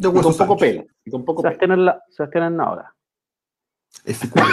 [0.00, 0.84] De Y con poco pelo.
[1.04, 1.54] Y con poco pelo.
[2.08, 2.94] Sebastián la, ahora.
[4.04, 4.44] Ese culo.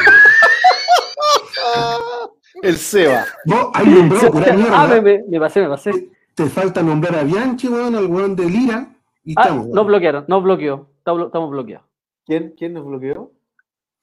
[2.62, 3.26] El Seba.
[3.46, 4.82] Vos has nombrado pura mierda.
[4.84, 6.10] Ah, me, me, pasé, me pasé.
[6.36, 8.94] Te falta nombrar a Bianchi, weón, al weón de Lira.
[9.24, 10.90] Y Ah, estamos, no bloquearon, no bloqueó.
[10.98, 11.86] Estamos bloqueados.
[12.26, 13.32] ¿Quién, quién nos bloqueó?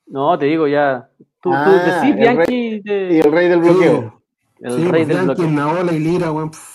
[0.07, 1.11] No, te digo ya.
[1.41, 4.23] Tú, Ah, tú decís, el Bianchi, Y el rey del bloqueo.
[4.61, 5.51] el Sí, rey pues, del Bianchi, bloqueo.
[5.51, 6.51] Naola y Lira, weón.
[6.51, 6.75] pff.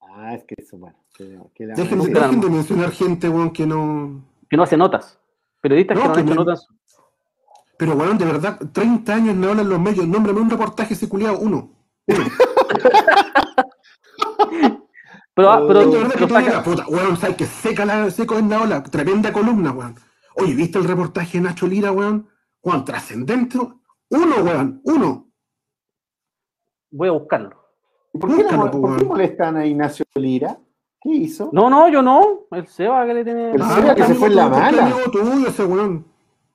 [0.00, 0.96] Ah, es que eso, bueno.
[1.14, 4.22] Que- que la- Dejen, de mencionar gente, weón, que no.
[4.50, 5.18] Que no hace notas.
[5.60, 6.68] Periodistas No, que no han hecho me- notas.
[7.78, 10.06] Pero, weón, de verdad, 30 años Naola en los medios.
[10.06, 11.70] Nómbrame un reportaje ese culiado, uno.
[12.06, 12.18] Uno.
[15.36, 17.84] Pero, ah, pero, de verdad que pero tú saca- digas, puta, weón, sabes que seca
[17.84, 18.82] la seco en Naola.
[18.84, 19.96] Tremenda columna, weón.
[20.36, 22.28] Oye, ¿viste el reportaje de Nacho Lira, weón?
[22.60, 23.58] Juan, trascendente.
[23.58, 25.28] Uno, weón, uno.
[26.92, 27.64] voy a buscarlo.
[28.12, 29.08] ¿Por qué, Búscalo, no- po, por qué weón.
[29.08, 30.56] molestan a Ignacio Lira?
[31.04, 31.50] ¿Qué hizo?
[31.52, 32.40] No, no, yo no.
[32.50, 33.52] El Seba que le tiene.
[33.52, 34.82] El Ah, Seba que se fue en la mala.
[34.86, 36.06] amigo tuyo ese weón.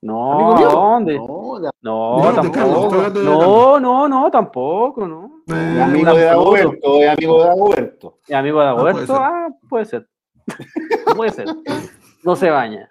[0.01, 0.69] No, ¿Amigo mío?
[0.69, 1.17] ¿dónde?
[1.17, 2.95] No, la- No, No, tampoco.
[3.21, 5.41] No, no, no, tampoco, no.
[5.47, 6.23] Eh, amigo de.
[6.23, 8.17] Dagoberto, es amigo de Dagoberto.
[8.27, 9.13] ¿Es amigo de No, puede Agoberto?
[9.13, 9.21] ser.
[9.23, 10.07] ah, puede ser.
[11.15, 11.47] puede ser.
[12.23, 12.89] No se baña.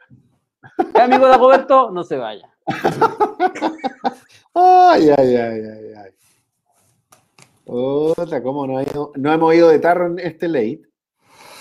[0.94, 1.90] ¿Es amigo de Agoberto?
[1.90, 2.48] No se baña.
[4.54, 6.10] Ay, ay, ay, ay, ay.
[7.66, 10.82] Otra, ¿cómo no, ha ido- no hemos ido de tarro en este late?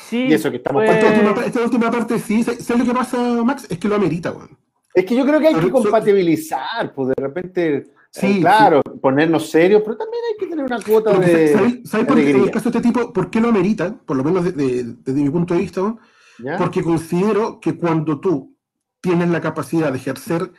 [0.10, 0.26] Sí.
[0.30, 3.18] Y eso que estamos fue- Esta última, esta última parte sí, ¿sabes lo que pasa,
[3.44, 3.66] Max?
[3.70, 4.58] Es que lo amerita, weón.
[4.94, 8.82] Es que yo creo que hay que Pero- compatibilizar, pues de repente, eh, Sí, claro,
[9.02, 12.30] ponernos serios, pero también hay que tener una cuota Porque, de ¿Sabes, sabes por qué,
[12.32, 13.94] en el caso de este tipo, por qué lo amerita?
[14.06, 16.00] Por lo menos de- de- desde mi punto de vista, weón.
[16.40, 16.58] ¿ya?
[16.58, 18.56] porque considero que cuando tú
[19.02, 20.52] tienes la capacidad de ejercer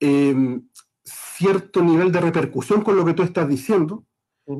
[0.00, 0.34] eh,
[1.04, 4.04] cierto nivel de repercusión con lo que tú estás diciendo,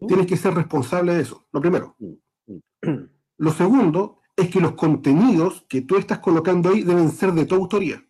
[0.06, 1.96] tienes que ser responsable de eso, lo primero.
[1.98, 2.92] Mm,
[3.38, 7.54] Lo segundo es que los contenidos que tú estás colocando ahí deben ser de tu
[7.54, 8.02] autoría.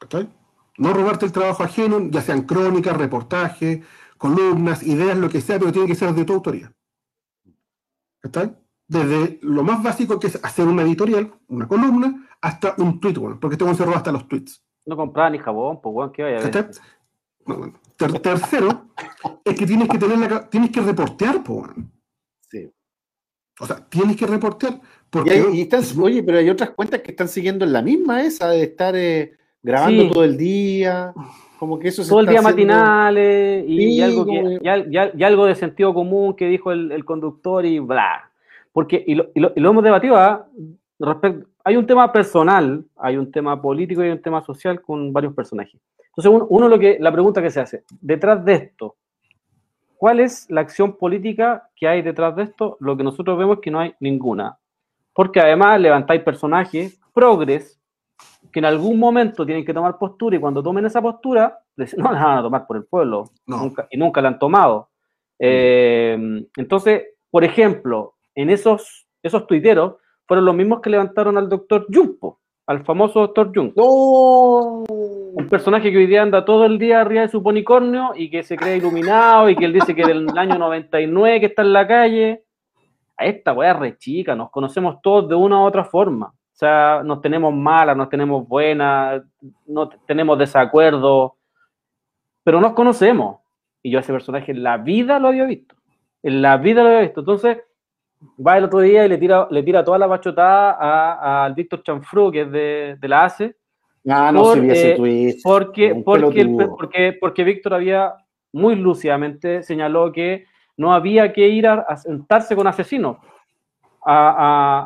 [0.00, 0.28] ¿Cachai?
[0.76, 3.84] No robarte el trabajo ajeno, ya sean crónicas, reportajes,
[4.18, 6.72] columnas, ideas, lo que sea, pero tiene que ser de tu autoría.
[8.20, 8.56] ¿Cachai?
[8.86, 13.38] Desde lo más básico que es hacer una editorial, una columna, hasta un tweet, bueno,
[13.40, 14.62] porque este se roba hasta los tweets.
[14.84, 16.70] No compraba ni jabón, pues, weón, ¿qué vaya a ver?
[17.46, 17.80] No, bueno.
[17.96, 18.88] Ter- tercero,
[19.44, 21.92] es que tienes que tener la, tienes que reportear, po, weón.
[23.60, 24.74] O sea, tienes que reportear.
[24.74, 27.82] Y Porque hay- y están- oye, pero hay otras cuentas que están siguiendo en la
[27.82, 29.32] misma esa de estar eh,
[29.62, 30.10] grabando Sí.
[30.12, 31.12] todo el día,
[31.58, 34.58] como que eso se Todo el día haciendo- matinales y, Sí, y algo como que,
[34.58, 37.64] que- y, al- y al- y algo de sentido común que dijo el, el conductor
[37.64, 38.30] y bla.
[38.72, 40.46] Porque, y lo, y lo- y lo hemos debatido, ¿ah?
[40.98, 45.12] Respecto, hay un tema personal, hay un tema político y hay un tema social con
[45.12, 45.80] varios personajes.
[46.08, 48.96] Entonces, uno, uno lo que, la pregunta que se hace, detrás de esto,
[50.04, 52.76] ¿cuál es la acción política que hay detrás de esto?
[52.78, 54.58] Lo que nosotros vemos es que no hay ninguna.
[55.14, 57.80] Porque además levantáis personajes progres
[58.52, 61.58] que en algún momento tienen que tomar postura y cuando tomen esa postura,
[61.96, 63.56] no la van a tomar por el pueblo No.
[63.56, 64.90] nunca, y nunca la han tomado.
[65.38, 66.18] Eh,
[66.54, 69.94] entonces, por ejemplo, en esos, esos tuiteros
[70.26, 73.72] fueron los mismos que levantaron al doctor Jumpo, al famoso doctor Jung.
[73.76, 74.84] ¡No!
[74.88, 78.42] Un personaje que hoy día anda todo el día arriba de su ponicornio y que
[78.42, 81.86] se cree iluminado y que él dice que del año 99 que está en la
[81.86, 82.44] calle.
[83.16, 86.26] A esta weá re chica, nos conocemos todos de una u otra forma.
[86.26, 89.22] O sea, nos tenemos malas, nos tenemos buenas,
[89.66, 91.32] no tenemos desacuerdos,
[92.42, 93.38] pero nos conocemos.
[93.82, 95.76] Y yo a ese personaje en la vida lo había visto.
[96.24, 97.20] En la vida lo había visto.
[97.20, 97.58] Entonces,
[98.44, 101.82] va el otro día y le tira, le tira toda la bachotada a- al Víctor
[101.82, 103.56] Chanfru, que es de, de la ACE,
[104.06, 105.34] Ah, no Por, se vi ese eh, tweet.
[105.42, 108.14] porque, porque, el- porque, porque Víctor había
[108.52, 110.44] muy lúcidamente señaló que
[110.76, 113.16] no había que ir a, a sentarse con asesinos,
[114.04, 114.36] a-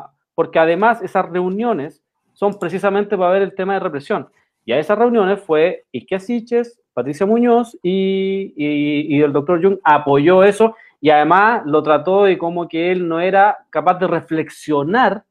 [0.05, 2.01] a- porque además esas reuniones
[2.31, 4.29] son precisamente para ver el tema de represión.
[4.69, 9.79] Y a esas reuniones fue Isquia Siches, Patricia Muñoz y, y- y el doctor Jung
[9.83, 15.23] apoyó eso y además lo trató de como que él no era capaz de reflexionar,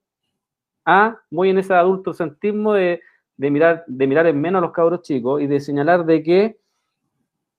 [0.84, 1.18] ¿ah?
[1.30, 3.00] muy en ese adultocentrismo de,
[3.36, 6.58] de mirar, de mirar en menos a los cabros chicos y de señalar de que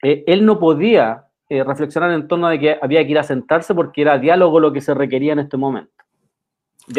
[0.04, 3.74] eh, él no podía eh, reflexionar en torno de que había que ir a sentarse
[3.74, 5.94] porque era diálogo lo que se requería en este momento.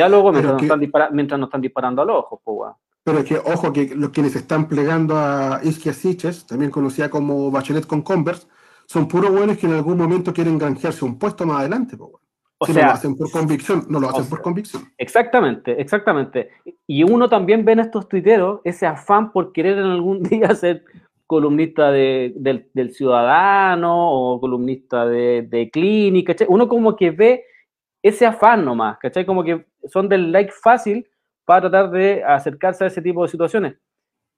[0.08, 2.72] Luego mientras, nos, están mientras nos están disparando al ojo, pues,
[3.10, 7.84] Pero que, ojo, que los quienes están plegando a Isquia Siches, también conocida como Bachelet
[7.84, 8.46] con Converse,
[8.86, 12.10] son puros buenos que en algún momento quieren granjearse un puesto más adelante, pues,
[12.58, 14.84] o sea, no lo hacen por convicción, no lo hacen por convicción.
[14.96, 16.50] Exactamente, exactamente.
[16.86, 20.84] Y uno también ve en estos tuiteros ese afán por querer en algún día ser
[21.26, 26.36] columnista de, del, Ciudadano o columnista de, de Clínica.
[26.48, 27.44] Uno como que ve
[28.02, 29.26] ese afán nomás, ¿cachai?
[29.26, 31.06] Como que son del like fácil
[31.50, 33.74] para tratar de acercarse a ese tipo de situaciones.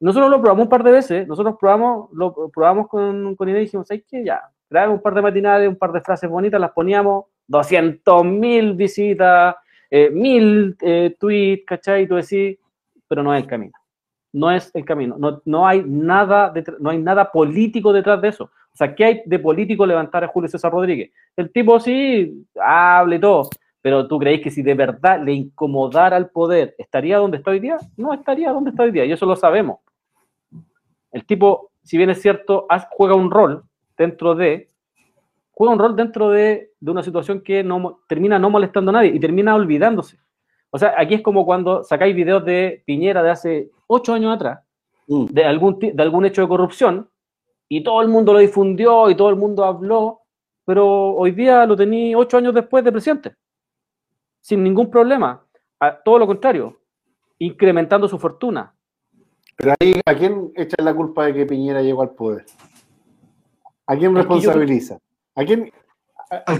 [0.00, 3.64] Nosotros lo probamos un par de veces, nosotros probamos, lo probamos con, con idea y
[3.64, 4.24] dijimos, ¿sabes qué?
[4.24, 4.40] Ya,
[4.70, 9.56] grabamos un par de matinales, un par de frases bonitas, las poníamos, 200 mil visitas,
[9.90, 12.04] eh, mil eh, tweets, ¿cachai?
[12.04, 12.56] Y tú decís,
[13.06, 13.74] pero no es el camino.
[14.32, 15.16] No es el camino.
[15.18, 18.44] No, no, hay nada no hay nada político detrás de eso.
[18.44, 21.10] O sea, ¿qué hay de político levantar a Julio César Rodríguez?
[21.36, 23.50] El tipo sí, hable todo,
[23.82, 27.58] pero ¿tú creéis que si de verdad le incomodara al poder, estaría donde está hoy
[27.58, 27.78] día?
[27.96, 29.80] No estaría donde está hoy día, y eso lo sabemos.
[31.10, 33.64] El tipo, si bien es cierto, juega un rol
[33.98, 34.68] dentro de,
[35.50, 39.20] juega un rol dentro de, una situación que no, termina no molestando a nadie y
[39.20, 40.18] termina olvidándose.
[40.70, 44.60] O sea, aquí es como cuando sacáis videos de Piñera de hace ocho años atrás,
[45.08, 45.26] mm.
[45.26, 47.10] de, algún, de algún hecho de corrupción,
[47.68, 50.20] y todo el mundo lo difundió y todo el mundo habló,
[50.64, 53.34] pero hoy día lo tení ocho años después de presidente,
[54.42, 55.46] sin ningún problema.
[56.04, 56.78] todo lo contrario,
[57.38, 58.74] incrementando su fortuna.
[59.56, 62.44] Pero ahí, ¿a quién echa la culpa de que Piñera llegó al poder?
[63.86, 64.98] ¿A quién responsabiliza?
[65.34, 65.72] ¿A quién?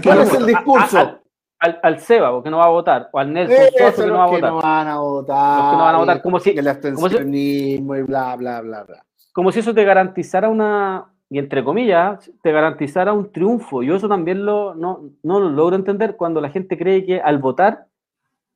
[0.03, 1.19] ¿Cuál es el discurso?
[1.59, 3.55] al, al, Seba, porque no va a votar, o al Nelson
[3.95, 4.51] que no va a votar.
[4.51, 5.59] no van a votar.
[5.59, 6.49] Los que no van a votar, como si.
[6.51, 9.05] El abstencionismo y bla, bla, bla, bla.
[9.31, 13.81] Como si eso te garantizara una, y entre comillas, te garantizara un triunfo.
[13.81, 17.39] Yo eso también lo, no, no lo logro entender cuando la gente cree que al
[17.39, 17.87] votar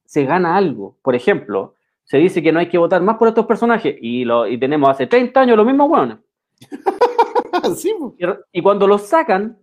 [0.06, 0.96] se gana algo.
[1.02, 1.74] Por ejemplo,
[2.04, 4.92] se dice que no hay que votar más por estos personajes y, lo, y tenemos
[4.92, 6.18] hace 30 años los mismos hueones.
[7.78, 9.58] sí, y, y cuando los sacan,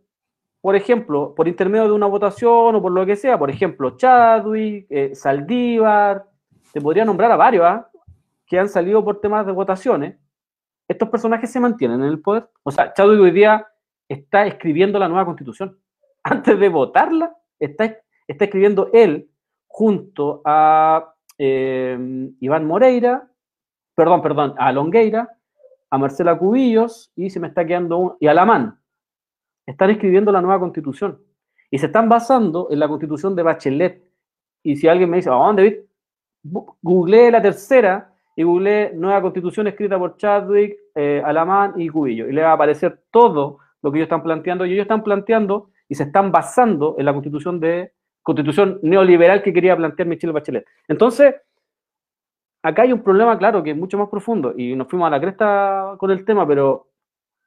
[0.61, 4.87] por ejemplo, por intermedio de una votación o por lo que sea, por ejemplo, Chadwick,
[4.91, 6.25] eh, Saldívar,
[6.73, 7.89] te podría nombrar a varios ¿ah?
[8.45, 10.17] que han salido por temas de votaciones,
[10.89, 12.49] estos personajes se mantienen en el poder.
[12.63, 13.67] O sea, Chadwick hoy día
[14.09, 15.79] está escribiendo la nueva constitución.
[16.23, 17.97] Antes de votarla, está,
[18.27, 19.31] está escribiendo él
[19.67, 21.99] junto a eh,
[22.41, 23.29] Iván Moreira,
[23.95, 25.37] perdón, perdón, a Longueira,
[25.91, 28.79] a Marcela Cubillos y se me está quedando un, y a Lamán
[29.67, 31.21] están escribiendo la nueva constitución
[31.71, 34.05] y se están basando en la constitución de Bachelet.
[34.63, 36.69] Y si alguien me dice, ¿a dónde, David?
[36.83, 42.29] Googleé la tercera y googleé nueva constitución escrita por Chadwick, eh, Alamán y Cubillo.
[42.29, 44.67] Y le va a aparecer todo lo que ellos están planteando.
[44.67, 47.93] Y ellos están planteando y se están basando en la constitución de
[48.23, 50.67] constitución neoliberal que quería plantear Michelle Bachelet.
[50.89, 51.35] Entonces,
[52.63, 54.55] acá hay un problema, claro, que es mucho más profundo.
[54.57, 56.89] Y nos fuimos a la cresta con el tema, pero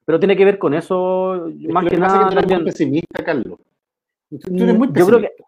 [0.08, 2.30] pero tiene que ver con eso, más que, nada.
[2.30, 3.60] Que eres pesimista, Carlos.
[4.30, 5.00] Tú eres muy pesimista.
[5.00, 5.47] Yo creo que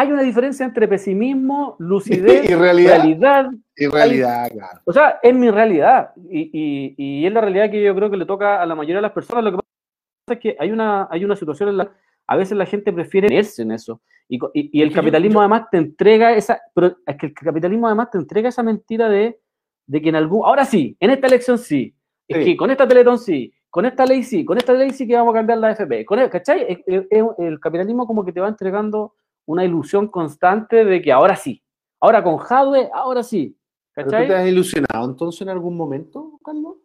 [0.00, 2.96] hay una diferencia entre pesimismo, lucidez, y realidad.
[2.96, 3.50] realidad.
[3.76, 4.80] Y realidad, claro.
[4.84, 6.12] O sea, es mi realidad.
[6.30, 8.96] Y, y, y, es la realidad que yo creo que le toca a la mayoría
[8.96, 9.44] de las personas.
[9.44, 11.90] Lo que pasa es que hay una, hay una situación en la
[12.26, 14.00] a veces la gente prefiere irse en eso.
[14.28, 18.18] Y, y el capitalismo además te entrega esa, pero es que el capitalismo además te
[18.18, 19.40] entrega esa mentira de,
[19.86, 21.92] de que en algún, ahora sí, en esta elección sí,
[22.28, 25.16] es que con esta Teletón sí, con esta ley sí, con esta ley sí que
[25.16, 26.04] vamos a cambiar la FP.
[26.04, 26.84] Con el, ¿Cachai?
[26.86, 29.14] El, capitalismo como que te va entregando
[29.50, 31.60] una ilusión constante de que ahora sí.
[32.00, 33.56] Ahora con Hadwe, ahora sí.
[33.92, 34.28] ¿Cachai?
[34.28, 36.76] ¿Te has ilusionado entonces en algún momento, Carlos?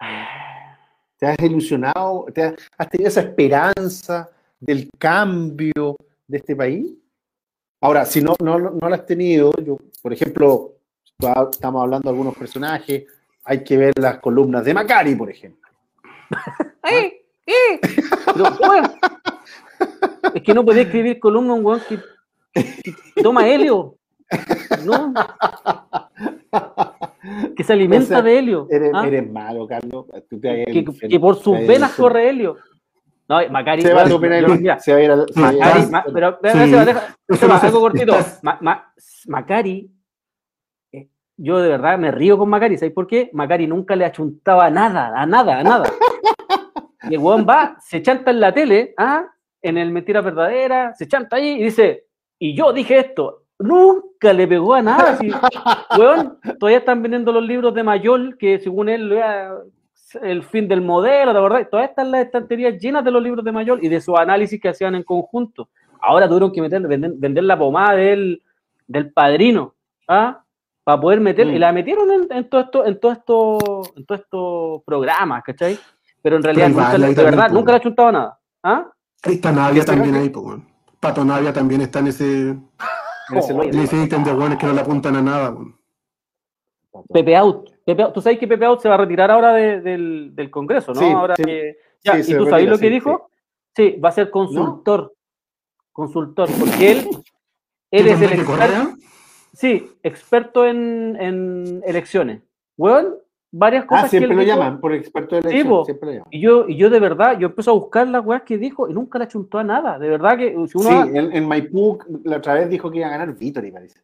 [1.18, 2.26] ¿Te has ilusionado?
[2.34, 4.28] ¿Te has, tenido esa esperanza
[4.58, 6.98] del cambio de este país?
[7.80, 10.74] Ahora, si no, no, no la has tenido, yo, por ejemplo,
[11.50, 13.04] estamos hablando de algunos personajes,
[13.44, 15.70] hay que ver las columnas de Macari, por ejemplo.
[16.90, 17.24] ¡Eh!
[17.46, 17.80] ¡Eh!
[20.34, 21.98] es que no puede escribir columna un weón que,
[23.22, 23.96] toma helio.
[24.84, 25.12] ¿No?
[27.56, 28.66] Que se alimenta de helio.
[28.68, 29.06] Eres, ¿ah?
[29.06, 30.06] eres, malo, Carlos.
[30.28, 32.56] que, por sus venas corre helio.
[33.28, 33.82] No, Macari.
[33.82, 37.16] Se va, a mira, se va a ir a, Macari, pero deja,
[37.62, 38.16] algo cortito.
[39.28, 39.90] Macari
[41.36, 43.30] yo de verdad me río con Macari, ¿sabes por qué?
[43.32, 45.90] Macari nunca le achuntaba nada, a nada, a nada.
[47.10, 49.26] Y el weón va, se chanta en la tele, ¿ah?
[49.62, 52.04] En el Mentira Verdadera, se chanta ahí y dice,
[52.38, 55.18] y yo dije esto, nunca le pegó a nada.
[55.98, 59.18] Weón, todavía están vendiendo los libros de Mayol, que según él
[60.22, 61.68] el fin del modelo, ¿de verdad?
[61.70, 64.68] Todavía están las estanterías llenas de los libros de Mayol y de su análisis que
[64.68, 65.68] hacían en conjunto.
[66.00, 68.42] Ahora tuvieron que meter, vender, la pomada de él
[68.88, 69.74] del padrino,
[70.08, 70.42] ¿ah?
[70.84, 71.58] Para poder meter, y Mm.
[71.60, 73.58] la metieron en, en todo esto, en todo esto,
[73.96, 75.78] en todos estos programas, ¿cachai?
[76.20, 77.52] Pero en realidad, Pero nunca, de verdad, pues.
[77.52, 78.38] nunca le ha chuntado nada.
[78.64, 78.90] ¿Ah?
[79.22, 80.68] Ahí está Navia ¿Y será también ahí, pues, weón.
[81.00, 84.66] Pato Navia también está en ese, En ese Oye, en ese ítem de weones que
[84.66, 85.76] no le apuntan a nada, weón.
[87.12, 87.70] Pepe Out.
[87.84, 88.04] Pepe.
[88.12, 91.00] Tú sabes que Pepe Out se va a retirar ahora de- del, del Congreso, ¿no?
[91.00, 91.42] Sí, ahora sí.
[91.44, 93.30] que- ya, Sí, ¿Y tú sabes lo que sí, dijo?
[93.74, 93.96] Sí.
[94.04, 95.14] va a ser consultor.
[95.92, 97.08] Consultor, porque él,
[97.90, 98.96] él ¿Tú es el experto,
[99.52, 102.42] sí, experto en, en elecciones.
[102.78, 103.14] Weón,
[103.52, 105.68] varias cosas Ah, siempre que lo dijo, llaman por experto de Sí, elección.
[105.68, 105.84] po.
[105.84, 106.28] siempre lo llaman.
[106.30, 108.94] Y yo, y yo de verdad, yo empiezo a buscar las weas que dijo y
[108.94, 109.98] nunca le chuntó a nada.
[109.98, 112.98] De verdad que si uno Sí, va- en, en Maipú la otra vez dijo que
[112.98, 114.00] iba a ganar Vítori, parece.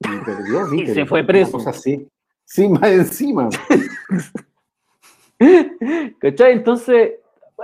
[0.00, 0.94] Y perdió Y Vítori.
[0.94, 1.52] se fue una preso.
[1.52, 2.08] cosa así.
[2.44, 3.48] Sí, más encima.
[6.18, 6.52] ¿Cachai?
[6.52, 7.14] Entonces,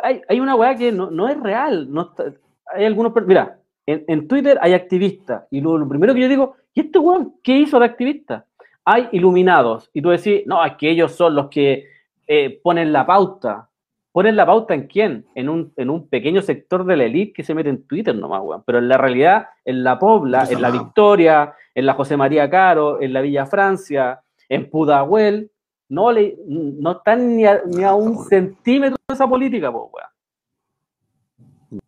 [0.03, 1.93] hay, hay una weá que no, no es real.
[1.93, 2.32] No está-
[2.74, 3.12] hay algunos.
[3.27, 5.45] Mira, en, en Twitter hay activistas.
[5.51, 8.47] Y lo, lo primero que yo digo, ¿y este weón qué hizo de activista?
[8.85, 9.90] Hay iluminados.
[9.93, 11.86] Y tú decís, no, es que ellos son los que
[12.27, 13.69] eh, ponen la pauta.
[14.12, 15.27] ¿Ponen la pauta en quién?
[15.35, 18.43] En un, en un pequeño sector de la elite que se mete en Twitter nomás,
[18.43, 18.62] weón.
[18.65, 20.70] Pero en la realidad, en la Pobla, en la.
[20.70, 25.51] Victoria, en la José María Caro, en la Villa Francia, en Pudahuel,
[25.89, 31.81] no, le, no están ni a, ni a un centímetro de esa política, po, weón.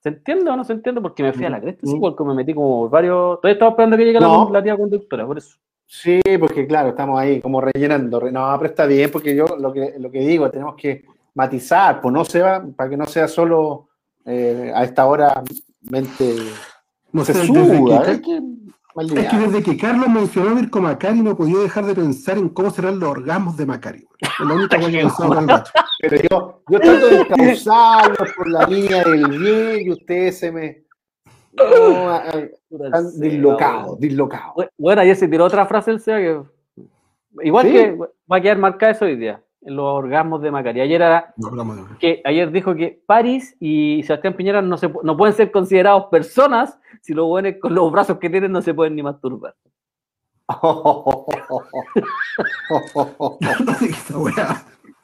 [0.00, 1.00] ¿Se entiende o no se entiende?
[1.00, 2.00] Porque me fui a la cresta, sí, Mm.
[2.00, 3.40] porque me metí como varios.
[3.40, 5.58] Todavía estaba esperando que llegue la tía conductora, por eso.
[5.92, 8.20] Sí, porque claro, estamos ahí como rellenando.
[8.20, 11.04] re- No, pero está bien, porque yo lo que, lo que digo, tenemos que
[11.34, 13.88] matizar, pues no se va, para que no sea solo
[14.24, 15.42] eh, a esta hora
[15.82, 16.36] mente
[17.12, 18.40] No se desde que,
[18.94, 22.38] mal es que desde que Carlos mencionó a Mirko Macari no podía dejar de pensar
[22.38, 24.06] en cómo serán los orgasmos de Macari.
[24.20, 25.08] Es la única que.
[26.02, 30.84] Pero yo, yo trato de encauzarlos por la línea del bien y ustedes se me.
[31.52, 34.54] Están dislocados, dislocados.
[34.56, 36.42] Bu- Bueno, ayer se tiró otra frase el SEA que.
[37.42, 37.72] Igual ¿Sí?
[37.72, 37.98] que
[38.30, 40.80] va a quedar marcada eso hoy día, en los orgasmos de Macari.
[40.80, 41.50] Ayer era No,
[41.98, 46.78] que ayer dijo que París y Sebastián Piñera no, se, no pueden ser considerados personas
[47.02, 49.54] si los buenos con los brazos que tienen no se pueden ni masturbar.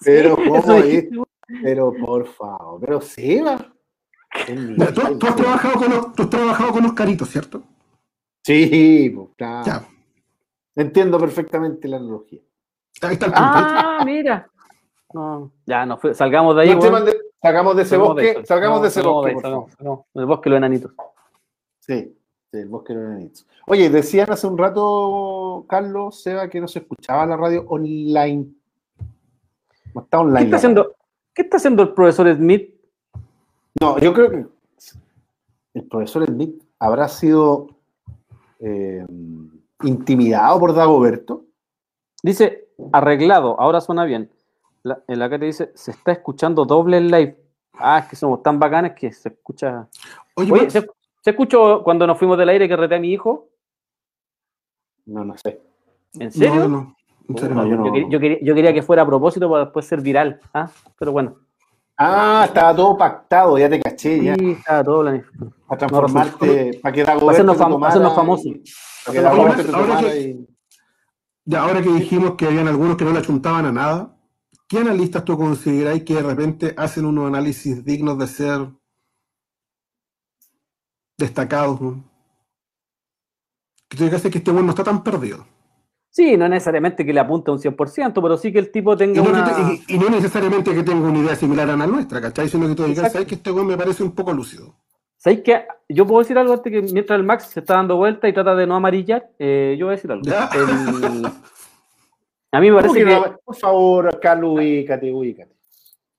[0.05, 1.09] Pero, ¿cómo es?
[1.63, 3.73] pero por favor, pero Seba.
[4.49, 7.63] Mira, Tú, has trabajado con los, tú has trabajado con Oscarito, ¿cierto?
[8.45, 9.65] Sí, pues, claro.
[9.67, 9.89] Ya.
[10.77, 12.41] Entiendo perfectamente la analogía.
[13.03, 13.49] Ahí está el punto.
[13.49, 14.49] Ah, mira.
[15.13, 16.75] No, ya, no, fue- salgamos de ahí.
[16.75, 19.29] No, de- Sacamos de ese Salgamos bosque, salgamos No, de ese salgamos bosque.
[19.29, 19.77] ahí, por salgamos, favor.
[19.79, 20.07] salgamos.
[20.15, 20.93] El bosque de los enanitos.
[21.81, 22.19] Sí,
[22.51, 23.47] sí, el bosque de los enanitos.
[23.67, 28.47] Oye, decían hace un rato, Carlos, Seba, que no se escuchaba la radio online.
[29.95, 30.39] No está online.
[30.41, 30.95] ¿Qué está haciendo,
[31.35, 32.75] ¿Qué está haciendo el profesor Smith?
[33.81, 34.47] No, yo creo que
[35.75, 37.69] el profesor Smith habrá sido
[38.61, 39.05] eh,
[39.83, 41.45] intimidado por Dagoberto.
[42.23, 44.31] Dice, arreglado, ahora suena bien.
[44.83, 47.37] La- en la que te dice, se está escuchando doble en live.
[47.75, 49.87] Ah, es que somos tan bacanes que se escucha.
[50.35, 50.81] Oye, ¿se,
[51.21, 53.49] se escuchó cuando nos fuimos del aire que reté a mi hijo?
[55.05, 55.61] No, no sé.
[56.19, 56.55] ¿En serio?
[56.55, 56.97] No, no.
[57.29, 57.69] En serio, No, no.
[57.69, 60.41] yo no- Yo, quería, yo que fuera a propósito para después ser viral.
[60.55, 60.71] ¿ah?
[60.99, 61.37] Pero bueno,
[61.99, 64.35] Ah, estaba todo pactado, ya te caché, ya.
[64.35, 65.53] sí, estaba todo planificado.
[65.67, 68.53] Para transformarte, para que Dagoberto hacernos fam- tomara hacernos famosos.
[69.07, 69.27] Para que te.
[69.27, 70.49] Ahora tomara que- y-
[71.49, 74.17] Ya, ahora que dijimos que habían algunos que no le achuntaban a nada,
[74.69, 78.69] ¿qué analistas tú consideráis que de repente hacen unos análisis dignos de ser
[81.19, 81.81] destacados?
[81.81, 82.05] ¿no?
[83.89, 85.47] Que tú digas que este bueno no está tan perdido.
[86.17, 89.23] Sí, no necesariamente que le apunte un 100%, pero sí que el tipo Y tenga
[89.23, 89.45] no, una...
[89.45, 92.49] que te- y- y no necesariamente que tenga una idea similar a la nuestra, ¿cachai?
[92.49, 93.13] Sino que tú digas.
[93.13, 94.75] ¿sabes que este weón me parece un poco lúcido?
[95.19, 95.67] ¿Sabéis qué?
[95.91, 98.55] Yo puedo decir algo antes que mientras el Max se está dando vuelta y trata
[98.55, 100.25] de no amarillar, eh, yo voy a decir algo.
[100.27, 101.27] El-
[102.53, 103.39] A mí me ¿Cómo parece que que no?
[103.45, 105.55] Por favor, Carlos, ubícate, ubícate.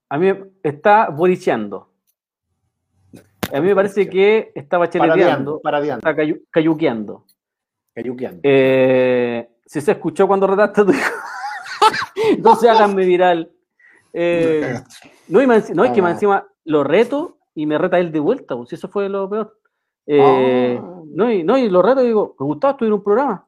[0.10, 1.90] a mí está boricheando.
[3.52, 7.26] A mí me parece que está Paradeando, bacheleteando, paradeando, está cayu- cayuqueando.
[7.95, 8.41] cayuqueando.
[8.44, 11.11] Eh, si se escuchó cuando retaste a tu hijo,
[12.31, 13.52] entonces háganme viral.
[14.14, 14.80] Eh,
[15.27, 16.14] no, y más- no, es que más Ah.
[16.14, 19.60] encima lo reto y me reta él de vuelta, pues, si eso fue lo peor.
[20.07, 21.02] Eh, Ah.
[21.06, 23.45] no, y, no, y lo reto y digo, me gustaba en un programa.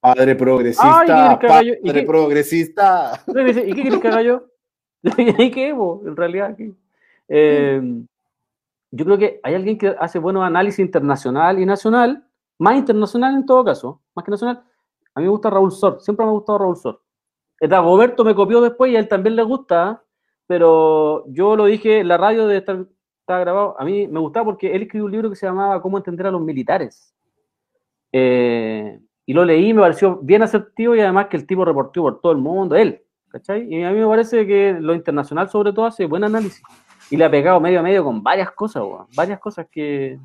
[0.00, 1.04] Padre progresista.
[1.40, 2.02] ¿Y padre qué?
[2.02, 3.22] progresista.
[3.26, 4.44] No, y dice, ¿y qué quieres que haga yo?
[5.38, 6.02] ¿Y qué, po?
[6.06, 6.72] En realidad, ¿qué?
[7.28, 7.80] Eh,
[8.90, 12.24] yo creo que hay alguien que hace buenos análisis internacional y nacional,
[12.58, 14.62] más internacional en todo caso, más que nacional.
[15.14, 17.02] A mí me gusta Raúl Sor, siempre me ha gustado Raúl Sor.
[17.60, 20.02] Dagoberto me copió después y a él también le gusta, ¿ah?
[20.46, 22.86] pero yo lo dije en la radio de estar,
[23.26, 23.76] grabado.
[23.78, 26.30] A mí me gustaba porque él escribió un libro que se llamaba Cómo entender a
[26.30, 27.14] los militares.
[28.10, 32.20] Eh, y lo leí, me pareció bien asertivo y además que el tipo reportó por
[32.20, 33.72] todo el mundo, él, ¿cachai?
[33.72, 36.62] Y a mí me parece que lo internacional sobre todo hace buen análisis.
[37.10, 40.18] Y le ha pegado medio a medio con varias cosas, weón, varias cosas que...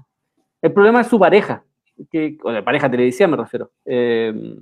[0.62, 1.64] El problema es su pareja,
[2.10, 3.72] que, o pareja televisiva me refiero.
[3.86, 4.58] Eh,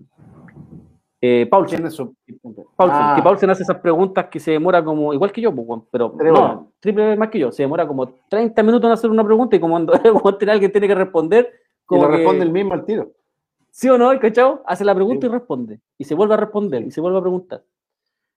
[1.21, 1.77] eh, Paulsen.
[1.79, 2.15] ¿Quién es su-
[2.75, 3.13] Paulsen, Ah.
[3.15, 6.71] que Paulsen hace esas preguntas que se demora como, igual que yo, pues, pero no,
[6.79, 9.59] triple vez más que yo, se demora como 30 minutos en hacer una pregunta y
[9.59, 9.73] como
[10.23, 13.11] cuando, tiene alguien tiene que responder, Y como lo que- responde el mismo al tiro.
[13.71, 14.11] ¿Sí o no?
[14.11, 14.61] ¿El cachao?
[14.65, 15.31] Hace la pregunta Sí.
[15.31, 15.79] y responde.
[15.97, 17.63] Y se vuelve a responder y se vuelve a preguntar.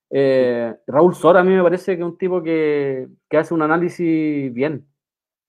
[0.09, 3.61] Eh, Raúl Sora a mí me parece que es un tipo que, que hace un
[3.61, 4.85] análisis bien.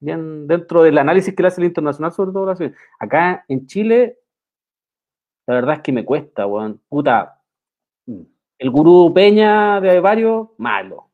[0.01, 2.47] Bien dentro del análisis que le hace el internacional, sobre todo.
[2.47, 2.81] la selección.
[2.99, 4.17] Acá en Chile,
[5.47, 6.81] la verdad es que me cuesta, weón.
[6.89, 7.39] Puta.
[8.57, 11.09] El gurú Peña de varios, malo.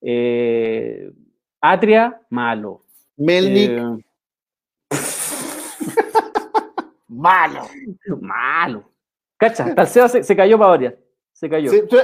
[0.00, 1.12] Eh,
[1.60, 2.84] Atria, malo.
[3.18, 4.04] Melnik, Eh,
[7.08, 7.62] malo.
[8.20, 8.90] malo.
[9.38, 10.98] Cacha, Talceo se, se cayó para variar.
[11.32, 11.70] Se cayó.
[11.70, 11.96] Sí, tú-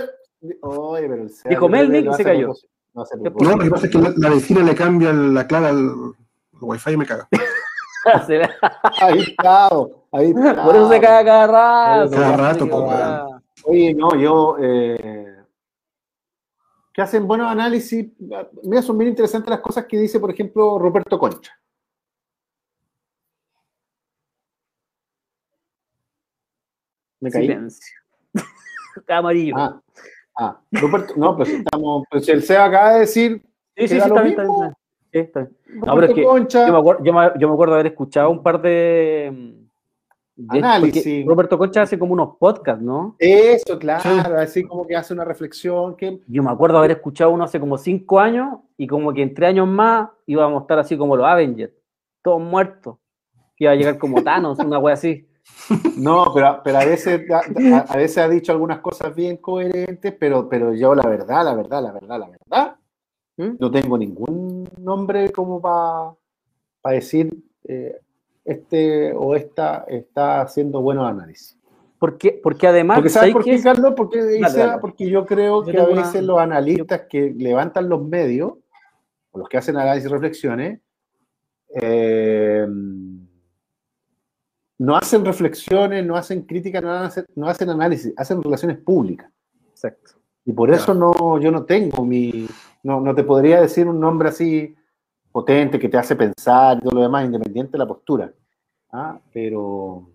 [0.63, 2.53] Oye, pero el Seba Dijo Melnik y se cayó.
[2.95, 3.51] No, hace a ¿Qué propósito.
[3.51, 5.93] No, lo que pasa es que la, la vecina le cambia la clave al,
[6.61, 7.29] wifi y me caga.
[9.01, 9.71] Ahí está,
[10.11, 10.65] ahí está.
[10.65, 12.11] Por eso se cae cada rato.
[12.11, 13.27] Cada rato, caga.
[13.27, 13.43] weón.
[13.65, 14.57] Oye, no, yo.
[14.61, 15.37] Eh,
[16.93, 18.11] que hacen buenos análisis.
[18.65, 21.53] Mira, son bien interesantes las cosas que dice, por ejemplo, Ruperto Concha.
[27.21, 27.47] ¿Me caí?
[27.47, 28.01] Silencio.
[28.97, 29.55] Está amarillo.
[29.57, 29.81] Ah,
[30.37, 32.05] ah, Ruperto, no, pues estamos.
[32.11, 33.43] Pues el SEA acaba de decir.
[33.77, 34.75] sí, sí, sí, lo está bien, está bien.
[35.13, 35.57] Está bien.
[35.67, 36.67] Ruperto No, pero es que Concha.
[36.67, 39.55] Yo me, acuerdo, yo, me, yo me acuerdo haber escuchado un par de.
[40.37, 41.27] de- Análisis.
[41.27, 43.17] Roberto Concha hace como unos podcasts, ¿no?
[43.19, 45.97] Eso, claro, así como que hace una reflexión.
[45.97, 49.35] Que, Yo me acuerdo haber escuchado uno hace como cinco años y como que en
[49.35, 51.73] tres años más íbamos a estar así como los Avengers,
[52.23, 52.97] todos muertos.
[53.57, 55.29] Que iba a llegar como Thanos, una wea así.
[55.97, 57.41] No, pero, pero a, veces, a,
[57.89, 61.83] a veces ha dicho algunas cosas bien coherentes, pero, pero yo la verdad, la verdad,
[61.83, 62.77] la verdad, la verdad,
[63.37, 63.57] ¿Mm?
[63.59, 66.15] no tengo ningún nombre como para
[66.95, 67.33] decir
[67.65, 67.97] eh,
[68.45, 71.57] este o esta está haciendo buenos análisis.
[71.99, 72.97] Porque, porque además.
[72.99, 73.63] Porque ¿sabes ¿sabes por qué es?
[73.63, 73.95] Carlos?
[73.97, 74.81] Porque, Dale, Seba, dale.
[74.81, 78.55] porque yo creo Yo que a veces una- los analistas que levantan los medios,
[79.31, 80.81] o los que hacen análisis y reflexiones,
[81.81, 82.67] eh,
[84.79, 89.31] no hacen reflexiones, no hacen críticas, no hacen, no hacen análisis, hacen relaciones públicas.
[89.71, 90.13] Exacto.
[90.45, 92.49] Y por eso no, yo no tengo mi,
[92.83, 94.75] no, no te podría decir un nombre así
[95.31, 98.33] potente que te hace pensar y todo lo demás, independiente de la postura.
[98.91, 100.09] Ah, pero,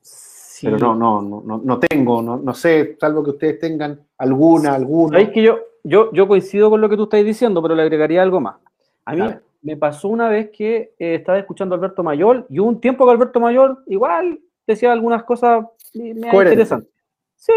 [0.00, 0.66] Sí.
[0.66, 5.12] pero no, no, no, no, tengo, no, no sé, salvo que ustedes tengan alguna, alguna.
[5.18, 8.22] Sabéis que yo, yo, yo coincido con lo que tú estás diciendo, pero le agregaría
[8.22, 8.56] algo más.
[9.04, 9.22] A mí.
[9.62, 13.04] Me pasó una vez que eh, estaba escuchando a Alberto Mayor y hubo un tiempo
[13.04, 16.92] que Alberto Mayor igual decía algunas cosas interesantes.
[17.36, 17.52] Sí,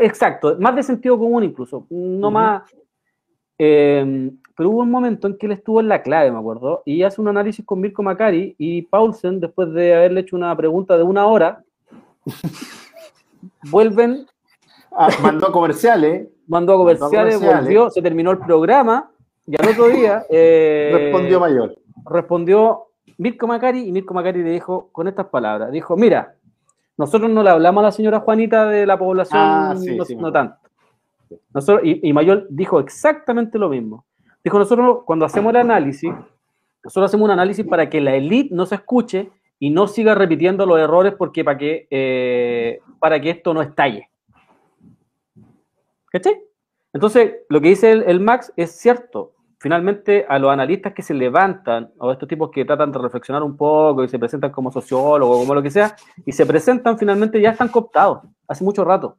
[0.00, 2.62] exacto, más de sentido común incluso, no más.
[3.58, 7.02] eh, pero hubo un momento en que él estuvo en la clave, me acuerdo, y
[7.02, 11.02] hace un análisis con Mirko Macari y Paulsen, después de haberle hecho una pregunta de
[11.02, 11.62] una hora,
[13.70, 14.26] vuelven
[14.98, 17.64] Ah, mandó comerciales, mandó a comerciales, comerciales.
[17.64, 19.10] volvió, se terminó el programa
[19.46, 21.76] y al otro día eh, respondió mayor.
[22.08, 22.86] respondió
[23.18, 26.34] Mirko Macari y Mirko Macari le dijo con estas palabras, dijo, mira,
[26.96, 30.16] nosotros no le hablamos a la señora Juanita de la población, Ah, sí, no, sí,
[30.32, 30.56] tanto.
[31.52, 34.04] Nosotros, y, y Mayor dijo exactamente lo mismo.
[34.44, 36.12] Dijo, nosotros cuando hacemos el análisis,
[36.84, 40.66] nosotros hacemos un análisis para que la élite no se escuche y no siga repitiendo
[40.66, 44.08] los errores porque para que, eh, para que esto no estalle.
[46.12, 46.40] ¿Cachai?
[46.92, 49.32] Entonces, lo que dice el, el Max es cierto.
[49.66, 53.42] Finalmente, a los analistas que se levantan, o a estos tipos que tratan de reflexionar
[53.42, 57.40] un poco y se presentan como sociólogos, como lo que sea, y se presentan, finalmente
[57.40, 59.18] ya están cooptados, hace mucho rato.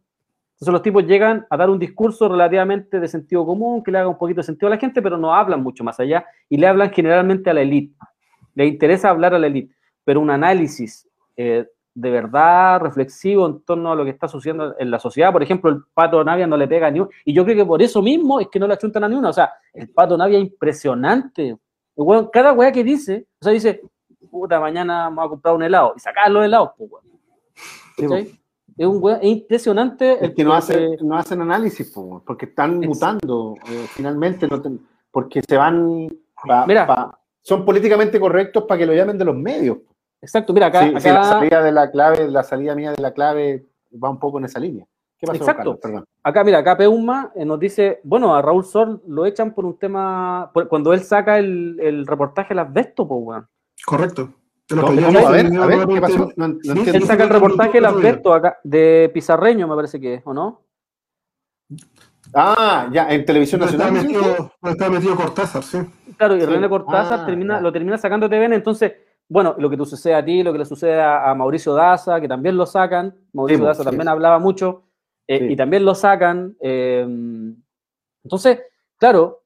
[0.53, 4.07] Entonces los tipos llegan a dar un discurso relativamente de sentido común, que le haga
[4.07, 6.65] un poquito de sentido a la gente, pero no hablan mucho más allá, y le
[6.65, 7.93] hablan generalmente a la élite.
[8.55, 9.75] Le interesa hablar a la élite,
[10.05, 11.67] pero un análisis eh,
[11.99, 15.31] de verdad reflexivo en torno a lo que está sucediendo en la sociedad.
[15.33, 17.81] Por ejemplo, el Pato Navia no le pega ni un, y yo creo que por
[17.81, 19.15] eso mismo es que no le achuntan a ni.
[19.15, 21.57] O sea, el Pato Navia es impresionante.
[21.95, 23.81] Weón, cada weá que dice, o sea, dice,
[24.29, 27.03] puta, mañana vamos a comprar un helado, y sacar los helados, pues, weón.
[27.97, 28.39] Sí, ¿Cachai?
[28.77, 30.23] Es un weón, es impresionante.
[30.23, 33.55] Es que no hacen, eh, no hacen análisis, po, porque están Ex- mutando.
[33.67, 36.07] eh, finalmente, no ten- porque se van.
[36.45, 36.85] pa- Mira.
[36.85, 39.79] pa- son políticamente correctos para que lo llamen de los medios.
[40.21, 43.11] Exacto, mira, acá, Sí, sí, la salida de la clave, la salida mía de la
[43.13, 43.65] clave
[44.03, 44.85] va un poco en esa línea.
[45.19, 45.79] ¿Qué pasó, Exacto.
[45.79, 46.03] Carlos?
[46.23, 49.77] Acá, mira, acá Peuma eh, nos dice, bueno, a Raúl Sol lo echan por un
[49.77, 53.47] tema, por- cuando él saca el, el reportaje de las Vesto, pues, weón.
[53.85, 54.33] Correcto.
[54.71, 56.29] a ver, a ver, ¿qué pasó?
[56.35, 60.33] No, Él saca el reportaje el Alberto acá, de Pizarreño, me parece que es, ¿o
[60.33, 60.61] no?
[62.33, 63.95] Ah, ya, en Televisión Nacional.
[63.95, 65.79] Está metido, está metido Cortázar, sí.
[66.17, 68.93] Claro, y René Cortázar ah, termina, lo termina sacando TVN, entonces,
[69.29, 72.27] bueno, lo que te sucede a ti, lo que le sucede a, Mauricio Daza, que
[72.27, 74.83] también lo sacan, Mauricio Daza también hablaba mucho,
[75.27, 76.55] eh, y también lo sacan.
[76.61, 77.05] Eh,
[78.23, 78.59] entonces,
[78.97, 79.43] claro,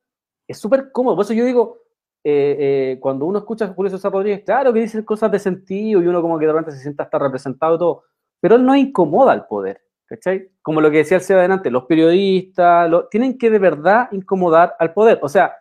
[0.48, 1.80] es súper cómodo, por eso yo digo,
[2.24, 6.08] eh, cuando uno escucha a Julio César Rodríguez, claro que dice cosas de sentido y
[6.08, 8.04] uno como que de repente se sienta hasta representado y todo,
[8.40, 9.82] pero él no incomoda al poder.
[10.06, 10.50] ¿Cachai?
[10.62, 14.92] Como lo que decía el Seba adelante, los periodistas tienen que de verdad incomodar al
[14.92, 15.20] poder.
[15.22, 15.56] O sea,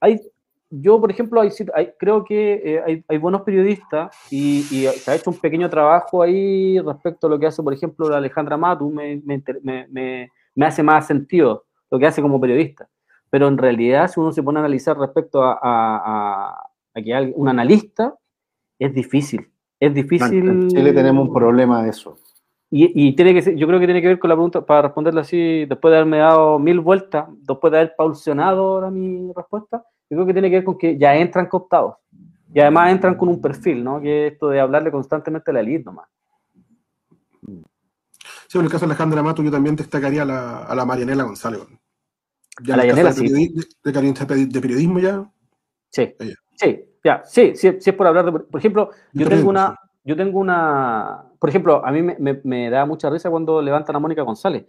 [0.00, 0.20] hay,
[0.70, 1.50] yo, por ejemplo, hay,
[1.98, 7.26] creo que eh, hay, buenos periodistas y, se ha hecho un pequeño trabajo ahí respecto
[7.26, 11.98] a lo que hace, por ejemplo, la Alejandra Matu, me, me, hace más sentido lo
[11.98, 12.88] que hace como periodista.
[13.30, 17.48] Pero en realidad, si uno se pone a analizar respecto a, a, a que un
[17.48, 18.14] analista,
[18.78, 19.50] es difícil.
[19.78, 20.48] Es difícil.
[20.48, 22.16] En Chile tenemos un problema de eso.
[22.72, 25.64] Y, tiene que yo creo que tiene que ver con la pregunta, para responderla así,
[25.66, 30.26] después de haberme dado mil vueltas, después de haber pausionado ahora mi respuesta, yo creo
[30.26, 31.94] que tiene que ver con que ya entran cooptados.
[32.52, 34.00] Y además entran con un perfil, ¿no?
[34.00, 36.08] Que es esto de hablarle constantemente a la elite nomás.
[38.48, 41.22] Sí, en el caso de Alejandra Mato, yo también destacaría a la, a la Marianela
[41.22, 41.60] González.
[41.60, 41.66] a
[42.66, 43.28] la Marianela, sí.
[43.28, 45.30] De, de, periodismo ya.
[45.88, 46.12] Sí,
[46.56, 50.16] sí, ya, sí, sí, sí, es por hablar de, por ejemplo, yo tengo una, yo
[50.16, 54.66] tengo una, por ejemplo, a mí me, da mucha risa cuando levantan a Mónica González.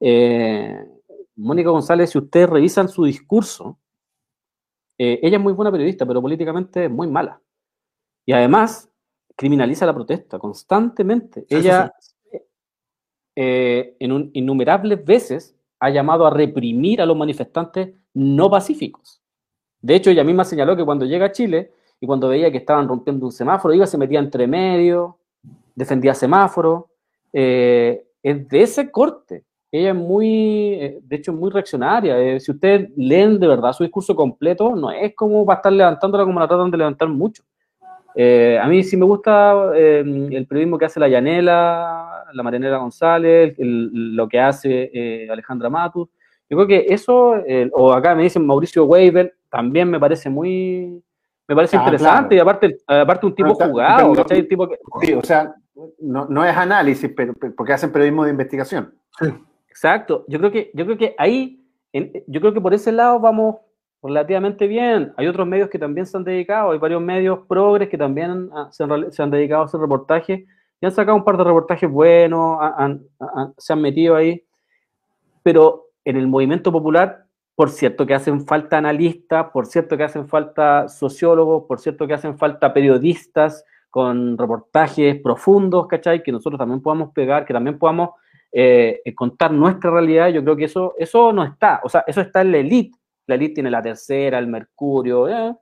[0.00, 0.82] Eh,
[1.36, 3.78] Mónica González, si ustedes revisan su discurso,
[5.02, 7.40] eh, ella es muy buena periodista, pero políticamente es muy mala.
[8.26, 8.90] Y además,
[9.34, 11.46] criminaliza la protesta constantemente.
[11.48, 11.90] ella,
[13.34, 19.22] eh, en innumerables veces, ha llamado a reprimir a los manifestantes no pacíficos.
[19.80, 22.86] De hecho, ella misma señaló que cuando llega a Chile, y cuando veía que estaban
[22.86, 25.16] rompiendo un semáforo, iba, se metía entre medio,
[25.74, 26.90] defendía semáforo.
[27.32, 29.44] Eh, es de ese corte.
[29.72, 32.18] Ella es muy, eh, de hecho, muy reaccionaria.
[32.18, 35.72] Eh, si ustedes leen de verdad su discurso completo, no es como va a estar
[35.72, 37.44] levantándola como la tratan de levantar mucho.
[38.16, 44.28] a mí sí me gusta el periodismo que hace la Llanela, la Marianela González, lo
[44.28, 46.08] que hace Alejandra Matus.
[46.48, 47.36] Yo creo que eso,
[47.72, 51.00] o acá me dicen Mauricio Weibel, también me parece muy,
[51.46, 54.68] me parece ah, interesante y aparte, aparte un tipo jugado, tipo
[55.00, 55.54] Sí, o sea,
[56.00, 58.92] no, no, es análisis, pero, porque hacen periodismo de investigación.
[59.70, 60.24] Exacto.
[60.28, 63.56] Yo creo que, yo creo que ahí, yo creo que por ese lado vamos
[64.02, 65.12] relativamente bien.
[65.16, 68.82] Hay otros medios que también se han dedicado, hay varios medios progres que también se,
[68.84, 70.40] han, dedicado a hacer reportajes
[70.80, 72.58] y han sacado un par de reportajes buenos,
[73.56, 74.44] se han metido ahí.
[75.42, 77.24] Pero en el movimiento popular
[77.60, 82.14] por cierto que hacen falta analistas, por cierto que hacen falta sociólogos, por cierto que
[82.14, 86.22] hacen falta periodistas con reportajes profundos, ¿cachai?
[86.22, 88.12] Que nosotros también podamos pegar, que también podamos
[88.52, 90.28] eh, contar nuestra realidad.
[90.28, 92.98] Yo creo que eso, eso no está, o sea, eso está en la elite.
[93.26, 95.54] La elite tiene la tercera, el mercurio, ¿eh?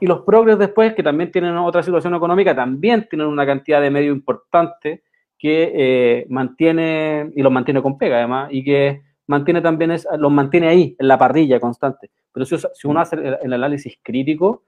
[0.00, 3.90] y los progres después, que también tienen otra situación económica, también tienen una cantidad de
[3.90, 5.02] medios importante
[5.36, 10.30] que eh, mantiene, y los mantiene con pega además, y que mantiene también es, los
[10.30, 12.10] mantiene ahí, en la parrilla constante.
[12.32, 14.62] Pero si, uno hace el, análisis crítico,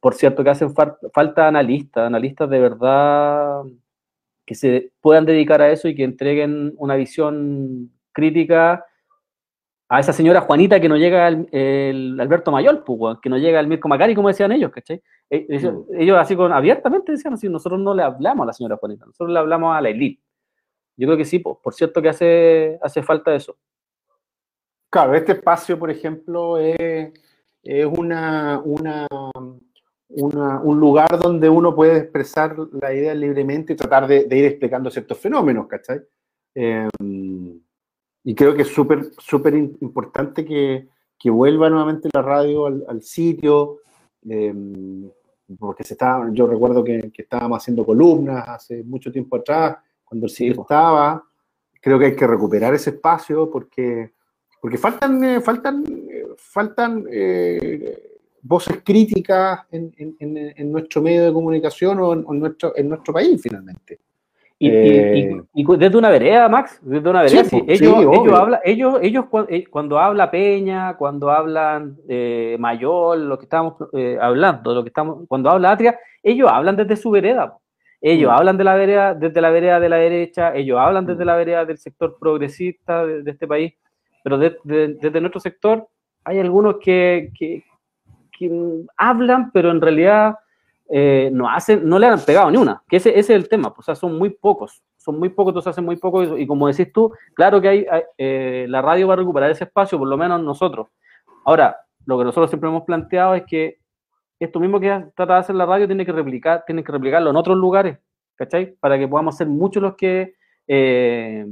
[0.00, 0.72] por cierto que hacen
[1.12, 3.62] falta analistas, analistas de verdad
[4.48, 8.82] que se puedan dedicar a eso y que entreguen una visión crítica
[9.90, 13.66] a esa señora Juanita que no llega el, Alberto Mayol, pues, que no llega el
[13.66, 15.02] Mirko Macari, como decían ellos, ¿cachai?
[15.28, 16.00] E, ellos, mm.
[16.00, 19.30] ellos, así con, abiertamente decían así, nosotros no le hablamos a la señora Juanita, nosotros
[19.34, 20.22] le hablamos a la élite.
[20.96, 23.54] Yo creo que sí, por cierto que hace, hace falta eso.
[24.88, 27.12] Claro, este espacio, por ejemplo, es,
[27.98, 29.06] una, una,
[30.10, 35.18] un lugar donde uno puede expresar la idea libremente y tratar de, ir explicando ciertos
[35.18, 36.00] fenómenos, ¿cachai?
[36.54, 37.60] Em,
[38.24, 43.80] y creo que es súper, súper importante que, que, vuelva nuevamente la radio al, sitio,
[44.28, 45.10] em,
[45.58, 49.78] porque se está, yo recuerdo que, que, estábamos haciendo columnas hace mucho tiempo atrás,
[50.08, 51.22] cuando el sitio estaba.
[51.80, 54.12] Creo que hay que recuperar ese espacio porque,
[54.60, 61.98] porque faltan, eh, faltan, eh, faltan eh, voces críticas en, en, nuestro medio de comunicación
[62.00, 63.98] o en, nuestro, en nuestro país finalmente.
[64.60, 69.26] Y, desde una vereda, Max, desde una vereda, sí, ellos, ellos, habla, ellos, ellos
[69.70, 71.96] cuando habla Peña, cuando hablan
[72.58, 73.74] Mayor, lo que estamos
[74.20, 77.56] hablando, lo que estamos, cuando habla Atria, ellos hablan desde su vereda.
[78.00, 78.34] Ellos mm.
[78.34, 81.26] hablan de la vereda, desde la vereda de la derecha, ellos hablan desde mm.
[81.26, 83.74] la vereda del sector progresista de, este país,
[84.22, 85.88] pero desde nuestro sector
[86.24, 87.32] hay algunos que,
[88.96, 90.36] hablan, pero en realidad
[90.90, 93.74] eh, no, hacen, no le han pegado ni una, que ese, ese es el tema,
[93.74, 96.68] pues, o sea, son muy pocos, son muy pocos, entonces hacen muy poco, y, como
[96.68, 97.86] decís tú, claro que hay,
[98.16, 100.88] eh, la radio va a recuperar ese espacio, por lo menos nosotros.
[101.44, 103.78] Ahora, lo que nosotros siempre hemos planteado es que
[104.40, 107.36] esto mismo que trata de hacer la radio tiene que replicar, tiene que replicarlo en
[107.36, 107.98] otros lugares,
[108.36, 108.74] ¿cachai?
[108.80, 110.34] Para que podamos ser muchos los que
[110.66, 111.46] eh,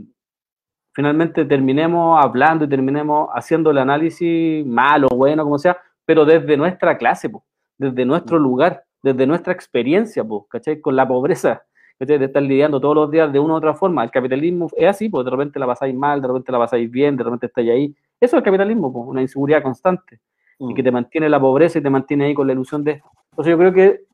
[0.94, 5.76] finalmente terminemos hablando y terminemos haciendo el análisis malo, bueno, como sea,
[6.06, 7.30] pero desde nuestra clase,
[7.76, 8.42] desde nuestro mm.
[8.42, 10.80] lugar, desde nuestra experiencia, ¿cachai?
[10.80, 11.64] Con la pobreza,
[11.98, 12.18] ¿cachai?
[12.18, 14.02] De estar lidiando todos los días de una u otra forma.
[14.02, 17.16] El capitalismo es así, pues de repente la pasáis mal, de repente la pasáis bien,
[17.16, 17.94] de repente estáis ahí.
[18.18, 20.20] Eso es el capitalismo, una inseguridad constante
[20.58, 20.84] y que mm.
[20.84, 23.02] te mantiene la pobreza y te mantiene ahí con la ilusión de...
[23.32, 24.04] Entonces yo creo que,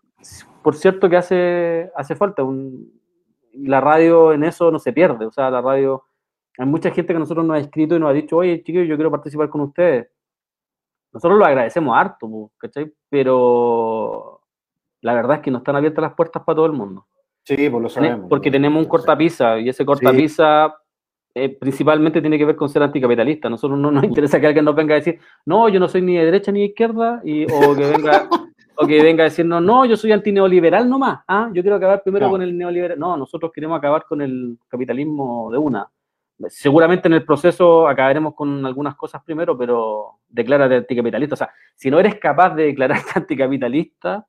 [0.62, 3.00] por cierto, que hace, hace falta un...
[3.52, 6.04] La radio en eso no se pierde, o sea, la radio
[6.58, 8.96] hay mucha gente que nosotros nos ha escrito y nos ha dicho, oye, chicos, yo
[8.96, 10.08] quiero participar con ustedes.
[11.12, 12.92] Nosotros lo agradecemos harto, ¿cachai?
[13.08, 14.40] Pero
[15.02, 17.06] la verdad es que no están abiertas las puertas para todo el mundo.
[17.44, 18.28] Sí, pues lo sabemos.
[18.28, 20.74] Porque tenemos un cortapisa y ese cortapisa
[21.34, 23.50] eh, principalmente tiene que ver con ser anticapitalista.
[23.50, 26.16] Nosotros no nos interesa que alguien nos venga a decir, no, yo no soy ni
[26.16, 28.28] de derecha ni de izquierda, y, o que venga...
[28.74, 31.50] o que venga a decirnos, no, yo soy antineoliberal nomás, ¿ah?
[31.52, 32.98] yo quiero acabar primero con el neoliberal.
[32.98, 35.86] No, nosotros queremos acabar con el capitalismo de una
[36.48, 41.34] seguramente en el proceso acabaremos con algunas cosas primero, pero declárate anticapitalista.
[41.34, 44.26] O sea, si no eres capaz de declararte anticapitalista,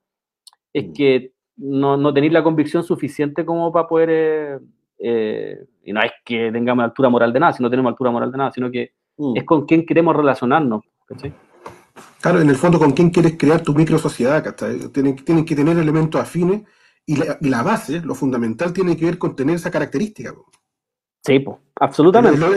[0.72, 0.94] es mm.
[0.94, 4.10] que no, no tenéis la convicción suficiente como para poder...
[4.10, 4.60] Eh,
[5.06, 8.32] eh, y no es que tengamos altura moral de nada, si no tenemos altura moral
[8.32, 9.38] de nada, sino que mm.
[9.38, 10.84] es con quién queremos relacionarnos.
[12.22, 14.56] Claro, en el fondo, con quién quieres crear tu micro sociedad,
[14.94, 16.64] Tienen, tienen que tener elementos afines
[17.06, 20.34] y la, y la, base, lo fundamental, tiene que ver con tener esa característica.
[21.26, 22.36] Sí, pues, absolutamente.
[22.36, 22.50] Es lo,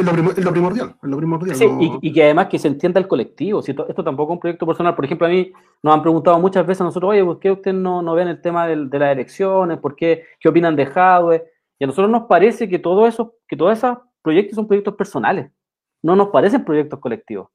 [0.53, 1.57] primordial, es lo primordial.
[1.57, 1.69] Sí,
[2.03, 3.63] y, que además que se entienda el colectivo.
[3.63, 4.97] Si esto, tampoco es un proyecto personal.
[4.97, 5.53] Por ejemplo, a mí
[5.83, 8.41] nos han preguntado muchas veces a nosotros, oye, ¿por qué ustedes no, no ven el
[8.41, 9.79] tema de, las elecciones?
[9.79, 10.25] ¿Por qué?
[10.41, 11.45] ¿Qué opinan de Jadwe?
[11.79, 15.49] Y a nosotros nos parece que todo eso, que todos esos proyectos son proyectos personales.
[16.03, 17.49] No nos parecen proyectos colectivos.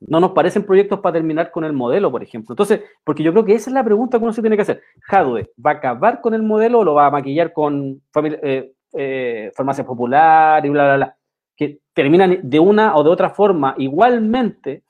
[0.00, 2.54] No nos parecen proyectos para terminar con el modelo, por ejemplo.
[2.54, 4.82] Entonces, porque yo creo que esa es la pregunta que uno se tiene que hacer.
[5.02, 8.72] ¿Jadwe va a acabar con el modelo o lo va a maquillar con familia, eh,
[8.96, 11.16] eh, farmacia popular y bla, bla, bla,
[11.56, 14.82] que terminan de una o de otra forma igualmente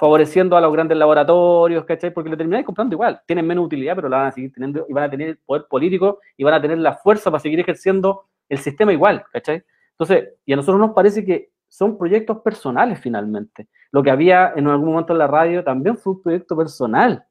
[0.00, 2.10] favoreciendo a los grandes laboratorios, ¿cachai?
[2.10, 4.94] Porque le terminan comprando igual, tienen menos utilidad, pero la van a seguir teniendo y
[4.94, 8.58] van a tener poder político y van a tener la fuerza para seguir ejerciendo el
[8.58, 9.62] sistema igual, ¿cachai?
[9.92, 13.68] Entonces, y a nosotros nos parece que son proyectos personales finalmente.
[13.92, 17.24] Lo que había en algún momento en la radio también fue un proyecto personal,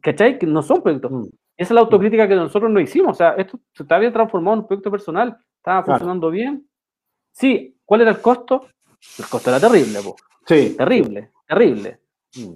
[0.00, 0.38] ¿cachai?
[0.38, 1.28] Que no son proyectos.
[1.60, 3.10] Esa es la autocrítica que nosotros no hicimos.
[3.10, 6.66] O sea, esto se está bien transformado en un proyecto personal, estaba funcionando bien.
[7.32, 8.64] Sí, ¿cuál era el costo?
[9.18, 10.16] El costo era terrible, po.
[10.46, 10.74] Sí.
[10.78, 12.00] Terrible, terrible.
[12.34, 12.52] Mm.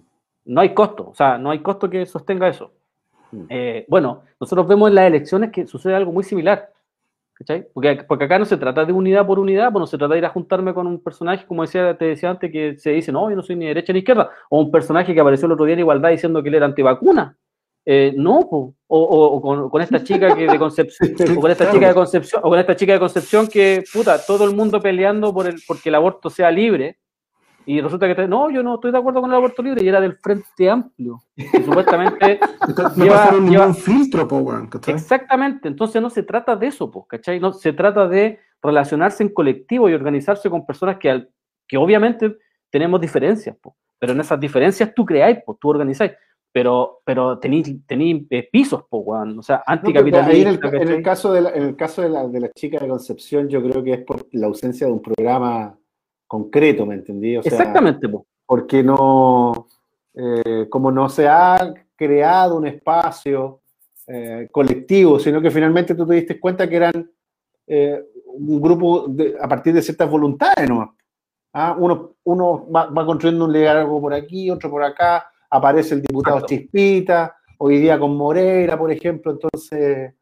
[0.47, 2.72] No hay costo, o sea, no hay costo que sostenga eso.
[3.31, 3.44] Mm.
[3.51, 6.72] Eh, bueno, nosotros vemos en las elecciones que sucede algo muy similar.
[7.35, 7.66] ¿cachai?
[7.74, 10.20] Porque, porque acá no se trata de unidad por unidad, pues no se trata de
[10.20, 13.28] ir a juntarme con un personaje, como decía, te decía antes, que se dice, no,
[13.28, 15.74] yo no soy ni derecha ni izquierda, o un personaje que apareció el otro día
[15.74, 17.36] en Igualdad diciendo que él era antivacuna.
[17.86, 21.94] Eh, no, o, o, con, esta chica que de Concepción, o con esta chica de
[21.94, 25.56] Concepción, o con esta chica de Concepción que, puta, todo el mundo peleando por el,
[25.66, 26.98] porque el aborto sea libre,
[27.66, 30.01] y resulta que, no, yo no estoy de acuerdo con el aborto libre, y era
[30.01, 32.40] del Frente Amplio, que supuestamente
[32.97, 34.27] lleva, un filtro,
[34.86, 37.39] Exactamente, entonces no se trata de eso, po, ¿cachai?
[37.39, 41.27] No, se trata de relacionarse en colectivo y organizarse con personas que,
[41.69, 42.35] que obviamente
[42.70, 46.12] tenemos diferencias, po, pero en esas diferencias tú creáis, pues, tú organizáis
[46.55, 50.68] pero, pero tenéis eh, pisos, po, o sea, anticapitalista.
[50.68, 53.48] en, el, caso, de la, en el caso de la, de la chica de Concepción,
[53.48, 55.76] yo creo que es por la ausencia de un programa
[56.28, 57.35] concreto, ¿me entendí?
[57.35, 58.26] Exactamente, po.
[58.47, 59.66] Porque no,
[60.14, 63.59] eh, como no se ha creado un espacio
[64.06, 67.10] eh, colectivo, sino que finalmente tú te diste cuenta que eran
[67.66, 70.90] un grupo a partir de ciertas voluntades nomás.
[71.52, 71.74] ¿Ah?
[71.76, 76.44] Uno, uno va, va construyendo un liderazgo por aquí, otro por acá, aparece el diputado
[76.44, 80.12] Chispita, hoy día con Moreira, por ejemplo, entonces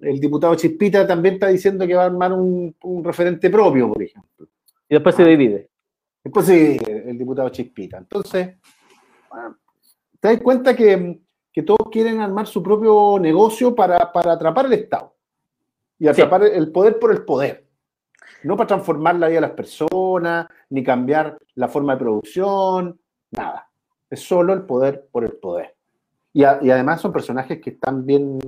[0.00, 2.74] el diputado Chispita también está diciendo que va a armar un,
[3.04, 4.46] referente propio, por ejemplo.
[4.88, 5.68] Y después se divide.
[6.24, 7.98] Después se divide el diputado Chispita.
[7.98, 8.56] Entonces,
[10.18, 11.20] te das cuenta que,
[11.66, 15.14] todos quieren armar su propio negocio para, atrapar el Estado
[15.98, 17.66] y atrapar el poder por el poder.
[18.44, 22.98] No para transformar la vida de las personas, ni cambiar la forma de producción,
[23.30, 23.69] nada.
[24.10, 25.74] Es solo el poder por el poder.
[26.32, 28.38] Y, además son personajes que están bien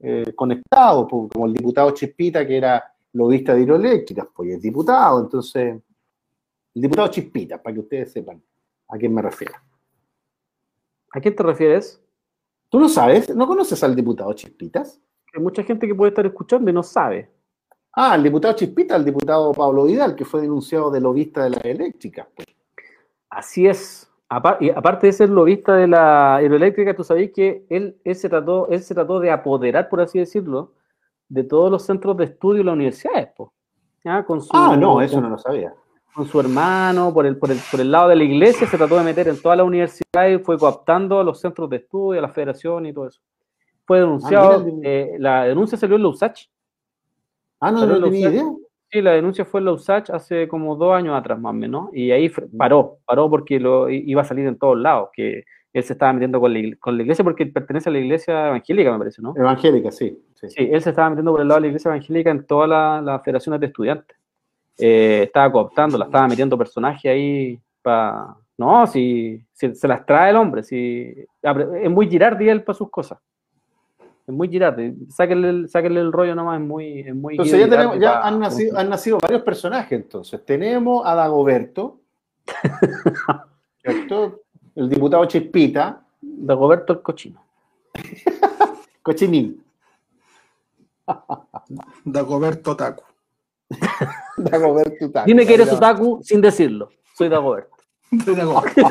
[0.00, 5.20] eh, conectados, como el diputado Chispita, que era lobista de hidroeléctricas, pues es diputado.
[5.20, 5.80] Entonces,
[6.74, 8.42] el diputado Chispita, para que ustedes sepan
[8.88, 9.54] a quién me refiero.
[11.12, 12.00] ¿A quién te refieres?
[12.68, 13.34] ¿Tú no sabes?
[13.34, 15.00] ¿No conoces al diputado Chispitas?
[15.34, 17.30] Hay mucha gente que puede estar escuchando y no sabe.
[17.94, 21.58] Ah, el diputado Chispita, el diputado Pablo Vidal, que fue denunciado de lobista de la
[21.58, 22.28] eléctrica.
[23.28, 24.11] Así es.
[24.60, 28.68] Y aparte de ser lobista de la hidroeléctrica, tú sabes que él, él, se trató,
[28.68, 30.72] él se trató de apoderar, por así decirlo,
[31.28, 33.30] de todos los centros de estudio de las universidades.
[34.26, 35.74] Con ah, no, eso no lo sabía.
[36.14, 38.96] Con su hermano, por el, por, el, por el lado de la iglesia, se trató
[38.96, 42.22] de meter en toda la universidad y fue cooptando a los centros de estudio, a
[42.22, 43.20] la federación y todo eso.
[43.86, 46.48] Fue denunciado, ah, eh, la denuncia salió en la USACH,
[47.62, 48.52] Ah, no, no tenía idea.
[48.92, 51.88] Sí, la denuncia fue en la USACH hace como dos años atrás, más o menos,
[51.94, 55.94] y ahí paró, paró porque lo, iba a salir en todos lados, que él se
[55.94, 56.58] estaba metiendo con la,
[57.02, 59.32] iglesia porque pertenece a la iglesia evangélica, me parece, ¿no?
[59.34, 60.22] Evangélica, sí.
[60.34, 63.22] Sí, él se estaba metiendo por el lado de la iglesia evangélica en todas las
[63.22, 64.16] federaciones de estudiantes.
[64.76, 68.36] Eh, estaba cooptando, la estaba metiendo personajes ahí para...
[68.58, 71.14] No, si, se las trae el hombre, si,
[71.82, 73.18] es muy Girardi él para sus cosas
[74.26, 74.94] es muy girate.
[75.08, 77.00] Sáquenle el, sáquenle el rollo nomás, es muy.
[77.00, 80.44] Es muy entonces ya, tenemos, ya han, nacido, han nacido varios personajes, entonces.
[80.44, 82.00] Tenemos a Dagoberto,
[84.74, 86.02] el diputado Chispita.
[86.20, 87.44] Dagoberto el cochino.
[89.02, 89.62] Cochinín.
[92.04, 93.02] Dagoberto Taku.
[94.36, 95.26] Dagoberto Taku.
[95.26, 96.90] Dime que eres otaku sin decirlo.
[97.14, 97.76] Soy Dagoberto.
[98.24, 98.82] Soy Dagoberto.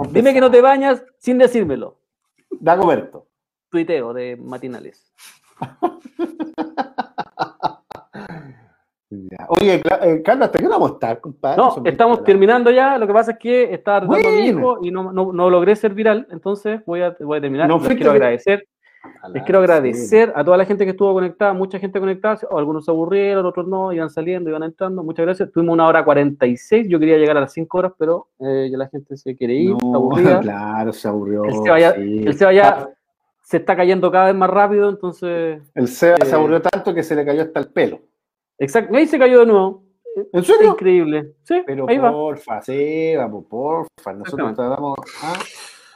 [0.10, 1.98] Dime que no te bañas sin decírmelo.
[2.60, 3.28] Dagoberto.
[3.70, 5.12] Tuiteo de matinales.
[9.48, 11.56] Oye, eh, Carlos, ¿hasta qué vamos a estar, compadre?
[11.56, 12.98] No, estamos terminando ya.
[12.98, 15.94] Lo que pasa es que estaba tratando a mi hijo y no, no, logré ser
[15.94, 17.70] viral, entonces voy a, voy a terminar.
[17.70, 18.66] Les quiero agradecer.
[19.32, 22.90] Les quiero agradecer a toda la gente que estuvo conectada, mucha gente conectada, algunos se
[22.90, 25.02] aburrieron, otros no, iban saliendo, iban entrando.
[25.02, 25.50] Muchas gracias.
[25.52, 28.88] Tuvimos una hora 46, yo quería llegar a las 5 horas, pero eh, ya la
[28.88, 30.40] gente se quiere ir, no, aburrida.
[30.46, 31.44] Claro, se aburrió.
[31.44, 32.88] El Seba ya, ya
[33.42, 35.62] se está cayendo cada vez más rápido, entonces.
[35.74, 38.00] El Seba se eh, aburrió tanto que se le cayó hasta el pelo.
[38.58, 39.84] Exacto, ahí se cayó de nuevo.
[40.32, 40.70] ¿En serio?
[40.70, 41.34] Increíble.
[41.42, 44.12] Sí, pero ahí porfa, Seba, porfa.
[44.14, 44.96] Nosotros tratamos.
[45.22, 45.34] ¿ah?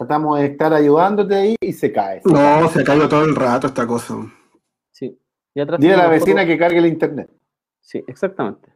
[0.01, 2.23] Tratamos de estar ayudándote ahí y se cae.
[2.25, 4.15] no, se cayó todo el rato esta cosa.
[4.91, 5.15] Sí.
[5.55, 7.29] Dile a la vecina que cargue el internet.
[7.83, 8.73] Sí, exactamente.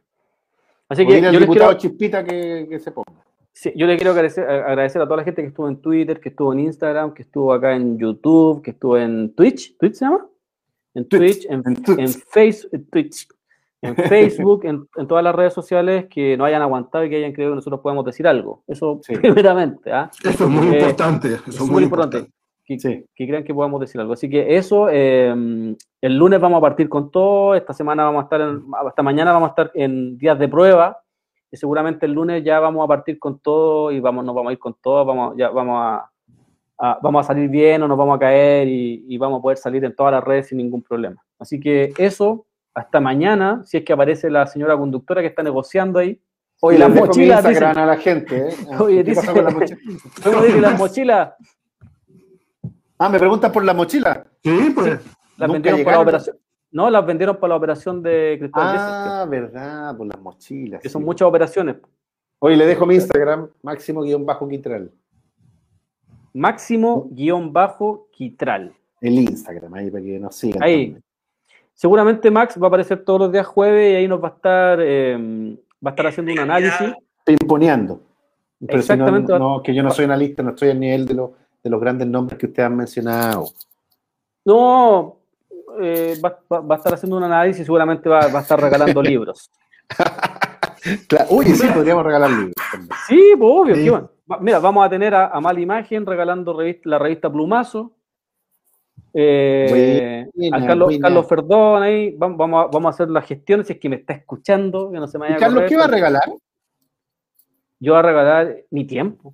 [0.87, 1.73] Así que yo les quiero...
[1.73, 3.25] Chispita que, se ponga.
[3.51, 6.29] Sí, yo le quiero agradecer, agradecer, a toda la gente que estuvo en Twitter, que
[6.29, 9.75] estuvo en Instagram, que estuvo acá en YouTube, que estuvo en Twitch.
[9.79, 10.27] ¿Twitch se llama?
[10.93, 11.63] En Twitch, en,
[11.97, 13.27] en, Facebook, Twitch,
[13.85, 17.51] en Facebook, en, todas las redes sociales que no hayan aguantado y que hayan creído
[17.51, 18.63] que nosotros podemos decir algo.
[18.67, 19.91] Eso primeramente.
[19.91, 20.09] ¿ah?
[20.23, 21.33] Eso es muy eh, importante.
[21.47, 22.27] Eso es muy importante.
[22.65, 24.13] Que, que, crean que podamos decir algo.
[24.13, 28.23] Así que eso, em, el lunes vamos a partir con todo, esta semana vamos a
[28.23, 30.97] estar, en, hasta mañana vamos a estar en días de prueba,
[31.51, 34.53] y seguramente el lunes ya vamos a partir con todo y vamos, nos vamos a
[34.53, 38.19] ir con todo, vamos, ya vamos a, vamos a salir bien o nos vamos a
[38.19, 41.23] caer y, y, vamos a poder salir en todas las redes sin ningún problema.
[41.39, 42.45] Así que eso,
[42.75, 46.21] hasta mañana, si es que aparece la señora conductora que está negociando ahí.
[46.59, 47.47] Oye, las mochilas.
[47.47, 48.55] Dice, a la gente, ¿eh?
[48.79, 49.79] Oye, dice, con la mochila?
[50.61, 51.33] las mochilas?
[52.97, 54.27] Ah, me preguntas por la mochila.
[54.43, 54.99] Sí, pues.
[55.37, 56.37] las vendieron por la operación.
[56.71, 60.81] No, las vendieron para la operación de Cristóbal Ah, verdad, por las mochilas.
[60.81, 61.77] Que son muchas operaciones.
[62.39, 64.91] Oye, le dejo mi Instagram, máximo-quitral.
[66.33, 68.73] Máximo-quitral.
[68.99, 70.61] El Instagram, ahí para que nos sigan.
[70.61, 70.97] Ahí.
[71.75, 74.79] Seguramente Max va a aparecer todos los días jueves y ahí nos va a estar,
[74.81, 76.93] eh, va a estar haciendo un análisis.
[77.27, 78.01] Imponeando.
[78.67, 79.37] Exactamente.
[79.37, 82.39] no, que yo no soy analista, no estoy al nivel de, de los grandes nombres
[82.39, 83.45] que ustedes han mencionado.
[84.45, 85.17] No,
[85.81, 86.39] eh, va,
[86.71, 89.51] a estar haciendo un análisis y seguramente va, a estar regalando libros.
[91.29, 92.53] Uy, sí, podríamos regalar libros.
[93.07, 94.09] Sí, pues obvio.
[94.39, 97.91] Mira, vamos a tener a, a Mala Imagen regalando la revista Plumazo.
[99.13, 103.79] Eh, a Carlos, Carlos Ferdón ahí, vamos, a, vamos a hacer las gestiones, si es
[103.79, 106.23] que me está escuchando, que no se me vaya Carlos, ¿qué va a regalar?
[107.79, 109.33] Yo voy a regalar mi tiempo.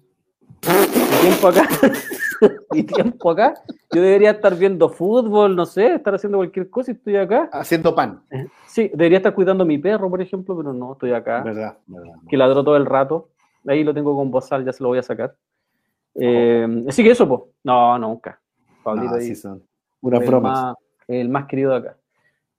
[0.68, 1.68] Mi tiempo acá.
[2.72, 3.54] mi tiempo acá.
[3.92, 7.50] Yo debería estar viendo fútbol, no sé, estar haciendo cualquier cosa y estoy acá.
[7.52, 8.22] Haciendo pan.
[8.68, 11.42] Sí, debería estar cuidando a mi perro, por ejemplo, pero no, estoy acá.
[11.42, 12.14] Verdad, verdad.
[12.30, 13.30] Que ladró todo el rato.
[13.68, 15.36] Ahí lo tengo con bozal, ya se lo voy a sacar.
[16.16, 17.42] Eh, así que eso, pues.
[17.64, 18.41] No, nunca.
[18.84, 19.36] Pablito ahí.
[19.36, 19.64] son.
[20.02, 20.76] Una broma.
[21.08, 21.98] El más querido de acá.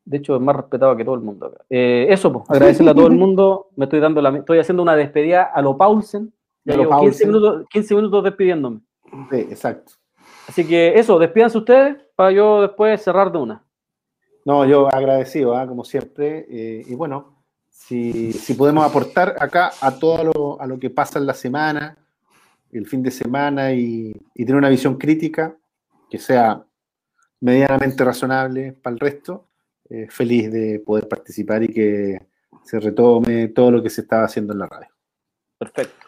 [0.05, 1.65] De hecho, es más respetado que todo el mundo acá.
[1.71, 3.69] Eh, eso, pues, agradecerle a todo el mundo.
[3.77, 6.33] Me estoy dando la, estoy haciendo una despedida a lo Paulsen.
[6.65, 8.81] Ya llevo 15 minutos, 15 minutos despidiéndome.
[9.31, 9.93] Sí, exacto.
[10.49, 13.65] Así que eso, despídanse ustedes para yo después cerrar de una.
[14.45, 15.67] No, yo agradecido, ¿ah?
[15.67, 16.47] como siempre.
[16.49, 21.19] Eh, y bueno, si, si, podemos aportar acá a todo lo, a lo que pasa
[21.19, 21.97] en la semana,
[22.73, 25.57] el fin de semana y, y tener una visión crítica
[26.13, 26.63] que sea
[27.41, 29.49] medianamente razonable para el resto,
[29.89, 32.27] eh, feliz de poder participar y que
[32.63, 34.89] se retome todo lo que se estaba haciendo en la radio.
[35.57, 36.07] Perfecto.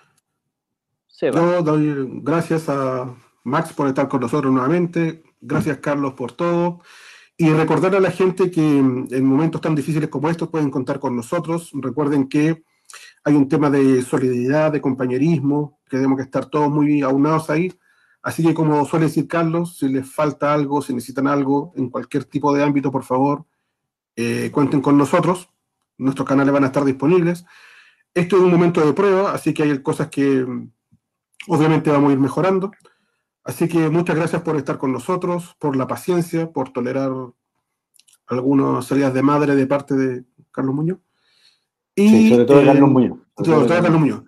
[1.23, 5.23] Yo doy gracias a Max por estar con nosotros nuevamente.
[5.41, 6.83] Gracias, Carlos, por todo.
[7.39, 11.17] Y recordar a la gente que en momentos tan difíciles como estos pueden contar con
[11.17, 11.71] nosotros.
[11.73, 12.63] Recuerden que
[13.25, 17.73] hay un tema de solidaridad, de compañerismo, que tenemos que estar todos muy aunados ahí.
[18.25, 22.25] Así que como suele decir Carlos, si les falta algo, si necesitan algo en cualquier
[22.25, 23.45] tipo de ámbito, por favor,
[24.17, 25.51] eh, cuenten con nosotros.
[25.99, 27.45] Nuestros canales van a estar disponibles.
[28.15, 30.47] Esto es un momento de prueba, así que hay cosas que
[31.49, 32.73] obviamente vamos a ir mejorando.
[33.45, 37.13] Así que muchas gracias por estar con nosotros, por la paciencia, por tolerar
[38.27, 40.99] algunas salidas de madre de parte de Carlos Muñoz.
[41.95, 43.19] Y, sobre todo de Carlos Muñoz.
[43.37, 44.23] Sobre todo de Carlos Muñoz.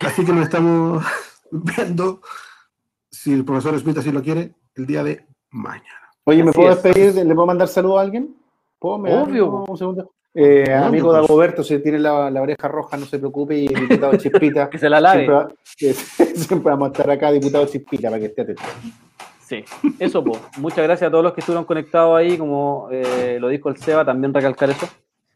[0.00, 1.04] Así que nos estamos
[1.52, 2.22] viendo,
[3.10, 6.10] si el profesor Smith así lo quiere, el día de mañana.
[6.24, 7.14] Oye, ¿me puedo despedir?
[7.14, 8.36] ¿Le puedo mandar saludo a alguien?
[8.78, 9.22] ¿Puedo?
[9.22, 9.64] Obvio.
[9.68, 10.12] Un segundo.
[10.32, 11.22] Eh, amigo pues.
[11.22, 13.56] Dagoberto, si tiene la, la, oreja roja, no se preocupe.
[13.56, 14.70] Y diputado Chispita.
[14.70, 15.26] que se la lave.
[15.64, 18.62] Siempre, siempre, vamos a estar acá, diputado Chispita, para que esté atento.
[19.40, 19.64] Sí,
[19.98, 20.38] eso, pues.
[20.58, 22.38] Muchas gracias a todos los que estuvieron conectados ahí.
[22.38, 24.88] Como eh, lo dijo el Seba, también recalcar eso.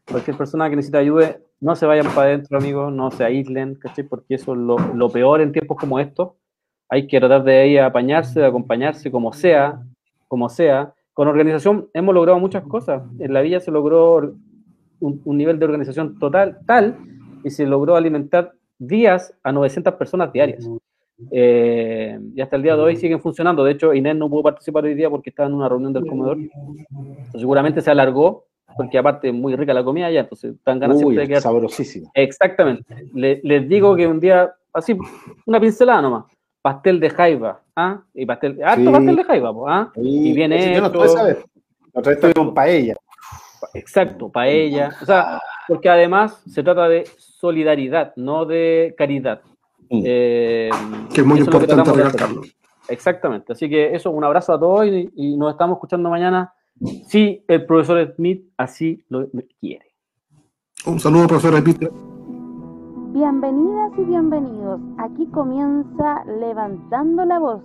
[0.09, 4.07] Cualquier persona que necesite ayuda, no se vayan para adentro, amigos, no se aíslen, ¿cachai?
[4.07, 6.33] Porque eso es lo, lo peor en tiempos como estos.
[6.89, 9.81] Hay que tratar de ahí apañarse, de acompañarse, como sea,
[10.27, 10.93] como sea.
[11.13, 13.03] Con organización hemos logrado muchas cosas.
[13.19, 14.35] En la villa se logró
[14.99, 16.97] un, nivel de organización total tal
[17.43, 20.67] y se logró alimentar días a 900 personas diarias.
[21.31, 23.63] Eh, y hasta el día de hoy siguen funcionando.
[23.63, 26.37] De hecho, Inés no pudo participar hoy día porque estaba en una reunión del comedor.
[27.31, 28.45] seguramente se alargó,
[28.75, 31.41] porque aparte es muy rica la comida ya, entonces están ganas siempre de quedar.
[31.41, 32.09] Sabrosísima.
[32.13, 33.09] Exactamente.
[33.13, 34.97] les digo que un día, así,
[35.45, 36.25] una pincelada nomás.
[36.65, 38.01] Pastel de jaiba, ¿ah?
[38.15, 39.91] Y pastel, harto pastel de jaiba, ¿ah?
[39.97, 40.73] y viene.
[40.73, 41.45] Yo no estoy saber.
[41.93, 42.95] Otra vez estoy con paella.
[43.75, 44.97] Exacto, paella.
[44.99, 49.41] O sea, porque además se trata de solidaridad, no de caridad.
[49.91, 50.01] Mm.
[50.03, 50.69] Eh,
[51.13, 52.41] que es muy importante recalcarlo.
[52.87, 53.53] Exactamente.
[53.53, 56.51] Así que eso, un abrazo a todos y, nos estamos escuchando mañana
[57.07, 59.29] si el profesor Smith así lo
[59.59, 59.85] quiere.
[60.87, 62.14] Un saludo, profesor Smith.
[63.15, 64.81] Bienvenidas y bienvenidos.
[64.97, 67.61] Aquí comienza Levantando la Voz.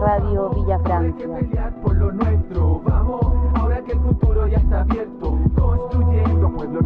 [0.00, 1.72] Radio Villa Francia.
[1.80, 3.20] por lo nuestro, vamos,
[3.54, 6.80] ahora que el futuro ya está abierto, construyendo pueblo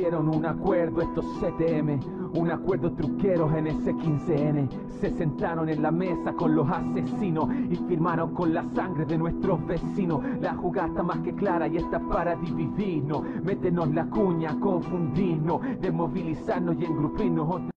[0.00, 2.00] metieron un acuerdo estos CTM,
[2.34, 4.66] un acuerdo truqueros en ese 15N.
[4.98, 9.62] Se sentaron en la mesa con los asesinos y firmaron con la sangre de nuestros
[9.66, 10.22] vecinos.
[10.40, 16.76] La jugada está más que clara y está para dividirnos, métenos la cuña, confundirnos, desmovilizarnos
[16.80, 17.70] y engrupirnos.